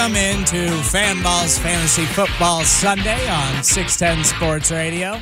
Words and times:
Welcome 0.00 0.16
into 0.16 0.56
Fanballs 0.56 1.58
Fantasy 1.58 2.06
Football 2.06 2.62
Sunday 2.62 3.28
on 3.28 3.62
610 3.62 4.24
Sports 4.24 4.70
Radio. 4.70 5.20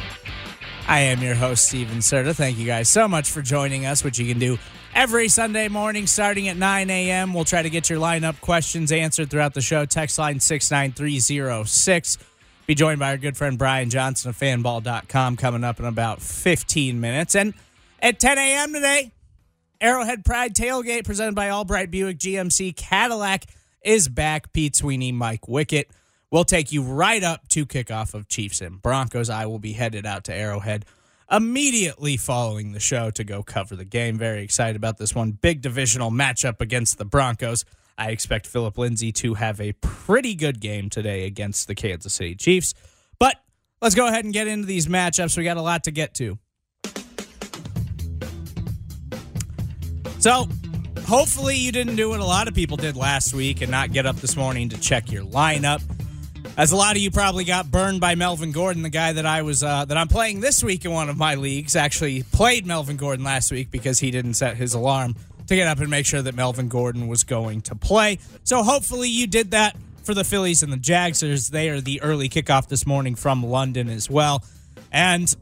I 0.87 1.01
am 1.01 1.21
your 1.21 1.35
host, 1.35 1.65
Steven 1.67 1.99
Serta. 1.99 2.33
Thank 2.33 2.59
you 2.59 2.65
guys 2.65 2.89
so 2.89 3.09
much 3.09 3.29
for 3.29 3.43
joining 3.43 3.87
us, 3.87 4.05
which 4.05 4.21
you 4.21 4.27
can 4.29 4.39
do 4.39 4.57
every 4.95 5.27
Sunday 5.27 5.67
morning 5.67 6.07
starting 6.07 6.47
at 6.47 6.57
9 6.57 6.91
a.m. 6.91 7.35
We'll 7.35 7.43
try 7.43 7.63
to 7.63 7.69
get 7.69 7.91
your 7.91 7.99
lineup 7.99 8.41
questions 8.41 8.93
answered 8.93 9.31
throughout 9.31 9.53
the 9.53 9.61
show. 9.61 9.85
Text 9.85 10.17
line 10.17 10.39
69306. 10.39 12.19
Be 12.69 12.77
joined 12.77 13.01
by 13.01 13.11
our 13.11 13.19
good 13.19 13.37
friend 13.37 13.59
Brian 13.59 13.91
Johnson 13.91 14.31
of 14.31 14.39
fanball.com 14.39 15.37
coming 15.39 15.65
up 15.65 15.81
in 15.81 15.87
about 15.87 16.23
15 16.23 17.01
minutes. 17.01 17.35
And 17.35 17.53
at 18.01 18.21
10 18.21 18.39
a.m. 18.39 18.73
today, 18.73 19.11
Arrowhead 19.81 20.25
Pride 20.25 20.55
Tailgate 20.55 21.05
presented 21.05 21.35
by 21.35 21.51
Albright 21.51 21.91
Buick 21.91 22.19
GMC 22.19 22.77
Cadillac 22.77 23.47
is 23.83 24.09
back. 24.09 24.53
Pete 24.53 24.77
Sweeney, 24.77 25.13
Mike 25.13 25.43
Wickett. 25.43 25.87
We'll 26.31 26.45
take 26.45 26.73
you 26.73 26.83
right 26.83 27.23
up 27.23 27.49
to 27.49 27.65
kickoff 27.65 28.15
of 28.15 28.29
Chiefs 28.29 28.61
and 28.61 28.83
Broncos. 28.83 29.31
I 29.31 29.47
will 29.47 29.59
be 29.59 29.73
headed 29.73 30.05
out 30.05 30.25
to 30.25 30.35
Arrowhead 30.35 30.85
immediately 31.31 32.17
following 32.17 32.73
the 32.73 32.81
show 32.81 33.11
to 33.11 33.25
go 33.25 33.43
cover 33.43 33.77
the 33.77 33.85
game. 33.85 34.17
Very 34.17 34.43
excited 34.43 34.77
about 34.77 34.99
this 34.99 35.15
one. 35.15 35.33
Big 35.33 35.61
divisional 35.61 36.11
matchup 36.11 36.61
against 36.61 36.99
the 36.99 37.05
Broncos. 37.05 37.65
I 37.97 38.11
expect 38.11 38.47
Philip 38.47 38.79
Lindsay 38.79 39.13
to 39.13 39.35
have 39.35 39.61
a 39.61 39.73
pretty 39.73 40.35
good 40.35 40.61
game 40.61 40.89
today 40.89 41.27
against 41.27 41.67
the 41.67 41.75
Kansas 41.75 42.15
City 42.15 42.35
Chiefs. 42.35 42.75
But 43.19 43.37
let's 43.83 43.95
go 43.95 44.07
ahead 44.07 44.25
and 44.25 44.33
get 44.33 44.47
into 44.47 44.67
these 44.67 44.87
matchups. 44.87 45.37
We 45.37 45.45
got 45.45 45.57
a 45.57 45.63
lot 45.63 45.85
to 45.85 45.91
get 45.91 46.15
to. 46.15 46.39
So, 50.21 50.49
hopefully 51.09 51.57
you 51.57 51.73
didn't 51.73 51.97
do 51.97 52.11
what 52.11 52.21
a 52.21 52.25
lot 52.25 52.49
of 52.49 52.55
people 52.55 52.77
did 52.77 52.95
last 52.95 53.33
week 53.33 53.63
and 53.63 53.71
not 53.71 53.93
get 53.93 54.05
up 54.05 54.17
this 54.17 54.37
morning 54.37 54.69
to 54.69 54.79
check 54.79 55.11
your 55.11 55.25
lineup. 55.25 55.83
As 56.59 56.71
a 56.71 56.77
lot 56.77 56.97
of 56.97 57.03
you 57.03 57.11
probably 57.11 57.45
got 57.45 57.71
burned 57.71 58.01
by 58.01 58.15
Melvin 58.15 58.53
Gordon, 58.53 58.83
the 58.83 58.91
guy 58.91 59.15
that 59.15 59.25
I 59.25 59.41
was 59.43 59.63
uh, 59.63 59.87
that 59.87 59.97
I'm 59.97 60.09
playing 60.09 60.41
this 60.41 60.63
week 60.63 60.85
in 60.85 60.91
one 60.93 61.09
of 61.09 61.17
my 61.17 61.35
leagues. 61.37 61.77
Actually, 61.77 62.25
played 62.25 62.67
Melvin 62.67 62.97
Gordon 62.97 63.25
last 63.25 63.51
week 63.51 63.71
because 63.71 64.01
he 64.01 64.11
didn't 64.11 64.35
set 64.35 64.57
his 64.57 64.75
alarm 64.75 65.17
to 65.47 65.57
get 65.57 65.67
up 65.67 65.79
and 65.79 65.89
make 65.89 66.05
sure 66.05 66.21
that 66.21 66.35
Melvin 66.35 66.69
Gordon 66.69 67.09
was 67.09 67.25
going 67.25 67.63
to 67.63 67.75
play. 67.75 68.19
So 68.45 68.63
hopefully 68.63 69.09
you 69.09 69.27
did 69.27 69.53
that 69.53 69.77
for 70.03 70.13
the 70.13 70.25
Phillies 70.25 70.63
and 70.63 70.71
the 70.71 70.77
Jags. 70.77 71.21
They 71.49 71.71
are 71.71 71.81
the 71.81 72.03
early 72.03 72.29
kickoff 72.29 72.69
this 72.69 72.87
morning 72.87 73.15
from 73.15 73.43
London 73.43 73.89
as 73.89 74.11
well, 74.11 74.45
and 74.93 75.35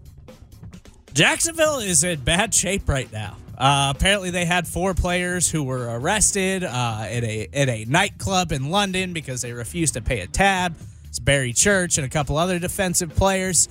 Jacksonville 1.13 1.79
is 1.79 2.05
in 2.05 2.21
bad 2.21 2.55
shape 2.55 2.89
right 2.89 3.11
now. 3.11 3.37
Uh, 3.59 3.93
apparently, 3.97 4.31
they 4.31 4.45
had 4.45 4.69
four 4.69 4.93
players 4.93 5.51
who 5.51 5.63
were 5.63 5.99
arrested 5.99 6.63
uh, 6.63 7.05
at 7.09 7.25
a 7.25 7.49
at 7.55 7.69
a 7.69 7.85
nightclub 7.87 8.53
in 8.53 8.71
London 8.71 9.13
because 9.13 9.41
they 9.43 9.53
refused 9.53 9.95
to 9.95 10.03
pay 10.03 10.21
a 10.21 10.27
tab. 10.27 10.75
It's 11.09 11.19
Barry 11.19 11.55
Church 11.55 11.97
and 11.97 12.07
a 12.07 12.11
couple 12.11 12.37
other 12.37 12.59
defensive 12.59 13.15
players. 13.17 13.69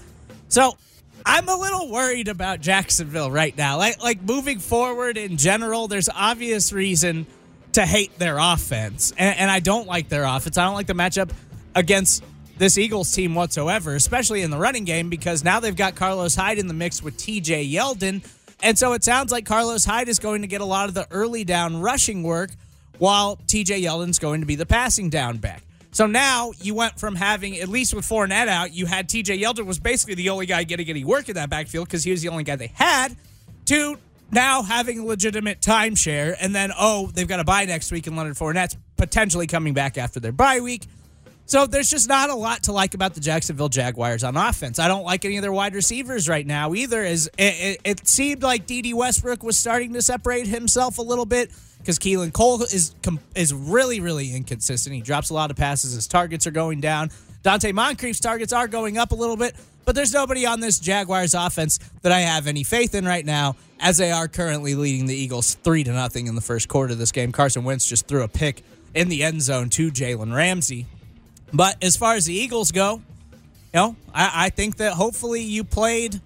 So 0.47 0.75
I'm 1.25 1.47
a 1.47 1.55
little 1.55 1.91
worried 1.91 2.27
about 2.27 2.61
Jacksonville 2.61 3.29
right 3.29 3.55
now. 3.55 3.77
Like 3.77 4.01
like 4.01 4.23
moving 4.23 4.59
forward 4.59 5.17
in 5.17 5.37
general, 5.37 5.87
there's 5.87 6.09
obvious 6.09 6.73
reason 6.73 7.27
to 7.73 7.85
hate 7.85 8.17
their 8.17 8.37
offense, 8.39 9.13
and, 9.17 9.37
and 9.37 9.51
I 9.51 9.59
don't 9.59 9.85
like 9.85 10.09
their 10.09 10.23
offense. 10.23 10.57
I 10.57 10.63
don't 10.63 10.75
like 10.75 10.87
the 10.87 10.93
matchup 10.93 11.29
against 11.75 12.23
this 12.57 12.77
Eagles 12.77 13.11
team 13.11 13.35
whatsoever, 13.35 13.93
especially 13.95 14.41
in 14.41 14.49
the 14.49 14.57
running 14.57 14.85
game, 14.85 15.09
because 15.09 15.43
now 15.43 15.59
they've 15.59 15.75
got 15.75 15.93
Carlos 15.93 16.35
Hyde 16.35 16.57
in 16.57 16.67
the 16.67 16.73
mix 16.73 17.03
with 17.03 17.17
TJ 17.17 17.71
Yeldon 17.71 18.23
and 18.61 18.77
so 18.77 18.93
it 18.93 19.03
sounds 19.03 19.31
like 19.31 19.45
Carlos 19.45 19.85
Hyde 19.85 20.07
is 20.07 20.19
going 20.19 20.41
to 20.41 20.47
get 20.47 20.61
a 20.61 20.65
lot 20.65 20.87
of 20.87 20.95
the 20.95 21.07
early 21.11 21.43
down 21.43 21.81
rushing 21.81 22.23
work 22.23 22.51
while 22.97 23.37
TJ 23.47 23.83
Yeldon's 23.83 24.19
going 24.19 24.41
to 24.41 24.47
be 24.47 24.55
the 24.55 24.65
passing 24.65 25.09
down 25.09 25.37
back. 25.37 25.63
So 25.91 26.07
now 26.07 26.51
you 26.61 26.75
went 26.75 26.99
from 26.99 27.15
having, 27.15 27.57
at 27.57 27.69
least 27.69 27.93
with 27.93 28.05
Fournette 28.05 28.47
out, 28.47 28.73
you 28.73 28.85
had 28.85 29.07
TJ 29.07 29.41
Yeldon 29.41 29.65
was 29.65 29.79
basically 29.79 30.15
the 30.15 30.29
only 30.29 30.45
guy 30.45 30.63
getting 30.63 30.89
any 30.89 31.05
work 31.05 31.29
in 31.29 31.35
that 31.35 31.49
backfield 31.49 31.87
because 31.87 32.03
he 32.03 32.11
was 32.11 32.21
the 32.21 32.27
only 32.27 32.43
guy 32.43 32.57
they 32.57 32.71
had, 32.73 33.15
to 33.65 33.97
now 34.31 34.61
having 34.61 34.99
a 34.99 35.05
legitimate 35.05 35.61
timeshare. 35.61 36.35
And 36.39 36.53
then, 36.53 36.71
oh, 36.77 37.11
they've 37.13 37.27
got 37.27 37.39
a 37.39 37.45
bye 37.45 37.63
next 37.65 37.91
week 37.91 38.07
and 38.07 38.17
Leonard 38.17 38.35
Fournette's 38.35 38.75
potentially 38.97 39.47
coming 39.47 39.73
back 39.73 39.97
after 39.97 40.19
their 40.19 40.33
bye 40.33 40.59
week. 40.59 40.83
So 41.47 41.67
there's 41.67 41.89
just 41.89 42.09
not 42.09 42.31
a 42.31 42.35
lot 42.35 42.63
to 42.63 42.71
like 42.71 42.95
about 42.95 43.13
the 43.13 43.19
Jacksonville 43.19 43.69
Jaguars 43.69 44.23
on 44.23 44.35
offense. 44.35 44.79
I 44.79 44.87
don't 44.87 45.03
like 45.03 45.25
any 45.25 45.37
of 45.37 45.43
their 45.43 45.51
wide 45.51 45.75
receivers 45.75 46.27
right 46.27 46.45
now 46.45 46.73
either. 46.73 47.03
As 47.03 47.27
it, 47.37 47.41
it, 47.43 47.81
it 47.83 48.07
seemed 48.07 48.41
like 48.41 48.65
Dede 48.65 48.95
Westbrook 48.95 49.43
was 49.43 49.55
starting 49.55 49.93
to 49.93 50.01
separate 50.01 50.47
himself 50.47 50.97
a 50.97 51.03
little 51.03 51.25
bit 51.25 51.51
because 51.79 51.99
Keelan 51.99 52.33
Cole 52.33 52.63
is 52.63 52.95
is 53.35 53.53
really 53.53 53.99
really 53.99 54.35
inconsistent. 54.35 54.95
He 54.95 55.01
drops 55.01 55.29
a 55.29 55.35
lot 55.35 55.51
of 55.51 55.57
passes. 55.57 55.93
His 55.93 56.07
targets 56.07 56.47
are 56.47 56.51
going 56.51 56.81
down. 56.81 57.11
Donte 57.43 57.71
Moncrief's 57.73 58.19
targets 58.19 58.51
are 58.51 58.67
going 58.67 58.97
up 58.97 59.11
a 59.11 59.15
little 59.15 59.37
bit, 59.37 59.53
but 59.85 59.93
there's 59.93 60.11
nobody 60.11 60.47
on 60.47 60.61
this 60.61 60.79
Jaguars 60.79 61.35
offense 61.35 61.77
that 62.01 62.11
I 62.11 62.21
have 62.21 62.47
any 62.47 62.63
faith 62.63 62.95
in 62.95 63.05
right 63.05 63.23
now, 63.23 63.55
as 63.79 63.99
they 63.99 64.11
are 64.11 64.27
currently 64.27 64.73
leading 64.73 65.05
the 65.05 65.13
Eagles 65.13 65.53
three 65.63 65.83
to 65.83 65.93
nothing 65.93 66.25
in 66.25 66.33
the 66.33 66.41
first 66.41 66.67
quarter 66.67 66.93
of 66.93 66.97
this 66.97 67.11
game. 67.11 67.31
Carson 67.31 67.63
Wentz 67.63 67.85
just 67.85 68.07
threw 68.07 68.23
a 68.23 68.27
pick 68.27 68.63
in 68.95 69.09
the 69.09 69.23
end 69.23 69.43
zone 69.43 69.69
to 69.69 69.91
Jalen 69.91 70.33
Ramsey. 70.33 70.87
But 71.53 71.83
as 71.83 71.95
far 71.95 72.15
as 72.15 72.25
the 72.25 72.33
Eagles 72.33 72.71
go, 72.71 72.95
you 72.95 73.01
know, 73.73 73.95
I, 74.13 74.45
I 74.45 74.49
think 74.49 74.77
that 74.77 74.93
hopefully 74.93 75.41
you 75.41 75.63
played 75.63 76.19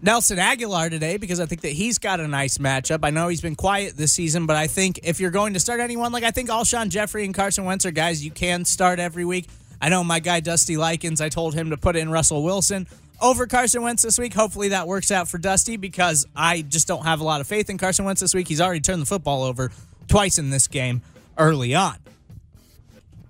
Nelson 0.00 0.38
Agholor 0.38 0.90
today 0.90 1.16
because 1.16 1.38
I 1.38 1.46
think 1.46 1.60
that 1.60 1.72
he's 1.72 1.98
got 1.98 2.18
a 2.18 2.26
nice 2.26 2.58
matchup. 2.58 3.00
I 3.04 3.10
know 3.10 3.28
he's 3.28 3.40
been 3.40 3.54
quiet 3.54 3.96
this 3.96 4.12
season, 4.12 4.46
but 4.46 4.56
I 4.56 4.66
think 4.66 5.00
if 5.04 5.20
you're 5.20 5.30
going 5.30 5.54
to 5.54 5.60
start 5.60 5.80
anyone, 5.80 6.10
like 6.10 6.24
I 6.24 6.32
think 6.32 6.50
Alshon 6.50 6.88
Jeffery 6.88 7.24
and 7.24 7.34
Carson 7.34 7.64
Wentz 7.64 7.86
are 7.86 7.92
guys 7.92 8.24
you 8.24 8.32
can 8.32 8.64
start 8.64 8.98
every 8.98 9.24
week. 9.24 9.46
I 9.80 9.88
know 9.88 10.02
my 10.02 10.18
guy 10.18 10.40
Dusty 10.40 10.76
Likens, 10.76 11.20
I 11.20 11.28
told 11.28 11.54
him 11.54 11.70
to 11.70 11.76
put 11.76 11.96
in 11.96 12.10
Russell 12.10 12.42
Wilson 12.42 12.86
over 13.20 13.46
Carson 13.46 13.82
Wentz 13.82 14.02
this 14.02 14.18
week. 14.18 14.34
Hopefully 14.34 14.68
that 14.68 14.88
works 14.88 15.12
out 15.12 15.28
for 15.28 15.38
Dusty 15.38 15.76
because 15.76 16.26
I 16.34 16.62
just 16.62 16.88
don't 16.88 17.04
have 17.04 17.20
a 17.20 17.24
lot 17.24 17.40
of 17.40 17.46
faith 17.46 17.70
in 17.70 17.78
Carson 17.78 18.04
Wentz 18.04 18.20
this 18.20 18.34
week. 18.34 18.48
He's 18.48 18.60
already 18.60 18.80
turned 18.80 19.02
the 19.02 19.06
football 19.06 19.44
over 19.44 19.70
twice 20.08 20.38
in 20.38 20.50
this 20.50 20.66
game 20.66 21.02
early 21.38 21.74
on. 21.74 21.96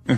The 0.07 0.17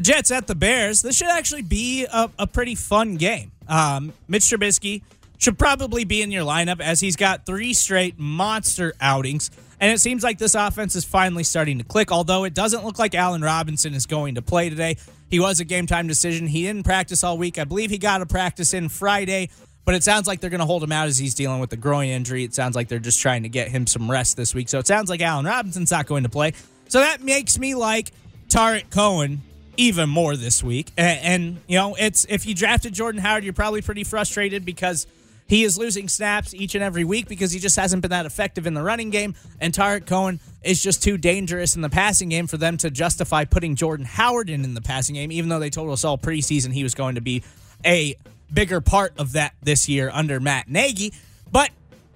Jets 0.00 0.30
at 0.30 0.46
the 0.46 0.54
Bears. 0.54 1.02
This 1.02 1.16
should 1.16 1.28
actually 1.28 1.62
be 1.62 2.06
a, 2.12 2.30
a 2.38 2.46
pretty 2.46 2.74
fun 2.74 3.16
game. 3.16 3.52
Um, 3.68 4.12
Mitch 4.28 4.44
Trubisky 4.44 5.02
should 5.38 5.58
probably 5.58 6.04
be 6.04 6.22
in 6.22 6.30
your 6.30 6.44
lineup 6.44 6.80
as 6.80 7.00
he's 7.00 7.16
got 7.16 7.46
three 7.46 7.72
straight 7.72 8.18
monster 8.18 8.94
outings. 9.00 9.50
And 9.80 9.92
it 9.92 10.00
seems 10.00 10.24
like 10.24 10.38
this 10.38 10.56
offense 10.56 10.96
is 10.96 11.04
finally 11.04 11.44
starting 11.44 11.78
to 11.78 11.84
click, 11.84 12.10
although 12.10 12.44
it 12.44 12.52
doesn't 12.52 12.84
look 12.84 12.98
like 12.98 13.14
Allen 13.14 13.42
Robinson 13.42 13.94
is 13.94 14.06
going 14.06 14.34
to 14.34 14.42
play 14.42 14.68
today. 14.68 14.96
He 15.30 15.38
was 15.38 15.60
a 15.60 15.64
game 15.64 15.86
time 15.86 16.08
decision. 16.08 16.48
He 16.48 16.62
didn't 16.62 16.84
practice 16.84 17.22
all 17.22 17.38
week. 17.38 17.58
I 17.58 17.64
believe 17.64 17.90
he 17.90 17.98
got 17.98 18.20
a 18.20 18.26
practice 18.26 18.74
in 18.74 18.88
Friday, 18.88 19.50
but 19.84 19.94
it 19.94 20.02
sounds 20.02 20.26
like 20.26 20.40
they're 20.40 20.50
going 20.50 20.60
to 20.60 20.66
hold 20.66 20.82
him 20.82 20.90
out 20.90 21.06
as 21.06 21.18
he's 21.18 21.34
dealing 21.34 21.60
with 21.60 21.70
the 21.70 21.76
groin 21.76 22.08
injury. 22.08 22.42
It 22.42 22.54
sounds 22.54 22.74
like 22.74 22.88
they're 22.88 22.98
just 22.98 23.20
trying 23.20 23.44
to 23.44 23.48
get 23.48 23.68
him 23.68 23.86
some 23.86 24.10
rest 24.10 24.36
this 24.36 24.54
week. 24.54 24.68
So 24.68 24.80
it 24.80 24.86
sounds 24.86 25.08
like 25.08 25.20
Allen 25.20 25.44
Robinson's 25.44 25.92
not 25.92 26.06
going 26.06 26.24
to 26.24 26.28
play. 26.28 26.54
So 26.88 27.00
that 27.00 27.22
makes 27.22 27.58
me 27.58 27.74
like 27.74 28.10
Tarik 28.48 28.90
Cohen 28.90 29.42
even 29.76 30.08
more 30.08 30.36
this 30.36 30.62
week. 30.62 30.90
And, 30.96 31.20
and, 31.22 31.60
you 31.68 31.76
know, 31.76 31.94
it's 31.94 32.24
if 32.28 32.46
you 32.46 32.54
drafted 32.54 32.94
Jordan 32.94 33.20
Howard, 33.20 33.44
you're 33.44 33.52
probably 33.52 33.82
pretty 33.82 34.04
frustrated 34.04 34.64
because 34.64 35.06
He 35.48 35.64
is 35.64 35.78
losing 35.78 36.08
snaps 36.08 36.52
each 36.52 36.74
and 36.74 36.84
every 36.84 37.04
week 37.04 37.26
because 37.26 37.50
he 37.52 37.58
just 37.58 37.74
hasn't 37.76 38.02
been 38.02 38.10
that 38.10 38.26
effective 38.26 38.66
in 38.66 38.74
the 38.74 38.82
running 38.82 39.08
game. 39.08 39.34
And 39.60 39.72
Tarik 39.72 40.04
Cohen 40.04 40.40
is 40.62 40.82
just 40.82 41.02
too 41.02 41.16
dangerous 41.16 41.74
in 41.74 41.80
the 41.80 41.88
passing 41.88 42.28
game 42.28 42.46
for 42.46 42.58
them 42.58 42.76
to 42.78 42.90
justify 42.90 43.46
putting 43.46 43.74
Jordan 43.74 44.04
Howard 44.04 44.50
in 44.50 44.62
in 44.62 44.74
the 44.74 44.82
passing 44.82 45.14
game, 45.14 45.32
even 45.32 45.48
though 45.48 45.58
they 45.58 45.70
told 45.70 45.90
us 45.90 46.04
all 46.04 46.18
preseason 46.18 46.72
he 46.72 46.82
was 46.82 46.94
going 46.94 47.14
to 47.14 47.22
be 47.22 47.42
a 47.84 48.14
bigger 48.52 48.82
part 48.82 49.14
of 49.18 49.32
that 49.32 49.54
this 49.62 49.88
year 49.88 50.10
under 50.12 50.38
Matt 50.38 50.68
Nagy. 50.68 51.14
But 51.50 51.70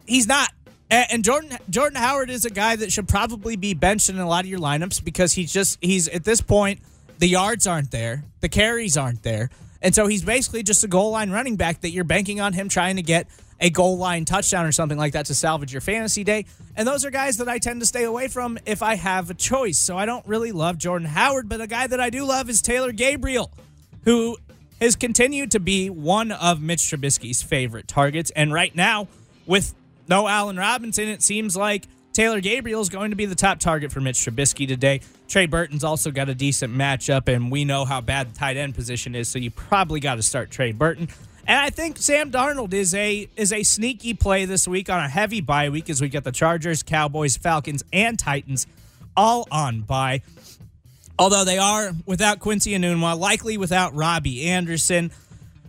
he's 0.04 0.26
not. 0.28 0.50
And 0.92 1.24
Jordan 1.24 1.56
Jordan 1.70 1.96
Howard 1.96 2.28
is 2.28 2.44
a 2.44 2.50
guy 2.50 2.76
that 2.76 2.92
should 2.92 3.08
probably 3.08 3.56
be 3.56 3.72
benched 3.72 4.10
in 4.10 4.18
a 4.18 4.28
lot 4.28 4.44
of 4.44 4.50
your 4.50 4.60
lineups 4.60 5.02
because 5.02 5.32
he's 5.32 5.50
just 5.50 5.78
he's 5.80 6.06
at 6.08 6.22
this 6.24 6.42
point 6.42 6.80
the 7.18 7.28
yards 7.28 7.66
aren't 7.66 7.90
there, 7.90 8.24
the 8.40 8.48
carries 8.48 8.96
aren't 8.96 9.22
there. 9.22 9.48
And 9.80 9.94
so 9.94 10.06
he's 10.06 10.22
basically 10.22 10.62
just 10.62 10.84
a 10.84 10.88
goal 10.88 11.12
line 11.12 11.30
running 11.30 11.56
back 11.56 11.80
that 11.80 11.90
you're 11.90 12.04
banking 12.04 12.40
on 12.40 12.52
him 12.52 12.68
trying 12.68 12.96
to 12.96 13.02
get 13.02 13.26
a 13.58 13.70
goal 13.70 13.96
line 13.96 14.24
touchdown 14.24 14.66
or 14.66 14.72
something 14.72 14.98
like 14.98 15.14
that 15.14 15.26
to 15.26 15.34
salvage 15.34 15.72
your 15.72 15.80
fantasy 15.80 16.24
day. 16.24 16.44
And 16.76 16.86
those 16.86 17.04
are 17.04 17.10
guys 17.10 17.38
that 17.38 17.48
I 17.48 17.58
tend 17.58 17.80
to 17.80 17.86
stay 17.86 18.04
away 18.04 18.28
from 18.28 18.58
if 18.66 18.82
I 18.82 18.96
have 18.96 19.30
a 19.30 19.34
choice. 19.34 19.78
So 19.78 19.96
I 19.96 20.04
don't 20.04 20.26
really 20.26 20.52
love 20.52 20.78
Jordan 20.78 21.08
Howard, 21.08 21.48
but 21.48 21.60
a 21.60 21.66
guy 21.66 21.86
that 21.86 22.00
I 22.00 22.10
do 22.10 22.24
love 22.24 22.50
is 22.50 22.60
Taylor 22.60 22.92
Gabriel, 22.92 23.50
who 24.04 24.36
has 24.80 24.96
continued 24.96 25.52
to 25.52 25.60
be 25.60 25.88
one 25.88 26.32
of 26.32 26.60
Mitch 26.60 26.80
Trubisky's 26.80 27.40
favorite 27.40 27.88
targets. 27.88 28.30
And 28.34 28.52
right 28.52 28.74
now, 28.74 29.08
with 29.46 29.74
no 30.12 30.28
Allen 30.28 30.58
Robinson, 30.58 31.08
it 31.08 31.22
seems 31.22 31.56
like 31.56 31.88
Taylor 32.12 32.42
Gabriel 32.42 32.82
is 32.82 32.90
going 32.90 33.12
to 33.12 33.16
be 33.16 33.24
the 33.24 33.34
top 33.34 33.58
target 33.58 33.90
for 33.90 34.02
Mitch 34.02 34.18
Trubisky 34.18 34.68
today. 34.68 35.00
Trey 35.26 35.46
Burton's 35.46 35.84
also 35.84 36.10
got 36.10 36.28
a 36.28 36.34
decent 36.34 36.74
matchup, 36.74 37.34
and 37.34 37.50
we 37.50 37.64
know 37.64 37.86
how 37.86 38.02
bad 38.02 38.34
the 38.34 38.38
tight 38.38 38.58
end 38.58 38.74
position 38.74 39.14
is, 39.14 39.26
so 39.28 39.38
you 39.38 39.50
probably 39.50 40.00
got 40.00 40.16
to 40.16 40.22
start 40.22 40.50
Trey 40.50 40.72
Burton. 40.72 41.08
And 41.46 41.58
I 41.58 41.70
think 41.70 41.96
Sam 41.96 42.30
Darnold 42.30 42.74
is 42.74 42.94
a 42.94 43.26
is 43.36 43.54
a 43.54 43.62
sneaky 43.62 44.12
play 44.12 44.44
this 44.44 44.68
week 44.68 44.90
on 44.90 45.02
a 45.02 45.08
heavy 45.08 45.40
bye 45.40 45.70
week 45.70 45.88
as 45.88 46.02
we 46.02 46.10
get 46.10 46.24
the 46.24 46.30
Chargers, 46.30 46.82
Cowboys, 46.82 47.38
Falcons, 47.38 47.82
and 47.90 48.18
Titans 48.18 48.66
all 49.16 49.48
on 49.50 49.80
bye. 49.80 50.20
Although 51.18 51.46
they 51.46 51.56
are 51.56 51.92
without 52.04 52.38
Quincy 52.38 52.72
Enunwa, 52.72 53.18
likely 53.18 53.56
without 53.56 53.94
Robbie 53.94 54.44
Anderson. 54.44 55.10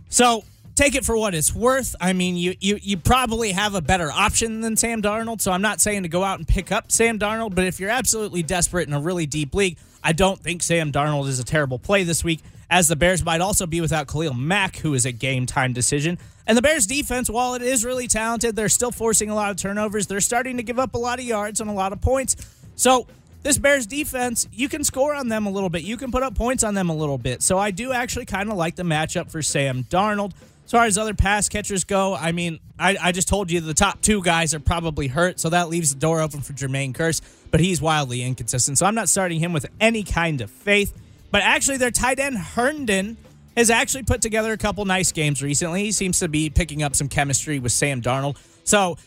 So 0.10 0.44
take 0.76 0.96
it 0.96 1.06
for 1.06 1.18
what 1.18 1.36
it's 1.36 1.54
worth. 1.54 1.96
I 2.00 2.14
mean, 2.14 2.36
you, 2.36 2.56
you 2.60 2.80
you 2.82 2.98
probably 2.98 3.52
have 3.52 3.76
a 3.76 3.82
better 3.82 4.12
option 4.12 4.62
than 4.62 4.78
Sam 4.78 5.02
Darnold, 5.02 5.42
so 5.42 5.52
I'm 5.52 5.62
not 5.62 5.82
saying 5.82 6.04
to 6.04 6.10
go 6.10 6.24
out 6.24 6.40
and 6.40 6.48
pick 6.48 6.72
up 6.72 6.92
Sam 6.92 7.20
Darnold, 7.20 7.56
but 7.56 7.66
if 7.66 7.80
you're 7.80 7.90
absolutely 7.90 8.44
desperate 8.44 8.88
in 8.88 8.94
a 8.94 9.00
really 9.00 9.26
deep 9.26 9.54
league, 9.54 9.78
I 10.04 10.14
don't 10.14 10.40
think 10.40 10.64
Sam 10.64 10.92
Darnold 10.92 11.28
is 11.28 11.40
a 11.40 11.44
terrible 11.44 11.80
play 11.80 12.04
this 12.04 12.24
week, 12.24 12.42
as 12.70 12.88
the 12.88 12.96
Bears 12.96 13.24
might 13.24 13.42
also 13.42 13.66
be 13.66 13.82
without 13.82 14.08
Khalil 14.08 14.34
Mack, 14.34 14.78
who 14.78 14.94
is 14.94 15.06
a 15.06 15.12
game 15.12 15.46
time 15.46 15.74
decision. 15.74 16.18
And 16.46 16.58
the 16.58 16.62
Bears 16.62 16.86
defense, 16.86 17.30
while 17.30 17.54
it 17.54 17.62
is 17.62 17.86
really 17.86 18.08
talented, 18.08 18.56
they're 18.56 18.68
still 18.68 18.92
forcing 18.92 19.30
a 19.30 19.36
lot 19.36 19.52
of 19.52 19.58
turnovers. 19.58 20.08
They're 20.08 20.20
starting 20.20 20.58
to 20.58 20.64
give 20.64 20.78
up 20.78 20.94
a 20.94 20.98
lot 20.98 21.20
of 21.20 21.26
yards 21.26 21.62
and 21.62 21.70
a 21.70 21.74
lot 21.74 21.94
of 21.94 22.02
points. 22.02 22.36
So 22.76 23.08
this 23.44 23.58
Bears 23.58 23.86
defense, 23.86 24.48
you 24.52 24.68
can 24.68 24.84
score 24.84 25.14
on 25.14 25.30
them 25.30 25.46
a 25.46 25.50
little 25.50 25.70
bit. 25.70 25.84
You 25.84 25.96
can 25.96 26.12
put 26.12 26.22
up 26.22 26.36
points 26.36 26.64
on 26.64 26.74
them 26.74 26.90
a 26.90 26.96
little 26.96 27.18
bit. 27.18 27.42
So 27.42 27.58
I 27.58 27.72
do 27.72 27.94
actually 27.94 28.26
kind 28.26 28.50
of 28.50 28.58
like 28.58 28.76
the 28.76 28.84
matchup 28.84 29.32
for 29.32 29.42
Sam 29.42 29.86
Darnold. 29.86 30.34
As 30.66 30.72
far 30.72 30.86
as 30.86 30.98
other 30.98 31.14
pass 31.14 31.50
catchers 31.50 31.84
go, 31.84 32.16
I 32.16 32.32
mean, 32.32 32.60
I, 32.80 32.98
I 33.02 33.12
just 33.12 33.28
told 33.28 33.52
you 33.52 33.60
the 33.60 33.74
top 33.74 34.02
two 34.02 34.22
guys 34.22 34.54
are 34.54 34.60
probably 34.60 35.08
hurt, 35.08 35.40
so 35.40 35.50
that 35.50 35.70
leaves 35.70 35.94
the 35.94 36.00
door 36.00 36.22
open 36.22 36.42
for 36.42 36.54
Jermaine 36.54 36.94
Kearse, 36.94 37.22
but 37.52 37.60
he's 37.60 37.82
wildly 37.82 38.24
inconsistent. 38.24 38.78
So 38.78 38.86
I'm 38.86 38.96
not 38.96 39.10
starting 39.10 39.40
him 39.40 39.54
with 39.54 39.66
any 39.80 40.04
kind 40.04 40.42
of 40.42 40.50
faith. 40.50 40.94
But 41.32 41.42
actually, 41.42 41.78
their 41.78 41.92
tight 41.92 42.20
end, 42.20 42.38
Herndon, 42.38 43.18
has 43.58 43.70
actually 43.70 44.04
put 44.04 44.22
together 44.22 44.54
a 44.54 44.58
couple 44.58 44.86
nice 44.86 45.12
games 45.12 45.44
recently. 45.44 45.84
He 45.84 45.92
seems 45.92 46.20
to 46.20 46.28
be 46.28 46.50
picking 46.50 46.82
up 46.82 46.96
some 46.96 47.08
chemistry 47.08 47.60
with 47.60 47.72
Sam 47.72 48.02
Darnold. 48.02 48.38
So 48.64 48.98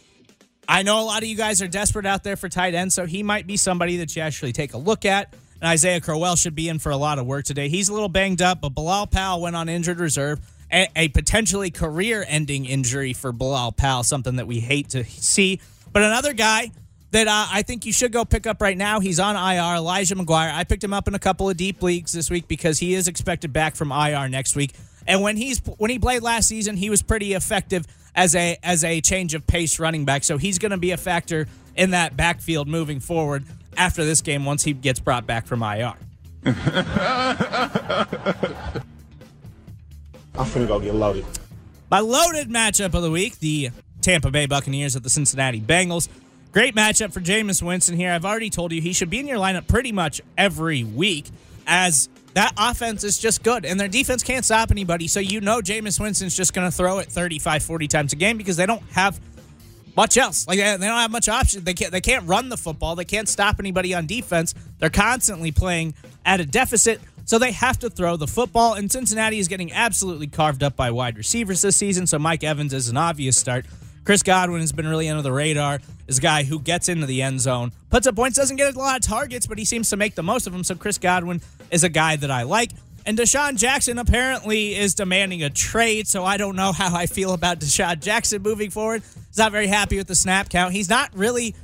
I 0.69 0.83
know 0.83 1.01
a 1.01 1.05
lot 1.05 1.23
of 1.23 1.29
you 1.29 1.37
guys 1.37 1.63
are 1.63 1.69
desperate 1.69 2.07
out 2.07 2.23
there 2.23 2.37
for 2.37 2.49
tight 2.49 2.75
end, 2.75 2.93
so 2.93 3.07
he 3.07 3.23
might 3.23 3.47
be 3.47 3.57
somebody 3.57 3.99
that 3.99 4.15
you 4.15 4.23
actually 4.23 4.53
take 4.53 4.75
a 4.75 4.79
look 4.79 5.05
at. 5.05 5.35
And 5.61 5.69
Isaiah 5.69 6.01
Crowell 6.01 6.37
should 6.37 6.55
be 6.55 6.69
in 6.69 6.79
for 6.79 6.91
a 6.91 6.97
lot 6.97 7.19
of 7.19 7.27
work 7.27 7.45
today. 7.45 7.69
He's 7.69 7.89
a 7.89 7.93
little 7.93 8.09
banged 8.09 8.43
up, 8.43 8.61
but 8.61 8.71
Bilal 8.71 9.07
Powell 9.07 9.41
went 9.41 9.57
on 9.57 9.69
injured 9.69 10.01
reserve 10.01 10.41
a, 10.73 10.89
a 10.97 11.09
potentially 11.09 11.71
career 11.71 12.25
ending 12.27 12.65
injury 12.65 13.13
for 13.13 13.33
Bilal 13.33 13.73
Powell, 13.73 14.03
something 14.03 14.37
that 14.37 14.47
we 14.47 14.61
hate 14.61 14.91
to 14.91 15.05
see. 15.05 15.61
But 15.93 16.03
another 16.03 16.33
guy 16.33 16.71
that 17.13 17.29
uh, 17.29 17.47
I 17.51 17.63
think 17.63 17.87
you 17.87 17.93
should 17.93 18.13
go 18.13 18.25
pick 18.25 18.47
up 18.47 18.61
right 18.61 18.77
now, 18.77 19.01
he's 19.01 19.21
on 19.21 19.37
IR, 19.37 19.77
Elijah 19.77 20.15
McGuire. 20.15 20.53
I 20.53 20.65
picked 20.65 20.85
him 20.85 20.93
up 20.93 21.09
in 21.09 21.15
a 21.15 21.19
couple 21.19 21.49
of 21.49 21.57
deep 21.57 21.83
leagues 21.83 22.13
this 22.13 22.31
week 22.31 22.49
because 22.49 22.79
he 22.79 22.95
is 22.95 23.09
expected 23.09 23.53
back 23.53 23.77
from 23.77 23.93
IR 23.93 24.29
next 24.29 24.57
week. 24.57 24.75
And 25.07 25.23
when 25.23 25.37
he's 25.37 25.61
when 25.79 25.91
he 25.91 25.99
played 25.99 26.23
last 26.23 26.49
season, 26.49 26.77
he 26.77 26.91
was 26.91 27.01
pretty 27.01 27.35
effective 27.35 27.87
as 28.15 28.35
a 28.35 28.59
as 28.63 28.83
a 28.83 29.01
change 29.01 29.35
of 29.35 29.47
pace 29.47 29.79
running 29.79 30.05
back. 30.05 30.25
So 30.25 30.37
he's 30.37 30.59
going 30.59 30.73
to 30.73 30.79
be 30.79 30.91
a 30.91 30.97
factor 30.97 31.47
in 31.77 31.91
that 31.91 32.17
backfield 32.17 32.67
moving 32.67 32.99
forward 32.99 33.45
after 33.77 34.05
this 34.05 34.21
game 34.21 34.45
once 34.45 34.65
he 34.65 34.73
gets 34.73 34.99
brought 34.99 35.27
back 35.27 35.47
from 35.47 35.63
IR. 35.63 35.95
I'm 40.39 40.47
finna 40.47 40.69
go 40.69 40.79
get 40.79 40.95
loaded. 40.95 41.25
My 41.91 42.01
loaded 42.01 42.49
matchup 42.49 42.95
of 42.95 43.03
the 43.03 43.11
week, 43.11 43.39
the 43.39 43.71
Tampa 44.03 44.31
Bay 44.31 44.47
Buccaneers 44.47 44.97
at 44.97 45.03
the 45.03 45.11
Cincinnati 45.11 45.61
Bengals. 45.61 46.09
Great 46.53 46.75
matchup 46.75 47.13
for 47.13 47.21
Jameis 47.21 47.63
Winston 47.63 47.97
here. 47.97 48.13
I've 48.13 48.25
already 48.25 48.51
told 48.51 48.73
you 48.73 48.81
he 48.81 48.93
should 48.93 49.11
be 49.11 49.19
in 49.19 49.27
your 49.27 49.39
lineup 49.39 49.69
pretty 49.69 49.93
much 49.93 50.21
every 50.39 50.85
week 50.85 51.27
as 51.67 52.09
that 52.35 52.53
offense 52.57 53.03
is 53.03 53.19
just 53.19 53.43
good 53.43 53.65
and 53.65 53.79
their 53.81 53.89
defense 53.89 54.23
can't 54.23 54.45
stop 54.45 54.71
anybody. 54.71 55.09
So 55.09 55.21
you 55.21 55.41
know 55.41 55.61
Jameis 55.61 55.99
Winston's 55.99 56.37
just 56.37 56.55
going 56.55 56.71
to 56.71 56.75
throw 56.75 56.99
it 56.99 57.09
35, 57.09 57.63
40 57.63 57.89
times 57.89 58.13
a 58.13 58.17
game 58.17 58.37
because 58.37 58.57
they 58.57 58.67
don't 58.67 58.83
have 58.93 59.21
much 59.97 60.17
else. 60.17 60.47
Like 60.47 60.59
they 60.59 60.77
don't 60.77 60.83
have 60.83 61.11
much 61.11 61.29
option. 61.29 61.65
They 61.65 61.75
can't 61.75 61.91
they 61.91 62.01
can't 62.01 62.27
run 62.29 62.49
the 62.49 62.57
football. 62.57 62.95
They 62.95 63.05
can't 63.05 63.29
stop 63.29 63.57
anybody 63.59 63.95
on 63.95 64.07
defense. 64.07 64.55
They're 64.79 64.91
constantly 64.91 65.51
playing 65.51 65.95
at 66.25 66.41
a 66.41 66.45
deficit. 66.45 67.01
So 67.27 67.41
they 67.41 67.51
have 67.53 67.81
to 67.81 67.91
throw 67.91 68.17
the 68.17 68.29
football, 68.29 68.75
and 68.75 68.91
Cincinnati 68.91 69.41
is 69.41 69.49
getting 69.49 69.73
absolutely 69.73 70.29
carved 70.29 70.63
up 70.63 70.77
by 70.77 70.93
wide 70.93 71.19
receivers 71.19 71.61
this 71.61 71.77
season. 71.77 72.07
So 72.07 72.21
Mike 72.21 72.45
Evans 72.45 72.73
is 72.73 72.89
an 72.89 72.97
obvious 72.97 73.37
start. 73.37 73.67
Chris 74.05 74.23
Godwin 74.23 74.61
has 74.61 74.71
been 74.71 74.87
really 74.87 75.09
under 75.09 75.23
the 75.23 75.33
radar. 75.33 75.81
Is 76.07 76.19
a 76.19 76.21
guy 76.21 76.45
who 76.45 76.61
gets 76.61 76.89
into 76.89 77.05
the 77.05 77.23
end 77.23 77.41
zone, 77.41 77.73
puts 77.91 78.07
up 78.07 78.15
points, 78.15 78.37
doesn't 78.37 78.57
get 78.57 78.73
a 78.73 78.79
lot 78.79 78.97
of 78.97 79.03
targets, 79.03 79.49
but 79.49 79.59
he 79.59 79.65
seems 79.65 79.91
to 79.91 79.97
make 79.97 80.15
the 80.15 80.23
most 80.23 80.47
of 80.47 80.53
them. 80.53 80.63
So 80.63 80.77
Chris 80.77 80.99
Godwin 80.99 81.41
is 81.73 81.83
a 81.83 81.89
guy 81.89 82.15
that 82.15 82.31
I 82.31 82.45
like. 82.45 82.71
And 83.05 83.19
DeSean 83.19 83.57
Jackson 83.57 83.99
apparently 83.99 84.77
is 84.77 84.95
demanding 84.95 85.43
a 85.43 85.51
trade, 85.51 86.07
so 86.07 86.25
I 86.25 86.37
don't 86.37 86.55
know 86.55 86.71
how 86.71 86.95
I 86.95 87.07
feel 87.07 87.33
about 87.33 87.59
DeSean 87.59 88.01
Jackson 88.01 88.41
moving 88.41 88.71
forward. 88.71 89.03
He's 89.03 89.39
not 89.39 89.51
very 89.51 89.67
happy 89.67 89.97
with 89.97 90.07
the 90.07 90.15
snap 90.15 90.49
count. 90.49 90.73
He's 90.73 90.89
not 90.89 91.11
really 91.13 91.57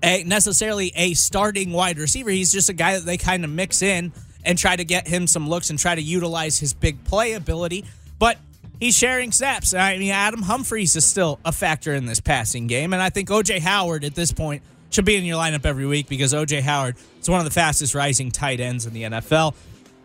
a, 0.00 0.22
necessarily 0.22 0.92
a 0.94 1.14
starting 1.14 1.72
wide 1.72 1.98
receiver. 1.98 2.30
He's 2.30 2.52
just 2.52 2.68
a 2.68 2.72
guy 2.72 2.96
that 2.96 3.04
they 3.04 3.16
kind 3.16 3.44
of 3.44 3.50
mix 3.50 3.82
in 3.82 4.12
and 4.44 4.58
try 4.58 4.76
to 4.76 4.84
get 4.84 5.06
him 5.06 5.26
some 5.26 5.48
looks 5.48 5.70
and 5.70 5.78
try 5.78 5.94
to 5.94 6.02
utilize 6.02 6.58
his 6.58 6.72
big 6.72 7.02
play 7.04 7.32
ability. 7.32 7.84
But 8.18 8.38
he's 8.78 8.96
sharing 8.96 9.32
snaps. 9.32 9.74
I 9.74 9.98
mean, 9.98 10.10
Adam 10.10 10.42
Humphries 10.42 10.96
is 10.96 11.06
still 11.06 11.38
a 11.44 11.52
factor 11.52 11.94
in 11.94 12.06
this 12.06 12.20
passing 12.20 12.66
game. 12.66 12.92
And 12.92 13.02
I 13.02 13.10
think 13.10 13.28
OJ 13.28 13.60
Howard 13.60 14.04
at 14.04 14.14
this 14.14 14.32
point 14.32 14.62
should 14.90 15.04
be 15.04 15.16
in 15.16 15.24
your 15.24 15.38
lineup 15.38 15.64
every 15.64 15.86
week 15.86 16.08
because 16.08 16.32
OJ 16.32 16.62
Howard 16.62 16.96
is 17.20 17.28
one 17.28 17.38
of 17.38 17.44
the 17.44 17.52
fastest 17.52 17.94
rising 17.94 18.30
tight 18.30 18.60
ends 18.60 18.86
in 18.86 18.92
the 18.92 19.04
NFL. 19.04 19.54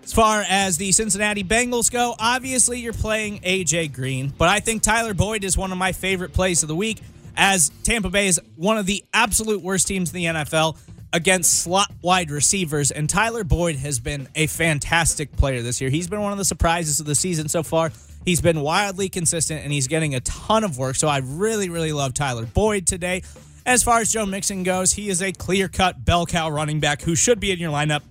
As 0.03 0.13
far 0.13 0.45
as 0.47 0.77
the 0.77 0.91
Cincinnati 0.91 1.43
Bengals 1.43 1.91
go, 1.91 2.13
obviously 2.19 2.79
you're 2.79 2.93
playing 2.93 3.39
AJ 3.39 3.91
Green, 3.91 4.31
but 4.37 4.47
I 4.47 4.59
think 4.59 4.83
Tyler 4.83 5.15
Boyd 5.15 5.43
is 5.43 5.57
one 5.57 5.71
of 5.71 5.79
my 5.79 5.93
favorite 5.93 6.31
plays 6.31 6.61
of 6.61 6.67
the 6.67 6.75
week 6.75 7.01
as 7.35 7.71
Tampa 7.81 8.11
Bay 8.11 8.27
is 8.27 8.39
one 8.55 8.77
of 8.77 8.85
the 8.85 9.03
absolute 9.13 9.63
worst 9.63 9.87
teams 9.87 10.13
in 10.13 10.15
the 10.15 10.25
NFL 10.25 10.77
against 11.15 11.59
slot 11.59 11.93
wide 12.01 12.29
receivers. 12.29 12.91
And 12.91 13.09
Tyler 13.09 13.45
Boyd 13.45 13.77
has 13.77 14.01
been 14.01 14.27
a 14.35 14.47
fantastic 14.47 15.31
player 15.37 15.61
this 15.61 15.79
year. 15.79 15.89
He's 15.89 16.09
been 16.09 16.19
one 16.19 16.33
of 16.33 16.37
the 16.37 16.43
surprises 16.43 16.99
of 16.99 17.05
the 17.05 17.15
season 17.15 17.47
so 17.47 17.63
far. 17.63 17.93
He's 18.25 18.41
been 18.41 18.59
wildly 18.59 19.07
consistent 19.07 19.63
and 19.63 19.71
he's 19.71 19.87
getting 19.87 20.13
a 20.13 20.19
ton 20.19 20.65
of 20.65 20.77
work. 20.77 20.97
So 20.97 21.07
I 21.07 21.19
really, 21.23 21.69
really 21.69 21.93
love 21.93 22.13
Tyler 22.13 22.45
Boyd 22.45 22.85
today. 22.85 23.23
As 23.65 23.81
far 23.81 23.99
as 23.99 24.11
Joe 24.11 24.25
Mixon 24.25 24.63
goes, 24.63 24.91
he 24.91 25.07
is 25.07 25.21
a 25.21 25.31
clear 25.31 25.69
cut 25.69 26.03
bell 26.03 26.25
cow 26.25 26.49
running 26.49 26.81
back 26.81 27.01
who 27.01 27.15
should 27.15 27.39
be 27.39 27.49
in 27.51 27.59
your 27.59 27.71
lineup 27.71 28.01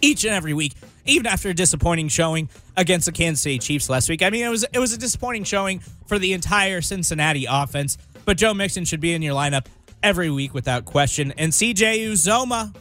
each 0.00 0.24
and 0.24 0.32
every 0.32 0.54
week, 0.54 0.74
even 1.04 1.26
after 1.26 1.48
a 1.48 1.54
disappointing 1.54 2.06
showing 2.06 2.48
against 2.76 3.06
the 3.06 3.12
Kansas 3.12 3.42
City 3.42 3.58
Chiefs 3.58 3.90
last 3.90 4.08
week. 4.08 4.22
I 4.22 4.30
mean, 4.30 4.44
it 4.44 4.48
was 4.48 4.64
it 4.72 4.78
was 4.78 4.92
a 4.92 4.98
disappointing 4.98 5.42
showing 5.42 5.80
for 6.06 6.20
the 6.20 6.34
entire 6.34 6.82
Cincinnati 6.82 7.46
offense, 7.50 7.98
but 8.24 8.36
Joe 8.36 8.54
Mixon 8.54 8.84
should 8.84 9.00
be 9.00 9.12
in 9.12 9.22
your 9.22 9.34
lineup 9.34 9.66
every 10.02 10.30
week 10.30 10.54
without 10.54 10.84
question. 10.84 11.32
And 11.38 11.52
CJ 11.52 12.06
Uzomah 12.06 12.74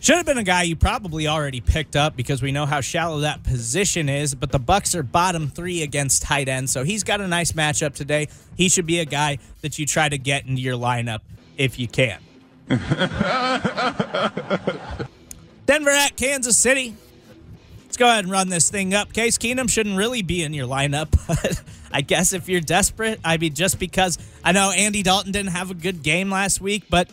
should 0.00 0.16
have 0.16 0.26
been 0.26 0.38
a 0.38 0.44
guy 0.44 0.62
you 0.62 0.76
probably 0.76 1.26
already 1.26 1.60
picked 1.60 1.96
up 1.96 2.16
because 2.16 2.40
we 2.40 2.52
know 2.52 2.66
how 2.66 2.80
shallow 2.80 3.20
that 3.20 3.42
position 3.42 4.08
is. 4.08 4.34
But 4.34 4.52
the 4.52 4.58
Bucks 4.58 4.94
are 4.94 5.02
bottom 5.02 5.48
three 5.48 5.82
against 5.82 6.22
tight 6.22 6.48
end, 6.48 6.70
so 6.70 6.84
he's 6.84 7.02
got 7.02 7.20
a 7.20 7.26
nice 7.26 7.52
matchup 7.52 7.94
today. 7.94 8.28
He 8.56 8.68
should 8.68 8.86
be 8.86 9.00
a 9.00 9.04
guy 9.04 9.38
that 9.62 9.78
you 9.78 9.86
try 9.86 10.08
to 10.08 10.18
get 10.18 10.46
into 10.46 10.62
your 10.62 10.76
lineup 10.76 11.20
if 11.56 11.78
you 11.78 11.88
can. 11.88 12.20
Denver 15.66 15.90
at 15.90 16.16
Kansas 16.16 16.56
City. 16.56 16.94
Go 17.98 18.08
ahead 18.08 18.24
and 18.24 18.32
run 18.32 18.48
this 18.48 18.70
thing 18.70 18.94
up. 18.94 19.12
Case 19.12 19.38
Keenum 19.38 19.68
shouldn't 19.68 19.96
really 19.96 20.22
be 20.22 20.44
in 20.44 20.54
your 20.54 20.68
lineup, 20.68 21.10
but 21.26 21.60
I 21.92 22.00
guess 22.00 22.32
if 22.32 22.48
you're 22.48 22.60
desperate, 22.60 23.18
I 23.24 23.38
mean, 23.38 23.54
just 23.54 23.80
because 23.80 24.18
I 24.44 24.52
know 24.52 24.70
Andy 24.70 25.02
Dalton 25.02 25.32
didn't 25.32 25.50
have 25.50 25.72
a 25.72 25.74
good 25.74 26.04
game 26.04 26.30
last 26.30 26.60
week, 26.60 26.84
but 26.88 27.10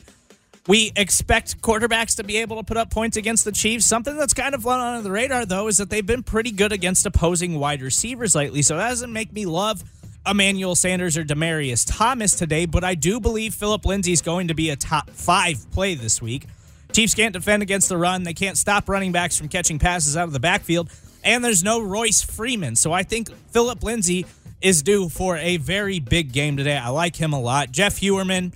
we 0.68 0.92
expect 0.96 1.60
quarterbacks 1.60 2.18
to 2.18 2.24
be 2.24 2.38
able 2.38 2.58
to 2.58 2.63
put 2.63 2.77
up 2.77 2.92
points 2.92 3.18
against 3.18 3.46
the 3.46 3.51
Chiefs. 3.51 3.84
Something 3.88 4.15
that's 4.15 4.36
kind 4.36 4.54
of 4.54 4.62
flown 4.62 4.80
under 4.80 5.01
the 5.01 5.10
radar, 5.10 5.48
though, 5.48 5.68
is 5.68 5.77
that 5.77 5.89
they've 5.89 6.06
been 6.06 6.22
pretty 6.22 6.51
good 6.51 6.72
against 6.72 7.04
opposing 7.08 7.60
wide 7.60 7.82
receivers 7.82 8.36
lately. 8.36 8.62
So 8.62 8.77
that 8.77 8.89
doesn't 8.89 9.12
make 9.12 9.34
me 9.34 9.48
love 9.48 9.84
Emmanuel 10.27 10.75
Sanders 10.75 11.18
or 11.18 11.24
Demaryius 11.24 11.84
Thomas 11.88 12.34
today, 12.34 12.68
but 12.68 12.84
I 12.84 12.94
do 12.94 13.20
believe 13.20 13.56
Philip 13.56 13.86
Lindsay 13.86 14.12
is 14.12 14.22
going 14.22 14.50
to 14.50 14.54
be 14.54 14.70
a 14.70 14.75
top 14.75 15.10
five 15.10 15.65
play 15.72 15.96
this 15.96 16.22
week. 16.22 16.46
Chiefs 16.96 17.14
can't 17.14 17.34
defend 17.34 17.62
against 17.62 17.90
the 17.90 17.98
run. 17.98 18.24
They 18.24 18.34
can't 18.34 18.58
stop 18.58 18.88
running 18.88 19.12
backs 19.12 19.38
from 19.38 19.50
catching 19.50 19.80
passes 19.80 20.16
out 20.16 20.30
of 20.30 20.32
the 20.32 20.40
backfield. 20.40 20.90
And 21.25 21.44
there's 21.44 21.62
no 21.62 21.82
Royce 21.82 22.22
Freeman. 22.22 22.78
So 22.78 22.94
I 22.94 23.04
think 23.04 23.30
Philip 23.52 23.84
Lindsay 23.84 24.25
is 24.62 24.82
due 24.82 25.10
for 25.10 25.36
a 25.36 25.58
very 25.58 26.00
big 26.00 26.32
game 26.32 26.56
today. 26.56 26.78
I 26.78 26.88
like 26.90 27.18
him 27.18 27.34
a 27.34 27.40
lot. 27.42 27.72
Jeff 27.72 28.00
Heuerman 28.00 28.54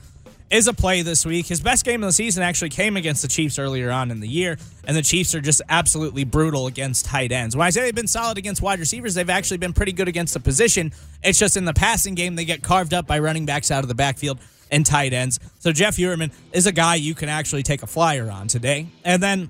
is 0.50 0.70
a 0.70 0.74
play 0.74 1.02
this 1.02 1.26
week. 1.26 1.48
His 1.48 1.60
best 1.60 1.84
game 1.84 2.02
of 2.02 2.08
the 2.08 2.14
season 2.14 2.42
actually 2.42 2.70
came 2.70 2.96
against 2.96 3.24
the 3.24 3.28
Chiefs 3.28 3.60
earlier 3.60 3.92
on 3.92 4.10
in 4.10 4.22
the 4.22 4.28
year, 4.28 4.58
and 4.88 4.96
the 4.96 5.02
Chiefs 5.02 5.36
are 5.36 5.42
just 5.42 5.62
absolutely 5.68 6.24
brutal 6.24 6.68
against 6.68 7.06
tight 7.06 7.34
ends. 7.34 7.58
When 7.58 7.68
I 7.68 7.72
say 7.72 7.82
they've 7.82 7.94
been 7.94 8.08
solid 8.08 8.38
against 8.38 8.62
wide 8.62 8.80
receivers, 8.80 9.16
they've 9.16 9.30
actually 9.30 9.58
been 9.58 9.74
pretty 9.74 9.92
good 9.92 10.08
against 10.08 10.34
the 10.34 10.40
position. 10.40 10.94
It's 11.24 11.38
just 11.38 11.58
in 11.58 11.66
the 11.66 11.74
passing 11.74 12.16
game, 12.16 12.38
they 12.38 12.46
get 12.46 12.64
carved 12.64 12.94
up 12.94 13.06
by 13.06 13.20
running 13.20 13.46
backs 13.46 13.70
out 13.70 13.84
of 13.84 13.90
the 13.90 13.96
backfield 13.96 14.40
and 14.72 14.86
tight 14.86 15.14
ends. 15.14 15.40
So 15.60 15.72
Jeff 15.72 15.98
Heuerman 15.98 16.32
is 16.54 16.68
a 16.68 16.72
guy 16.72 16.96
you 16.96 17.16
can 17.16 17.30
actually 17.30 17.64
take 17.64 17.84
a 17.84 17.88
flyer 17.88 18.30
on 18.30 18.48
today. 18.48 18.88
And 19.04 19.22
then 19.22 19.50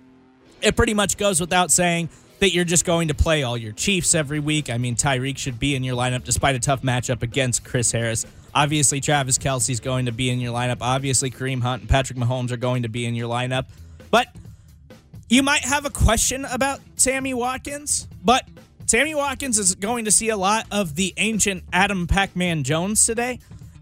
it 0.61 0.75
pretty 0.75 0.93
much 0.93 1.17
goes 1.17 1.39
without 1.39 1.71
saying 1.71 2.09
that 2.39 2.53
you're 2.53 2.65
just 2.65 2.85
going 2.85 3.09
to 3.09 3.13
play 3.13 3.43
all 3.43 3.57
your 3.57 3.73
Chiefs 3.73 4.15
every 4.15 4.39
week. 4.39 4.69
I 4.69 4.77
mean, 4.77 4.95
Tyreek 4.95 5.38
should 5.38 5.59
be 5.59 5.75
in 5.75 5.83
your 5.83 5.95
lineup 5.95 6.23
despite 6.23 6.55
a 6.55 6.59
tough 6.59 6.81
matchup 6.81 7.21
against 7.21 7.63
Chris 7.63 7.91
Harris. 7.91 8.25
Obviously, 8.55 8.99
Travis 8.99 9.38
Kelce's 9.38 9.79
going 9.79 10.05
to 10.05 10.11
be 10.11 10.29
in 10.29 10.39
your 10.39 10.53
lineup. 10.53 10.77
Obviously, 10.81 11.29
Kareem 11.29 11.61
Hunt 11.61 11.81
and 11.81 11.89
Patrick 11.89 12.17
Mahomes 12.17 12.51
are 12.51 12.57
going 12.57 12.83
to 12.83 12.89
be 12.89 13.05
in 13.05 13.13
your 13.13 13.29
lineup. 13.29 13.65
But 14.09 14.27
you 15.29 15.43
might 15.43 15.61
have 15.61 15.85
a 15.85 15.91
question 15.91 16.45
about 16.45 16.79
Sammy 16.95 17.33
Watkins, 17.33 18.07
but 18.23 18.47
Sammy 18.88 19.13
Watkins 19.13 19.59
is 19.59 19.75
going 19.75 20.05
to 20.05 20.11
see 20.11 20.29
a 20.29 20.38
lot 20.38 20.65
of 20.71 20.95
the 20.95 21.13
ancient 21.17 21.63
Adam 21.71 22.07
Pac 22.07 22.35
Man 22.35 22.63
Jones 22.63 23.05
today. 23.05 23.39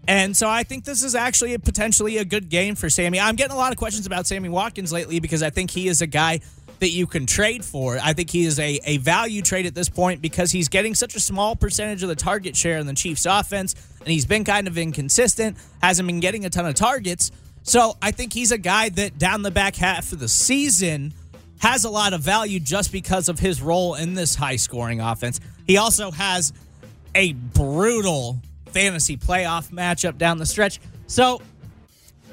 And 0.08 0.34
so 0.34 0.48
I 0.48 0.62
think 0.62 0.84
this 0.84 1.04
is 1.04 1.14
actually 1.14 1.52
a 1.52 1.58
potentially 1.58 2.16
a 2.16 2.24
good 2.24 2.48
game 2.48 2.74
for 2.76 2.88
Sammy. 2.88 3.20
I'm 3.20 3.36
getting 3.36 3.52
a 3.52 3.58
lot 3.58 3.72
of 3.72 3.78
questions 3.78 4.06
about 4.06 4.26
Sammy 4.26 4.48
Watkins 4.48 4.90
lately 4.90 5.20
because 5.20 5.42
I 5.42 5.50
think 5.50 5.70
he 5.70 5.86
is 5.86 6.00
a 6.00 6.06
guy 6.06 6.40
that 6.78 6.88
you 6.88 7.06
can 7.06 7.26
trade 7.26 7.62
for. 7.62 7.98
I 8.02 8.14
think 8.14 8.30
he 8.30 8.46
is 8.46 8.58
a, 8.58 8.80
a 8.84 8.96
value 8.96 9.42
trade 9.42 9.66
at 9.66 9.74
this 9.74 9.90
point 9.90 10.22
because 10.22 10.50
he's 10.50 10.70
getting 10.70 10.94
such 10.94 11.14
a 11.14 11.20
small 11.20 11.56
percentage 11.56 12.02
of 12.02 12.08
the 12.08 12.16
target 12.16 12.56
share 12.56 12.78
in 12.78 12.86
the 12.86 12.94
Chiefs 12.94 13.26
offense 13.26 13.74
and 14.00 14.08
he's 14.08 14.24
been 14.24 14.44
kind 14.44 14.66
of 14.66 14.78
inconsistent, 14.78 15.58
hasn't 15.82 16.06
been 16.06 16.20
getting 16.20 16.46
a 16.46 16.50
ton 16.50 16.64
of 16.64 16.74
targets. 16.74 17.30
So 17.62 17.98
I 18.00 18.10
think 18.10 18.32
he's 18.32 18.50
a 18.50 18.56
guy 18.56 18.88
that 18.88 19.18
down 19.18 19.42
the 19.42 19.50
back 19.50 19.76
half 19.76 20.12
of 20.12 20.20
the 20.20 20.28
season 20.28 21.12
has 21.60 21.84
a 21.84 21.90
lot 21.90 22.14
of 22.14 22.22
value 22.22 22.60
just 22.60 22.92
because 22.92 23.28
of 23.28 23.38
his 23.38 23.60
role 23.60 23.94
in 23.94 24.14
this 24.14 24.34
high 24.34 24.56
scoring 24.56 25.02
offense. 25.02 25.38
He 25.66 25.76
also 25.76 26.10
has 26.12 26.54
a 27.14 27.34
brutal 27.34 28.40
fantasy 28.68 29.16
playoff 29.16 29.70
matchup 29.70 30.18
down 30.18 30.38
the 30.38 30.46
stretch. 30.46 30.80
So 31.06 31.42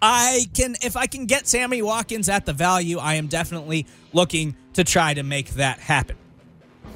I 0.01 0.45
can 0.53 0.75
if 0.81 0.95
I 0.97 1.07
can 1.07 1.25
get 1.25 1.47
Sammy 1.47 1.81
Watkins 1.81 2.29
at 2.29 2.45
the 2.45 2.53
value, 2.53 2.97
I 2.99 3.15
am 3.15 3.27
definitely 3.27 3.85
looking 4.13 4.55
to 4.73 4.83
try 4.83 5.13
to 5.13 5.23
make 5.23 5.49
that 5.51 5.79
happen. 5.79 6.17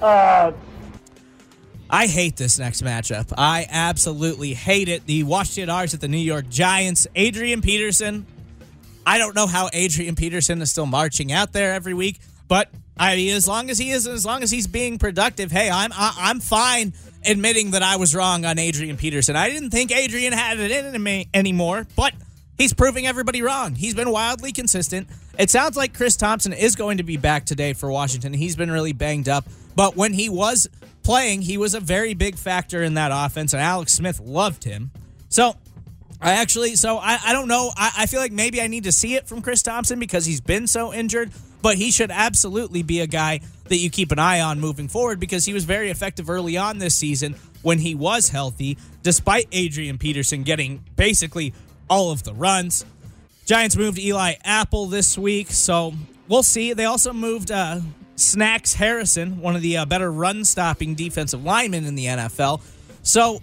Uh 0.01 0.51
I 1.89 2.05
hate 2.05 2.35
this 2.37 2.59
next 2.59 2.83
matchup. 2.83 3.33
I 3.35 3.65
absolutely 3.67 4.53
hate 4.53 4.89
it. 4.89 5.07
The 5.07 5.23
Washington 5.23 5.71
R's 5.71 5.95
at 5.95 6.01
the 6.01 6.07
New 6.07 6.17
York 6.17 6.47
Giants. 6.47 7.07
Adrian 7.15 7.61
Peterson. 7.61 8.27
I 9.07 9.17
don't 9.17 9.35
know 9.35 9.47
how 9.47 9.69
Adrian 9.73 10.15
Peterson 10.15 10.61
is 10.61 10.69
still 10.69 10.85
marching 10.85 11.31
out 11.31 11.51
there 11.51 11.73
every 11.73 11.95
week, 11.95 12.19
but 12.47 12.69
I 12.99 13.15
mean, 13.15 13.33
as 13.33 13.47
long 13.47 13.69
as 13.69 13.77
he 13.77 13.91
is, 13.91 14.05
as 14.05 14.25
long 14.25 14.43
as 14.43 14.51
he's 14.51 14.67
being 14.67 14.97
productive, 14.97 15.51
hey, 15.51 15.69
I'm 15.69 15.93
I, 15.93 16.09
am 16.09 16.13
i 16.17 16.29
am 16.29 16.39
fine 16.41 16.93
admitting 17.25 17.71
that 17.71 17.81
I 17.81 17.95
was 17.95 18.13
wrong 18.13 18.43
on 18.43 18.59
Adrian 18.59 18.97
Peterson. 18.97 19.37
I 19.37 19.49
didn't 19.49 19.71
think 19.71 19.91
Adrian 19.91 20.33
had 20.33 20.59
it 20.59 20.69
in 20.71 20.93
him 20.93 21.25
anymore, 21.33 21.87
but 21.95 22.13
he's 22.57 22.73
proving 22.73 23.07
everybody 23.07 23.41
wrong. 23.41 23.75
He's 23.75 23.95
been 23.95 24.09
wildly 24.09 24.51
consistent. 24.51 25.07
It 25.37 25.49
sounds 25.49 25.77
like 25.77 25.93
Chris 25.93 26.17
Thompson 26.17 26.51
is 26.51 26.75
going 26.75 26.97
to 26.97 27.03
be 27.03 27.15
back 27.15 27.45
today 27.45 27.71
for 27.71 27.89
Washington. 27.89 28.33
He's 28.33 28.57
been 28.57 28.69
really 28.69 28.93
banged 28.93 29.29
up, 29.29 29.45
but 29.75 29.95
when 29.95 30.11
he 30.11 30.27
was 30.27 30.67
playing, 31.01 31.41
he 31.41 31.57
was 31.57 31.73
a 31.73 31.79
very 31.79 32.13
big 32.13 32.37
factor 32.37 32.83
in 32.83 32.95
that 32.95 33.11
offense, 33.13 33.53
and 33.53 33.61
Alex 33.61 33.93
Smith 33.93 34.19
loved 34.19 34.65
him. 34.65 34.91
So 35.29 35.55
I 36.21 36.33
actually, 36.33 36.75
so 36.75 36.97
I, 36.97 37.17
I 37.27 37.33
don't 37.33 37.47
know. 37.47 37.71
I, 37.77 37.91
I 37.99 38.05
feel 38.07 38.19
like 38.19 38.33
maybe 38.33 38.61
I 38.61 38.67
need 38.67 38.83
to 38.83 38.91
see 38.91 39.15
it 39.15 39.27
from 39.27 39.41
Chris 39.41 39.61
Thompson 39.61 39.99
because 39.99 40.25
he's 40.25 40.41
been 40.41 40.67
so 40.67 40.93
injured, 40.93 41.31
but 41.61 41.77
he 41.77 41.91
should 41.91 42.11
absolutely 42.11 42.83
be 42.83 42.99
a 43.01 43.07
guy 43.07 43.41
that 43.65 43.77
you 43.77 43.89
keep 43.89 44.11
an 44.11 44.19
eye 44.19 44.41
on 44.41 44.59
moving 44.59 44.87
forward 44.87 45.19
because 45.19 45.45
he 45.45 45.53
was 45.53 45.65
very 45.65 45.89
effective 45.89 46.29
early 46.29 46.57
on 46.57 46.79
this 46.79 46.95
season 46.95 47.35
when 47.61 47.79
he 47.79 47.95
was 47.95 48.29
healthy, 48.29 48.77
despite 49.03 49.47
Adrian 49.51 49.97
Peterson 49.97 50.43
getting 50.43 50.83
basically 50.95 51.53
all 51.89 52.11
of 52.11 52.23
the 52.23 52.33
runs. 52.33 52.85
Giants 53.45 53.75
moved 53.75 53.97
Eli 53.97 54.33
Apple 54.43 54.87
this 54.87 55.17
week, 55.17 55.49
so 55.49 55.93
we'll 56.27 56.43
see. 56.43 56.73
They 56.73 56.85
also 56.85 57.13
moved 57.13 57.51
uh, 57.51 57.79
Snacks 58.15 58.73
Harrison, 58.73 59.41
one 59.41 59.55
of 59.55 59.61
the 59.61 59.77
uh, 59.77 59.85
better 59.85 60.11
run 60.11 60.45
stopping 60.45 60.95
defensive 60.95 61.43
linemen 61.43 61.85
in 61.85 61.95
the 61.95 62.05
NFL. 62.05 62.61
So 63.01 63.41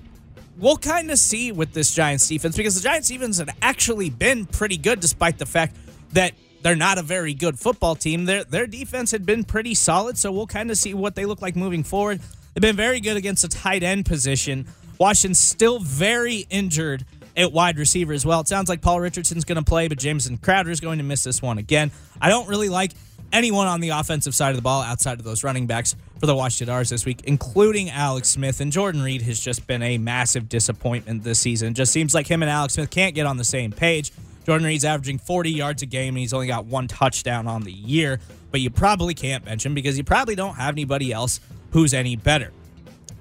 we'll 0.59 0.77
kind 0.77 1.11
of 1.11 1.19
see 1.19 1.53
with 1.53 1.73
this 1.73 1.95
Giants 1.95 2.29
defense 2.29 2.57
because 2.57 2.75
the 2.75 2.83
Giants 2.83 3.09
defense 3.09 3.39
had 3.39 3.51
actually 3.63 4.11
been 4.11 4.47
pretty 4.47 4.77
good 4.77 5.01
despite 5.01 5.39
the 5.39 5.47
fact 5.47 5.77
that 6.13 6.33
they're 6.67 6.75
not 6.75 6.99
a 6.99 7.03
very 7.03 7.33
good 7.33 7.57
football 7.57 7.95
team. 7.95 8.25
Their 8.25 8.43
their 8.43 8.67
defense 8.67 9.13
had 9.13 9.25
been 9.25 9.45
pretty 9.45 9.73
solid, 9.73 10.19
so 10.19 10.33
we'll 10.33 10.49
kind 10.49 10.69
of 10.69 10.77
see 10.77 10.95
what 10.95 11.15
they 11.15 11.25
look 11.25 11.41
like 11.41 11.55
moving 11.55 11.85
forward. 11.85 12.21
They've 12.53 12.61
been 12.61 12.75
very 12.75 12.99
good 12.99 13.17
against 13.17 13.43
the 13.43 13.49
tight 13.49 13.85
end 13.85 14.05
position. 14.05 14.67
Washington's 14.99 15.39
still 15.39 15.79
very 15.79 16.45
injured 16.51 17.05
at 17.37 17.53
wide 17.53 17.79
receiver 17.79 18.13
as 18.13 18.27
well. 18.27 18.41
It 18.41 18.49
sounds 18.49 18.69
like 18.69 18.81
Paul 18.81 18.99
Richardson's 18.99 19.45
going 19.45 19.59
to 19.59 19.65
play, 19.65 19.87
but 19.87 19.99
Jamison 19.99 20.39
Crowder 20.39 20.73
is 20.73 20.81
going 20.81 20.99
to 20.99 21.05
miss 21.05 21.23
this 21.23 21.41
one 21.41 21.59
again. 21.59 21.93
I 22.21 22.31
don't 22.31 22.49
really 22.49 22.69
like 22.69 22.91
anyone 23.33 23.69
on 23.69 23.81
the 23.81 23.91
offensive 23.91 24.35
side 24.35 24.51
of 24.51 24.57
the 24.57 24.63
ball 24.63 24.83
outside 24.83 25.21
of 25.21 25.25
those 25.25 25.45
running 25.45 25.69
backs 25.69 25.95
for 26.19 26.27
the 26.27 26.35
Washington 26.35 26.75
R's 26.75 26.91
this 26.91 27.07
week, 27.07 27.21
including 27.27 27.91
Alex 27.91 28.31
Smith. 28.31 28.61
And 28.61 28.73
Jordan 28.73 29.03
Reed 29.03 29.23
has 29.23 29.39
just 29.39 29.69
been 29.69 29.85
a 29.85 29.99
massive 29.99 30.49
disappointment 30.49 31.23
this 31.23 31.39
season. 31.39 31.75
Just 31.75 31.93
seems 31.93 32.13
like 32.13 32.27
him 32.27 32.43
and 32.43 32.51
Alex 32.51 32.75
Smith 32.75 32.91
can't 32.91 33.15
get 33.15 33.25
on 33.25 33.37
the 33.37 33.45
same 33.45 33.71
page. 33.71 34.11
Jordan 34.47 34.65
Reed's 34.65 34.85
averaging 34.85 35.19
40 35.19 35.51
yards 35.51 35.83
a 35.83 35.87
game, 35.87 36.15
and 36.15 36.19
he's 36.19 36.33
only 36.33 36.47
got 36.47 36.67
one 36.67 36.87
touchdown 36.87 37.49
on 37.49 37.65
the 37.65 37.73
year. 37.73 38.21
But 38.53 38.61
you 38.61 38.71
probably 38.71 39.13
can't 39.13 39.45
bench 39.45 39.67
him 39.67 39.75
because 39.75 39.99
you 39.99 40.05
probably 40.05 40.37
don't 40.37 40.55
have 40.55 40.73
anybody 40.73 41.13
else 41.13 41.41
who's 41.73 41.93
any 41.93 42.15
better. 42.15 42.53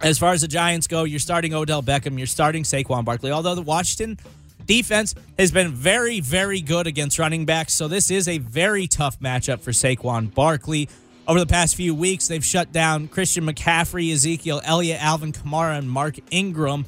As 0.02 0.20
far 0.20 0.34
as 0.34 0.42
the 0.42 0.48
Giants 0.48 0.86
go, 0.86 1.04
you're 1.04 1.20
starting 1.20 1.56
Odell 1.56 1.82
Beckham, 1.82 2.20
you're 2.20 2.28
starting 2.28 2.62
Saquon 2.62 3.04
Barkley. 3.04 3.32
Although 3.32 3.56
the 3.56 3.64
Washington 3.64 4.20
defense 4.68 5.16
has 5.40 5.52
been 5.52 5.72
very, 5.72 6.20
very 6.20 6.62
good 6.62 6.86
against 6.86 7.18
running 7.18 7.46
backs, 7.46 7.74
so 7.74 7.88
this 7.88 8.12
is 8.12 8.28
a 8.28 8.38
very 8.38 8.86
tough 8.86 9.20
matchup 9.20 9.62
for 9.62 9.72
Saquon 9.72 10.32
Barkley. 10.32 10.90
Over 11.28 11.40
the 11.40 11.48
past 11.48 11.76
few 11.76 11.96
weeks, 11.96 12.28
they've 12.28 12.46
shut 12.46 12.72
down 12.72 13.08
Christian 13.08 13.48
McCaffrey, 13.48 14.14
Ezekiel 14.14 14.62
Elliott, 14.64 15.02
Alvin 15.02 15.34
Kamara, 15.34 15.80
and 15.80 15.90
Mark 15.90 16.20
Ingram. 16.30 16.86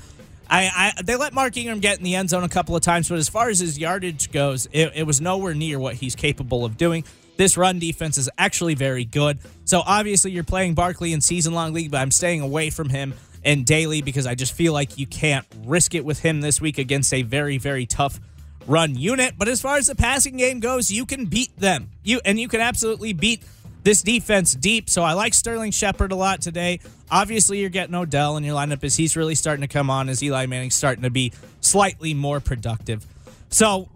I, 0.49 0.93
I, 0.97 1.01
they 1.01 1.15
let 1.15 1.33
Mark 1.33 1.55
Ingram 1.57 1.79
get 1.79 1.97
in 1.97 2.03
the 2.03 2.15
end 2.15 2.29
zone 2.29 2.43
a 2.43 2.49
couple 2.49 2.75
of 2.75 2.81
times, 2.81 3.09
but 3.09 3.17
as 3.17 3.29
far 3.29 3.49
as 3.49 3.59
his 3.59 3.77
yardage 3.77 4.31
goes, 4.31 4.67
it, 4.71 4.91
it 4.95 5.03
was 5.03 5.19
nowhere 5.19 5.53
near 5.53 5.79
what 5.79 5.95
he's 5.95 6.15
capable 6.15 6.65
of 6.65 6.77
doing. 6.77 7.03
This 7.37 7.57
run 7.57 7.79
defense 7.79 8.17
is 8.17 8.29
actually 8.37 8.73
very 8.75 9.05
good. 9.05 9.39
So 9.65 9.83
obviously 9.85 10.31
you're 10.31 10.43
playing 10.43 10.73
Barkley 10.73 11.13
in 11.13 11.21
season 11.21 11.53
long 11.53 11.73
league, 11.73 11.91
but 11.91 11.97
I'm 11.97 12.11
staying 12.11 12.41
away 12.41 12.69
from 12.69 12.89
him 12.89 13.13
in 13.43 13.63
daily 13.63 14.01
because 14.01 14.25
I 14.25 14.35
just 14.35 14.53
feel 14.53 14.73
like 14.73 14.97
you 14.97 15.05
can't 15.05 15.45
risk 15.65 15.93
it 15.93 16.03
with 16.03 16.19
him 16.19 16.41
this 16.41 16.59
week 16.59 16.77
against 16.77 17.13
a 17.13 17.21
very, 17.21 17.57
very 17.57 17.85
tough 17.85 18.19
run 18.65 18.95
unit. 18.95 19.35
But 19.37 19.47
as 19.47 19.61
far 19.61 19.77
as 19.77 19.87
the 19.87 19.95
passing 19.95 20.37
game 20.37 20.59
goes, 20.59 20.91
you 20.91 21.05
can 21.05 21.25
beat 21.25 21.55
them. 21.57 21.89
You 22.03 22.19
and 22.25 22.39
you 22.39 22.47
can 22.47 22.59
absolutely 22.59 23.13
beat 23.13 23.43
this 23.87 24.01
defense 24.01 24.53
deep. 24.53 24.89
So 24.89 25.01
I 25.01 25.13
like 25.13 25.33
Sterling 25.33 25.71
Shepard 25.71 26.11
a 26.11 26.15
lot 26.15 26.41
today. 26.41 26.81
Obviously, 27.09 27.61
you're 27.61 27.69
getting 27.69 27.95
Odell 27.95 28.35
in 28.35 28.43
your 28.43 28.53
lineup 28.53 28.83
as 28.83 28.97
he's 28.97 29.15
really 29.15 29.33
starting 29.33 29.61
to 29.61 29.67
come 29.69 29.89
on 29.89 30.09
as 30.09 30.21
Eli 30.21 30.45
Manning's 30.45 30.75
starting 30.75 31.03
to 31.03 31.09
be 31.09 31.31
slightly 31.61 32.13
more 32.13 32.41
productive. 32.41 33.05
So 33.49 33.87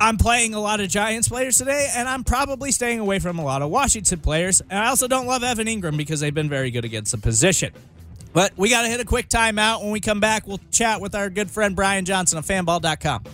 I'm 0.00 0.16
playing 0.16 0.54
a 0.54 0.58
lot 0.58 0.80
of 0.80 0.88
Giants 0.88 1.28
players 1.28 1.58
today, 1.58 1.90
and 1.94 2.08
I'm 2.08 2.24
probably 2.24 2.72
staying 2.72 2.98
away 2.98 3.18
from 3.18 3.38
a 3.38 3.44
lot 3.44 3.60
of 3.60 3.68
Washington 3.68 4.20
players. 4.20 4.62
And 4.62 4.78
I 4.78 4.88
also 4.88 5.06
don't 5.06 5.26
love 5.26 5.44
Evan 5.44 5.66
Engram 5.66 5.98
because 5.98 6.20
they've 6.20 6.32
been 6.32 6.48
very 6.48 6.70
good 6.70 6.86
against 6.86 7.12
the 7.12 7.18
position. 7.18 7.74
But 8.32 8.52
we 8.56 8.70
got 8.70 8.82
to 8.82 8.88
hit 8.88 9.00
a 9.00 9.04
quick 9.04 9.28
timeout. 9.28 9.82
When 9.82 9.90
we 9.90 10.00
come 10.00 10.20
back, 10.20 10.46
we'll 10.46 10.60
chat 10.70 11.02
with 11.02 11.14
our 11.14 11.28
good 11.28 11.50
friend 11.50 11.76
Brian 11.76 12.06
Johnson 12.06 12.38
of 12.38 12.46
fanball.com. 12.46 13.24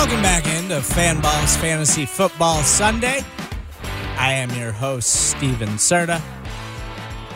Welcome 0.00 0.22
back 0.22 0.46
into 0.46 0.76
Fanballs 0.76 1.58
Fantasy 1.58 2.06
Football 2.06 2.62
Sunday. 2.62 3.20
I 4.16 4.32
am 4.32 4.50
your 4.52 4.72
host, 4.72 5.28
Steven 5.36 5.68
Serta. 5.74 6.22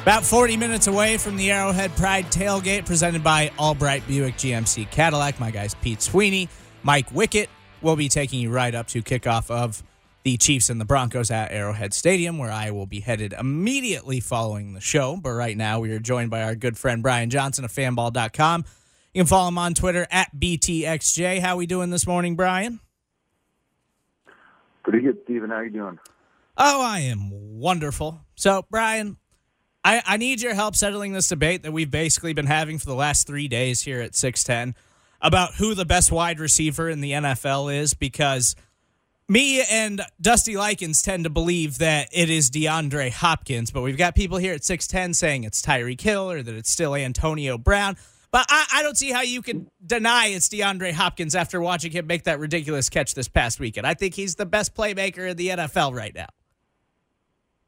About 0.01 0.25
40 0.25 0.57
minutes 0.57 0.87
away 0.87 1.19
from 1.19 1.37
the 1.37 1.51
Arrowhead 1.51 1.95
Pride 1.95 2.25
tailgate 2.33 2.87
presented 2.87 3.23
by 3.23 3.51
Albright 3.59 4.07
Buick 4.09 4.37
GMC 4.37 4.91
Cadillac. 4.91 5.39
My 5.39 5.51
guys 5.51 5.75
Pete 5.83 6.01
Sweeney, 6.01 6.49
Mike 6.83 7.11
Wickett 7.11 7.49
will 7.83 7.97
be 7.97 8.09
taking 8.09 8.41
you 8.41 8.51
right 8.51 8.75
up 8.75 8.89
to 8.89 9.03
kickoff 9.03 9.51
of 9.51 9.83
the 10.23 10.39
Chiefs 10.39 10.71
and 10.71 10.81
the 10.81 10.87
Broncos 10.87 11.31
at 11.31 11.53
Arrowhead 11.53 11.93
Stadium, 11.93 12.39
where 12.39 12.51
I 12.51 12.71
will 12.71 12.87
be 12.87 13.01
headed 13.01 13.35
immediately 13.35 14.21
following 14.21 14.73
the 14.73 14.81
show. 14.81 15.19
But 15.19 15.33
right 15.33 15.55
now, 15.55 15.81
we 15.81 15.93
are 15.93 15.99
joined 15.99 16.31
by 16.31 16.43
our 16.43 16.55
good 16.55 16.79
friend 16.79 17.03
Brian 17.03 17.29
Johnson 17.29 17.67
of 17.67 17.73
fanball.com. 17.73 18.65
You 19.15 19.21
can 19.21 19.29
follow 19.29 19.47
him 19.47 19.59
on 19.59 19.75
Twitter 19.75 20.09
at 20.11 20.35
BTXJ. 20.37 21.39
How 21.39 21.57
we 21.57 21.67
doing 21.67 21.91
this 21.91 22.05
morning, 22.05 22.35
Brian? 22.35 22.81
Pretty 24.83 25.03
good, 25.03 25.19
Steven. 25.23 25.51
How 25.51 25.61
you 25.61 25.71
doing? 25.71 26.01
Oh, 26.57 26.83
I 26.83 26.99
am 27.01 27.31
wonderful. 27.31 28.21
So, 28.35 28.67
Brian, 28.73 29.17
I, 29.85 30.03
I 30.05 30.17
need 30.17 30.43
your 30.43 30.55
help 30.55 30.75
settling 30.75 31.13
this 31.13 31.29
debate 31.29 31.63
that 31.63 31.73
we've 31.73 31.93
basically 31.93 32.33
been 32.33 32.47
having 32.47 32.77
for 32.79 32.87
the 32.87 32.95
last 32.97 33.29
three 33.29 33.47
days 33.47 33.83
here 33.83 34.01
at 34.01 34.17
610 34.17 34.75
about 35.23 35.55
who 35.55 35.77
the 35.77 35.85
best 35.85 36.11
wide 36.11 36.41
receiver 36.41 36.91
in 36.91 37.01
the 37.01 37.13
NFL 37.13 37.73
is 37.73 37.95
because 37.95 38.57
me 39.29 39.63
and 39.71 40.03
Dusty 40.21 40.57
Likens 40.57 41.03
tend 41.03 41.23
to 41.23 41.31
believe 41.31 41.79
that 41.79 42.09
it 42.13 42.31
is 42.31 42.51
DeAndre 42.51 43.13
Hopkins, 43.13 43.71
but 43.71 43.83
we've 43.83 43.97
got 43.97 44.17
people 44.17 44.39
here 44.39 44.55
at 44.55 44.65
610 44.65 45.15
saying 45.15 45.45
it's 45.45 45.63
Tyreek 45.63 46.01
Hill 46.01 46.31
or 46.31 46.43
that 46.43 46.55
it's 46.55 46.71
still 46.71 46.97
Antonio 46.97 47.57
Brown. 47.57 47.97
But 48.35 48.47
I, 48.49 48.67
I, 48.73 48.83
don't 48.83 48.99
see 48.99 49.13
how 49.13 49.23
you 49.23 49.43
can 49.43 49.71
deny 49.87 50.27
it's 50.27 50.49
DeAndre 50.49 50.91
Hopkins 50.91 51.37
after 51.37 51.61
watching 51.61 51.93
him 51.93 52.09
make 52.09 52.25
that 52.25 52.41
ridiculous 52.41 52.89
catch 52.89 53.15
this 53.15 53.29
past 53.29 53.61
weekend. 53.61 53.87
I 53.87 53.95
think 53.95 54.15
he's 54.15 54.35
the 54.35 54.45
best 54.45 54.75
playmaker 54.75 55.31
in 55.31 55.37
the 55.37 55.51
NFL 55.51 55.95
right 55.95 56.13
now. 56.13 56.27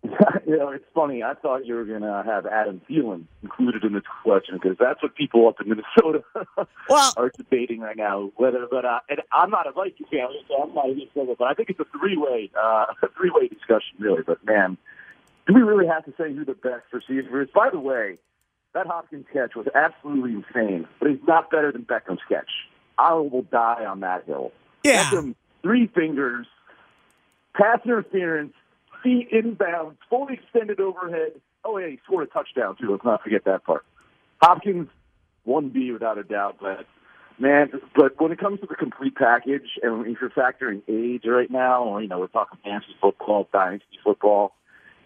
you 0.45 0.59
know, 0.59 0.71
it's 0.71 0.85
funny. 0.93 1.23
I 1.23 1.35
thought 1.35 1.67
you 1.67 1.77
were 1.77 1.85
going 1.85 2.03
to 2.03 2.25
have 2.27 2.47
Adam 2.47 2.81
Thielen 2.91 3.27
included 3.45 3.85
in 3.85 3.93
this 3.93 4.03
question 4.25 4.59
because 4.61 4.77
that's 4.77 5.01
what 5.05 5.15
people 5.15 5.47
up 5.47 5.61
in 5.61 5.69
Minnesota 5.69 6.25
well, 6.89 7.15
are 7.17 7.31
debating 7.37 7.79
right 7.79 7.97
now. 7.97 8.33
Whether, 8.35 8.67
but 8.69 8.85
uh, 8.85 8.99
and 9.09 9.21
I'm 9.31 9.51
not 9.51 9.69
a 9.69 9.71
Vikings 9.71 10.09
fan, 10.11 10.27
so 10.49 10.65
I'm 10.65 10.75
not 10.75 10.89
even 10.89 11.07
sure. 11.15 11.33
But 11.39 11.45
I 11.45 11.55
think 11.55 11.71
it's 11.71 11.79
a 11.79 11.87
three-way, 11.97 12.51
uh, 12.61 12.87
a 13.05 13.09
three-way 13.17 13.47
discussion, 13.47 13.99
really. 14.01 14.23
But 14.27 14.45
man, 14.45 14.79
do 15.47 15.55
we 15.55 15.63
really 15.63 15.87
have 15.87 16.05
to 16.07 16.15
say 16.19 16.35
who 16.35 16.45
the 16.45 16.55
best 16.55 16.87
receiver 16.93 17.41
is? 17.41 17.51
By 17.55 17.71
the 17.71 17.79
way, 17.79 18.19
that 18.77 18.87
Hopkins 18.87 19.25
catch 19.33 19.57
was 19.57 19.67
absolutely 19.75 20.33
insane, 20.33 20.87
but 21.01 21.09
he's 21.09 21.19
not 21.27 21.51
better 21.51 21.73
than 21.73 21.83
Beckham's 21.83 22.21
catch. 22.29 22.51
I 22.99 23.15
will 23.15 23.47
die 23.51 23.87
on 23.87 24.01
that 24.01 24.25
hill. 24.27 24.53
Yeah. 24.85 25.05
Beckham, 25.05 25.35
three 25.63 25.87
fingers, 25.87 26.47
pass 27.55 27.81
interference, 27.87 28.53
feet 29.03 29.31
inbounds, 29.33 29.97
fully 30.11 30.35
extended 30.35 30.79
overhead. 30.79 31.33
Oh, 31.65 31.79
yeah, 31.79 31.89
he 31.89 31.99
scored 32.05 32.29
a 32.29 32.31
touchdown, 32.31 32.77
too. 32.79 32.91
Let's 32.91 33.05
not 33.05 33.23
forget 33.23 33.45
that 33.47 33.65
part. 33.65 33.83
Hopkins, 34.43 34.89
1B 35.49 35.95
without 35.95 36.19
a 36.19 36.23
doubt, 36.23 36.59
but 36.61 36.87
man, 37.39 37.71
but 37.95 38.21
when 38.21 38.31
it 38.31 38.39
comes 38.39 38.61
to 38.61 38.67
the 38.67 38.75
complete 38.75 39.15
package, 39.15 39.79
and 39.83 40.07
if 40.07 40.19
you're 40.21 40.29
factoring 40.31 40.83
age 40.87 41.23
right 41.27 41.51
now, 41.51 41.83
or, 41.83 42.03
you 42.03 42.09
know, 42.09 42.19
we're 42.19 42.27
talking 42.27 42.59
fantasy 42.63 42.95
football, 43.01 43.49
dynasty 43.55 43.99
football, 44.05 44.53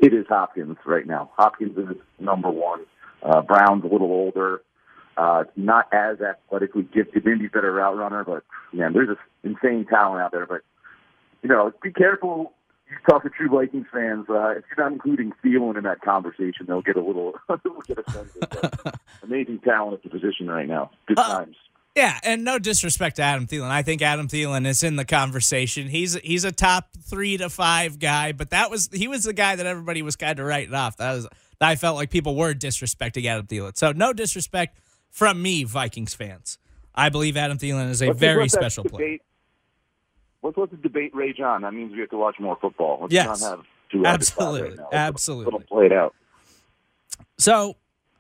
it 0.01 0.13
is 0.13 0.27
Hopkins 0.29 0.77
right 0.85 1.07
now. 1.07 1.31
Hopkins 1.37 1.79
is 1.79 1.97
number 2.19 2.51
one. 2.51 2.81
Uh, 3.23 3.43
Brown's 3.43 3.85
a 3.85 3.89
little 3.89 4.11
older, 4.11 4.63
uh, 5.17 5.45
not 5.57 5.87
as 5.93 6.19
athletically 6.21 6.83
gifted, 6.83 7.25
maybe 7.25 7.49
better 7.49 7.73
route 7.73 7.97
runner, 7.97 8.25
but 8.25 8.43
man, 8.73 8.93
there's 8.93 9.09
just 9.09 9.21
insane 9.45 9.87
talent 9.87 10.23
out 10.23 10.33
there. 10.33 10.47
But 10.47 10.63
you 11.43 11.49
know, 11.49 11.73
be 11.83 11.93
careful. 11.93 12.53
You 12.89 12.97
talk 13.09 13.23
to 13.23 13.31
true 13.31 13.49
Vikings 13.49 13.87
fans. 13.93 14.27
Uh, 14.29 14.51
if 14.51 14.65
you're 14.69 14.85
not 14.85 14.93
including 14.93 15.33
Thielen 15.45 15.77
in 15.77 15.85
that 15.85 16.01
conversation, 16.01 16.67
they'll 16.67 16.83
get 16.83 16.97
a 16.97 17.03
little, 17.03 17.35
they'll 17.49 17.81
get 17.87 17.99
offended. 17.99 18.95
amazing 19.23 19.61
talent 19.61 19.95
at 19.95 20.03
the 20.03 20.11
position 20.11 20.49
right 20.49 20.67
now. 20.67 20.91
Good 21.07 21.19
uh, 21.19 21.39
times. 21.39 21.57
Yeah, 21.97 22.19
and 22.23 22.45
no 22.45 22.59
disrespect 22.59 23.17
to 23.17 23.23
Adam 23.23 23.47
Thielen. 23.47 23.69
I 23.71 23.83
think 23.83 24.01
Adam 24.01 24.29
Thielen 24.29 24.67
is 24.67 24.83
in 24.83 24.97
the 24.97 25.05
conversation. 25.05 25.89
He's 25.89 26.15
he's 26.15 26.45
a 26.45 26.53
top 26.53 26.89
three 27.03 27.37
to 27.37 27.51
five 27.51 27.99
guy, 27.99 28.33
but 28.33 28.51
that 28.51 28.71
was 28.71 28.89
he 28.93 29.09
was 29.09 29.25
the 29.25 29.33
guy 29.33 29.57
that 29.57 29.67
everybody 29.67 30.03
was 30.03 30.15
kind 30.15 30.39
of 30.39 30.47
writing 30.47 30.73
off. 30.73 30.97
That 30.99 31.15
was 31.15 31.29
I 31.61 31.77
felt 31.77 31.97
like 31.97 32.11
people 32.11 32.35
were 32.37 32.55
disrespecting 32.55 33.27
Adam 33.27 33.47
Thielen. 33.47 33.77
So 33.77 33.93
no 33.93 34.13
disrespect 34.13 34.79
from 35.11 35.43
me, 35.43 35.65
Vikings 35.65 36.15
fans. 36.15 36.59
I 36.95 37.09
believe 37.09 37.37
Adam 37.37 37.59
Thielen 37.59 37.91
is 37.91 38.03
a 38.03 38.09
let's 38.09 38.19
very 38.19 38.49
special 38.49 38.85
player. 38.85 39.19
Let's 40.43 40.57
let 40.57 40.71
the 40.71 40.77
debate 40.79 41.15
rage 41.15 41.41
on. 41.41 41.63
That 41.63 41.75
means 41.75 41.93
we 41.93 42.01
have 42.01 42.11
to 42.11 42.17
watch 42.17 42.37
more 42.41 42.57
football. 42.61 42.99
Let's 43.03 43.13
yes. 43.13 43.41
not 43.41 43.51
have 43.51 43.67
two 43.91 44.07
Absolutely. 44.07 44.79
Right 44.79 44.89
Absolutely. 44.93 45.53
Let's 45.53 45.69
play 45.69 45.87
it 45.87 45.93
out. 45.93 46.15
So 47.39 47.77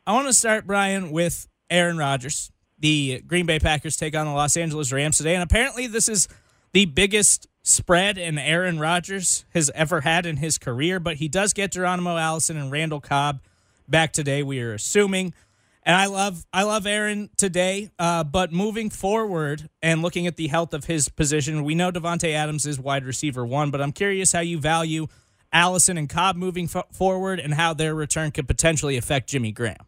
I 0.07 0.12
want 0.12 0.26
to 0.26 0.33
start, 0.33 0.66
Brian, 0.66 1.11
with 1.11 1.48
Aaron 1.70 1.96
Rodgers. 1.96 2.50
The 2.79 3.22
Green 3.26 3.44
Bay 3.44 3.59
Packers 3.59 3.96
take 3.96 4.16
on 4.16 4.26
the 4.26 4.33
Los 4.33 4.57
Angeles 4.57 4.90
Rams 4.90 5.18
today, 5.18 5.35
and 5.35 5.42
apparently 5.42 5.87
this 5.87 6.09
is 6.09 6.29
the 6.72 6.87
biggest 6.87 7.46
spread 7.62 8.18
and 8.18 8.38
Aaron 8.38 8.79
Rodgers 8.79 9.44
has 9.55 9.70
ever 9.75 10.01
had 10.03 10.27
in 10.27 10.38
his 10.38 10.59
career, 10.59 11.01
but 11.01 11.16
he 11.16 11.29
does 11.29 11.53
get 11.53 11.73
Geronimo 11.73 12.16
Allison 12.16 12.57
and 12.57 12.70
Randall 12.70 13.01
Cobb 13.01 13.40
back 13.88 14.12
today. 14.12 14.42
We 14.42 14.61
are 14.61 14.73
assuming, 14.73 15.35
and 15.83 15.96
I 15.96 16.07
love 16.07 16.46
I 16.53 16.62
love 16.62 16.87
Aaron 16.87 17.31
today. 17.37 17.90
Uh, 17.99 18.25
but 18.25 18.53
moving 18.53 18.90
forward 18.90 19.68
and 19.83 20.03
looking 20.03 20.27
at 20.27 20.37
the 20.37 20.49
health 20.49 20.73
of 20.73 20.87
his 20.87 21.09
position, 21.09 21.64
we 21.64 21.75
know 21.75 21.90
Davante 21.90 22.33
Adams 22.33 22.66
is 22.66 22.79
wide 22.79 23.05
receiver 23.05 23.44
one, 23.44 23.70
but 23.70 23.81
I'm 23.81 23.92
curious 23.92 24.33
how 24.33 24.40
you 24.40 24.59
value 24.59 25.07
Allison 25.53 25.99
and 25.99 26.09
Cobb 26.09 26.37
moving 26.37 26.68
forward 26.68 27.40
and 27.40 27.55
how 27.55 27.75
their 27.75 27.94
return 27.94 28.31
could 28.31 28.46
potentially 28.46 28.96
affect 28.96 29.29
Jimmy 29.29 29.53
Graham. 29.53 29.87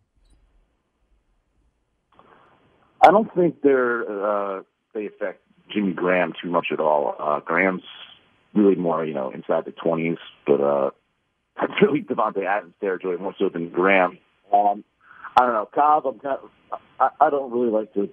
I 3.00 3.10
don't 3.10 3.32
think 3.34 3.62
they're 3.62 4.58
uh, 4.58 4.62
they 4.94 5.06
affect 5.06 5.40
Jimmy 5.72 5.92
Graham 5.92 6.32
too 6.40 6.50
much 6.50 6.68
at 6.72 6.80
all. 6.80 7.14
Uh, 7.18 7.40
Graham's 7.40 7.82
really 8.54 8.74
more, 8.74 9.04
you 9.04 9.14
know, 9.14 9.30
inside 9.30 9.64
the 9.64 9.72
20s, 9.72 10.18
but 10.46 10.60
uh, 10.60 10.90
that's 11.60 11.72
really 11.80 12.02
Davante 12.02 12.44
Adams 12.44 12.74
territory 12.80 13.18
more 13.18 13.34
so 13.38 13.48
than 13.48 13.70
Graham. 13.70 14.18
Um, 14.52 14.84
I 15.36 15.46
don't 15.46 15.54
know. 15.54 15.68
Cobb, 15.74 16.06
I'm 16.06 16.18
kind 16.18 16.38
of, 16.42 16.80
I, 17.00 17.08
I 17.26 17.30
don't 17.30 17.50
really 17.52 17.70
like 17.70 17.92
to 17.94 18.10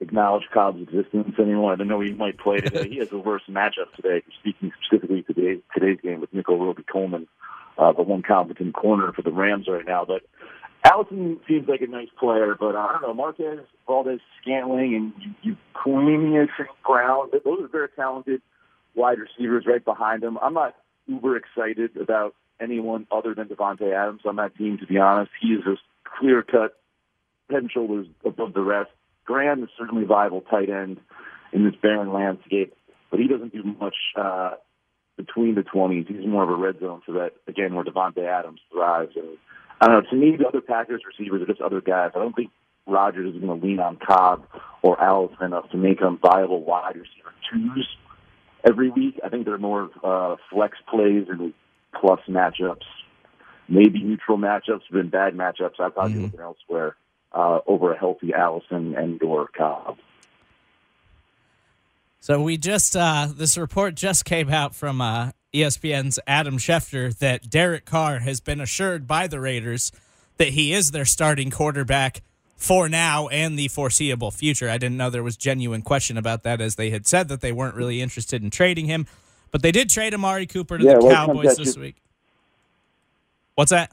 acknowledge 0.00 0.44
Cobb's 0.52 0.82
existence 0.82 1.34
anymore. 1.38 1.72
I 1.72 1.76
don't 1.76 1.88
know 1.88 2.00
he 2.00 2.12
might 2.12 2.38
play 2.38 2.58
today. 2.58 2.88
he 2.88 2.98
has 2.98 3.08
the 3.08 3.18
worst 3.18 3.50
matchup 3.50 3.92
today, 3.94 4.22
speaking 4.40 4.72
specifically 4.84 5.22
today, 5.22 5.60
today's 5.74 5.98
game 6.02 6.20
with 6.20 6.32
Nickell 6.34 6.58
Robey-Coleman, 6.58 7.26
uh, 7.78 7.92
the 7.92 8.02
one 8.02 8.22
competent 8.22 8.74
corner 8.74 9.12
for 9.12 9.22
the 9.22 9.32
Rams 9.32 9.66
right 9.68 9.86
now. 9.86 10.04
But 10.04 10.22
Allison 10.86 11.40
seems 11.48 11.68
like 11.68 11.80
a 11.80 11.86
nice 11.86 12.08
player, 12.18 12.54
but 12.58 12.74
uh, 12.74 12.78
I 12.78 12.92
don't 12.92 13.02
know. 13.02 13.14
Marquez, 13.14 13.60
Valdes, 13.86 14.20
Scantling, 14.40 14.94
and 14.94 15.34
you, 15.42 15.56
Queenie, 15.74 16.46
Brown, 16.86 17.30
those 17.32 17.62
are 17.62 17.68
very 17.68 17.88
talented 17.96 18.40
wide 18.94 19.18
receivers 19.18 19.64
right 19.66 19.84
behind 19.84 20.22
him. 20.22 20.38
I'm 20.40 20.54
not 20.54 20.74
uber 21.06 21.36
excited 21.36 21.96
about 21.96 22.34
anyone 22.60 23.06
other 23.10 23.34
than 23.34 23.48
Davante 23.48 23.92
Adams 23.92 24.22
on 24.24 24.36
that 24.36 24.56
team, 24.56 24.78
to 24.78 24.86
be 24.86 24.98
honest. 24.98 25.30
He 25.40 25.48
is 25.48 25.66
a 25.66 25.76
clear 26.18 26.42
cut, 26.42 26.78
head 27.50 27.62
and 27.62 27.70
shoulders 27.70 28.06
above 28.24 28.54
the 28.54 28.62
rest. 28.62 28.90
Graham 29.24 29.62
is 29.64 29.70
certainly 29.78 30.04
a 30.04 30.06
viable 30.06 30.40
tight 30.42 30.70
end 30.70 30.98
in 31.52 31.64
this 31.64 31.74
barren 31.80 32.12
landscape, 32.12 32.74
but 33.10 33.20
he 33.20 33.28
doesn't 33.28 33.52
do 33.52 33.62
much 33.64 33.96
uh, 34.16 34.52
between 35.16 35.54
the 35.54 35.62
20s. 35.62 36.06
He's 36.06 36.26
more 36.26 36.44
of 36.44 36.50
a 36.50 36.54
red 36.54 36.78
zone 36.80 37.02
for 37.04 37.12
that, 37.12 37.32
again, 37.48 37.74
where 37.74 37.84
Davante 37.84 38.24
Adams 38.24 38.60
thrives. 38.72 39.12
And 39.16 39.36
I 39.80 39.86
don't 39.86 40.04
know. 40.04 40.10
To 40.10 40.16
me, 40.16 40.36
the 40.36 40.46
other 40.46 40.60
Packers 40.60 41.02
receivers 41.06 41.42
are 41.42 41.46
just 41.46 41.60
other 41.60 41.80
guys. 41.80 42.12
I 42.14 42.18
don't 42.18 42.34
think 42.34 42.50
Rodgers 42.86 43.34
is 43.34 43.40
going 43.40 43.60
to 43.60 43.66
lean 43.66 43.80
on 43.80 43.96
Cobb 43.96 44.46
or 44.82 45.00
Allison 45.02 45.46
enough 45.46 45.68
to 45.70 45.76
make 45.76 46.00
them 46.00 46.18
viable 46.22 46.62
wide 46.62 46.96
receiver 46.96 47.34
twos 47.50 47.88
every 48.66 48.90
week. 48.90 49.18
I 49.24 49.28
think 49.28 49.44
they're 49.44 49.58
more 49.58 49.90
uh, 50.02 50.36
flex 50.50 50.78
plays 50.88 51.26
and 51.28 51.52
plus 52.00 52.20
matchups, 52.28 52.84
maybe 53.68 54.02
neutral 54.02 54.38
matchups, 54.38 54.82
but 54.90 55.00
in 55.00 55.10
bad 55.10 55.34
matchups, 55.34 55.80
I'd 55.80 55.94
probably 55.94 56.12
mm-hmm. 56.12 56.18
be 56.18 56.24
looking 56.24 56.40
elsewhere 56.40 56.96
uh, 57.32 57.60
over 57.66 57.92
a 57.92 57.98
healthy 57.98 58.32
Allison 58.32 58.94
and 58.96 59.22
or 59.22 59.48
Cobb. 59.48 59.98
So 62.20 62.42
we 62.42 62.56
just 62.56 62.96
uh, 62.96 63.28
this 63.32 63.56
report 63.56 63.94
just 63.94 64.24
came 64.24 64.50
out 64.50 64.74
from 64.74 65.00
uh, 65.00 65.30
ESPN's 65.56 66.18
Adam 66.26 66.58
Schefter 66.58 67.16
that 67.18 67.48
Derek 67.48 67.84
Carr 67.86 68.18
has 68.20 68.40
been 68.40 68.60
assured 68.60 69.06
by 69.06 69.26
the 69.26 69.40
Raiders 69.40 69.90
that 70.36 70.48
he 70.48 70.72
is 70.72 70.90
their 70.90 71.04
starting 71.06 71.50
quarterback 71.50 72.22
for 72.56 72.88
now 72.88 73.28
and 73.28 73.58
the 73.58 73.68
foreseeable 73.68 74.30
future. 74.30 74.68
I 74.68 74.76
didn't 74.78 74.96
know 74.98 75.08
there 75.08 75.22
was 75.22 75.36
genuine 75.36 75.82
question 75.82 76.18
about 76.18 76.42
that 76.42 76.60
as 76.60 76.76
they 76.76 76.90
had 76.90 77.06
said 77.06 77.28
that 77.28 77.40
they 77.40 77.52
weren't 77.52 77.74
really 77.74 78.02
interested 78.02 78.42
in 78.42 78.50
trading 78.50 78.86
him, 78.86 79.06
but 79.50 79.62
they 79.62 79.72
did 79.72 79.88
trade 79.88 80.12
Amari 80.14 80.46
Cooper 80.46 80.76
to 80.78 80.84
yeah, 80.84 80.94
the 80.94 81.08
Cowboys 81.08 81.56
this 81.56 81.74
you. 81.76 81.82
week. 81.82 81.96
What's 83.54 83.70
that? 83.70 83.92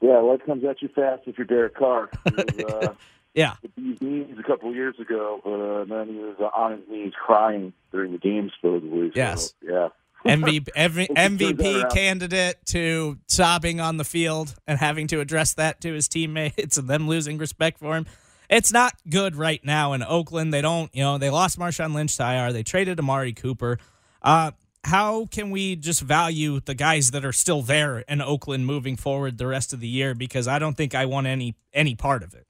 Yeah, 0.00 0.18
life 0.18 0.40
comes 0.44 0.64
at 0.64 0.82
you 0.82 0.88
fast 0.88 1.22
if 1.26 1.38
you're 1.38 1.46
Derek 1.46 1.74
Carr. 1.76 2.10
Was, 2.24 2.64
uh, 2.64 2.94
Yeah. 3.34 3.54
these 3.76 4.00
knees 4.00 4.36
a 4.38 4.42
couple 4.42 4.70
of 4.70 4.74
years 4.74 4.98
ago, 4.98 5.40
but 5.44 5.52
uh, 5.60 5.84
then 5.84 6.08
he 6.08 6.18
was 6.18 6.36
on 6.56 6.72
his 6.72 6.80
knees 6.88 7.12
crying 7.14 7.72
during 7.92 8.12
the 8.12 8.18
game, 8.18 8.50
supposedly. 8.56 9.08
So, 9.08 9.12
Yes. 9.14 9.54
Yeah. 9.62 9.88
MVP, 10.26 10.68
every, 10.76 11.06
Hope 11.06 11.18
he 11.18 11.24
turns 11.24 11.38
that 11.38 11.56
MVP 11.58 11.94
candidate 11.94 12.56
to 12.66 13.18
sobbing 13.28 13.80
on 13.80 13.96
the 13.96 14.04
field 14.04 14.54
and 14.66 14.78
having 14.78 15.06
to 15.08 15.20
address 15.20 15.54
that 15.54 15.80
to 15.82 15.92
his 15.92 16.08
teammates 16.08 16.76
and 16.78 16.88
them 16.88 17.08
losing 17.08 17.38
respect 17.38 17.78
for 17.78 17.96
him. 17.96 18.06
It's 18.48 18.72
not 18.72 18.94
good 19.08 19.34
right 19.34 19.64
now 19.64 19.92
in 19.92 20.02
Oakland. 20.02 20.54
They 20.54 20.60
don't, 20.60 20.94
you 20.94 21.02
know, 21.02 21.18
they 21.18 21.30
lost 21.30 21.58
Marshawn 21.58 21.94
Lynch 21.94 22.16
to 22.16 22.22
IR. 22.22 22.52
They 22.52 22.62
traded 22.62 22.98
Amari 23.00 23.32
Cooper. 23.32 23.78
Uh, 24.22 24.52
how 24.84 25.26
can 25.26 25.50
we 25.50 25.74
just 25.74 26.00
value 26.00 26.60
the 26.60 26.74
guys 26.74 27.10
that 27.10 27.24
are 27.24 27.32
still 27.32 27.62
there 27.62 28.00
in 28.00 28.20
Oakland 28.20 28.64
moving 28.66 28.96
forward 28.96 29.38
the 29.38 29.48
rest 29.48 29.72
of 29.72 29.80
the 29.80 29.88
year? 29.88 30.14
Because 30.14 30.46
I 30.46 30.60
don't 30.60 30.76
think 30.76 30.94
I 30.94 31.06
want 31.06 31.26
any 31.26 31.56
any 31.74 31.96
part 31.96 32.22
of 32.22 32.34
it. 32.34 32.46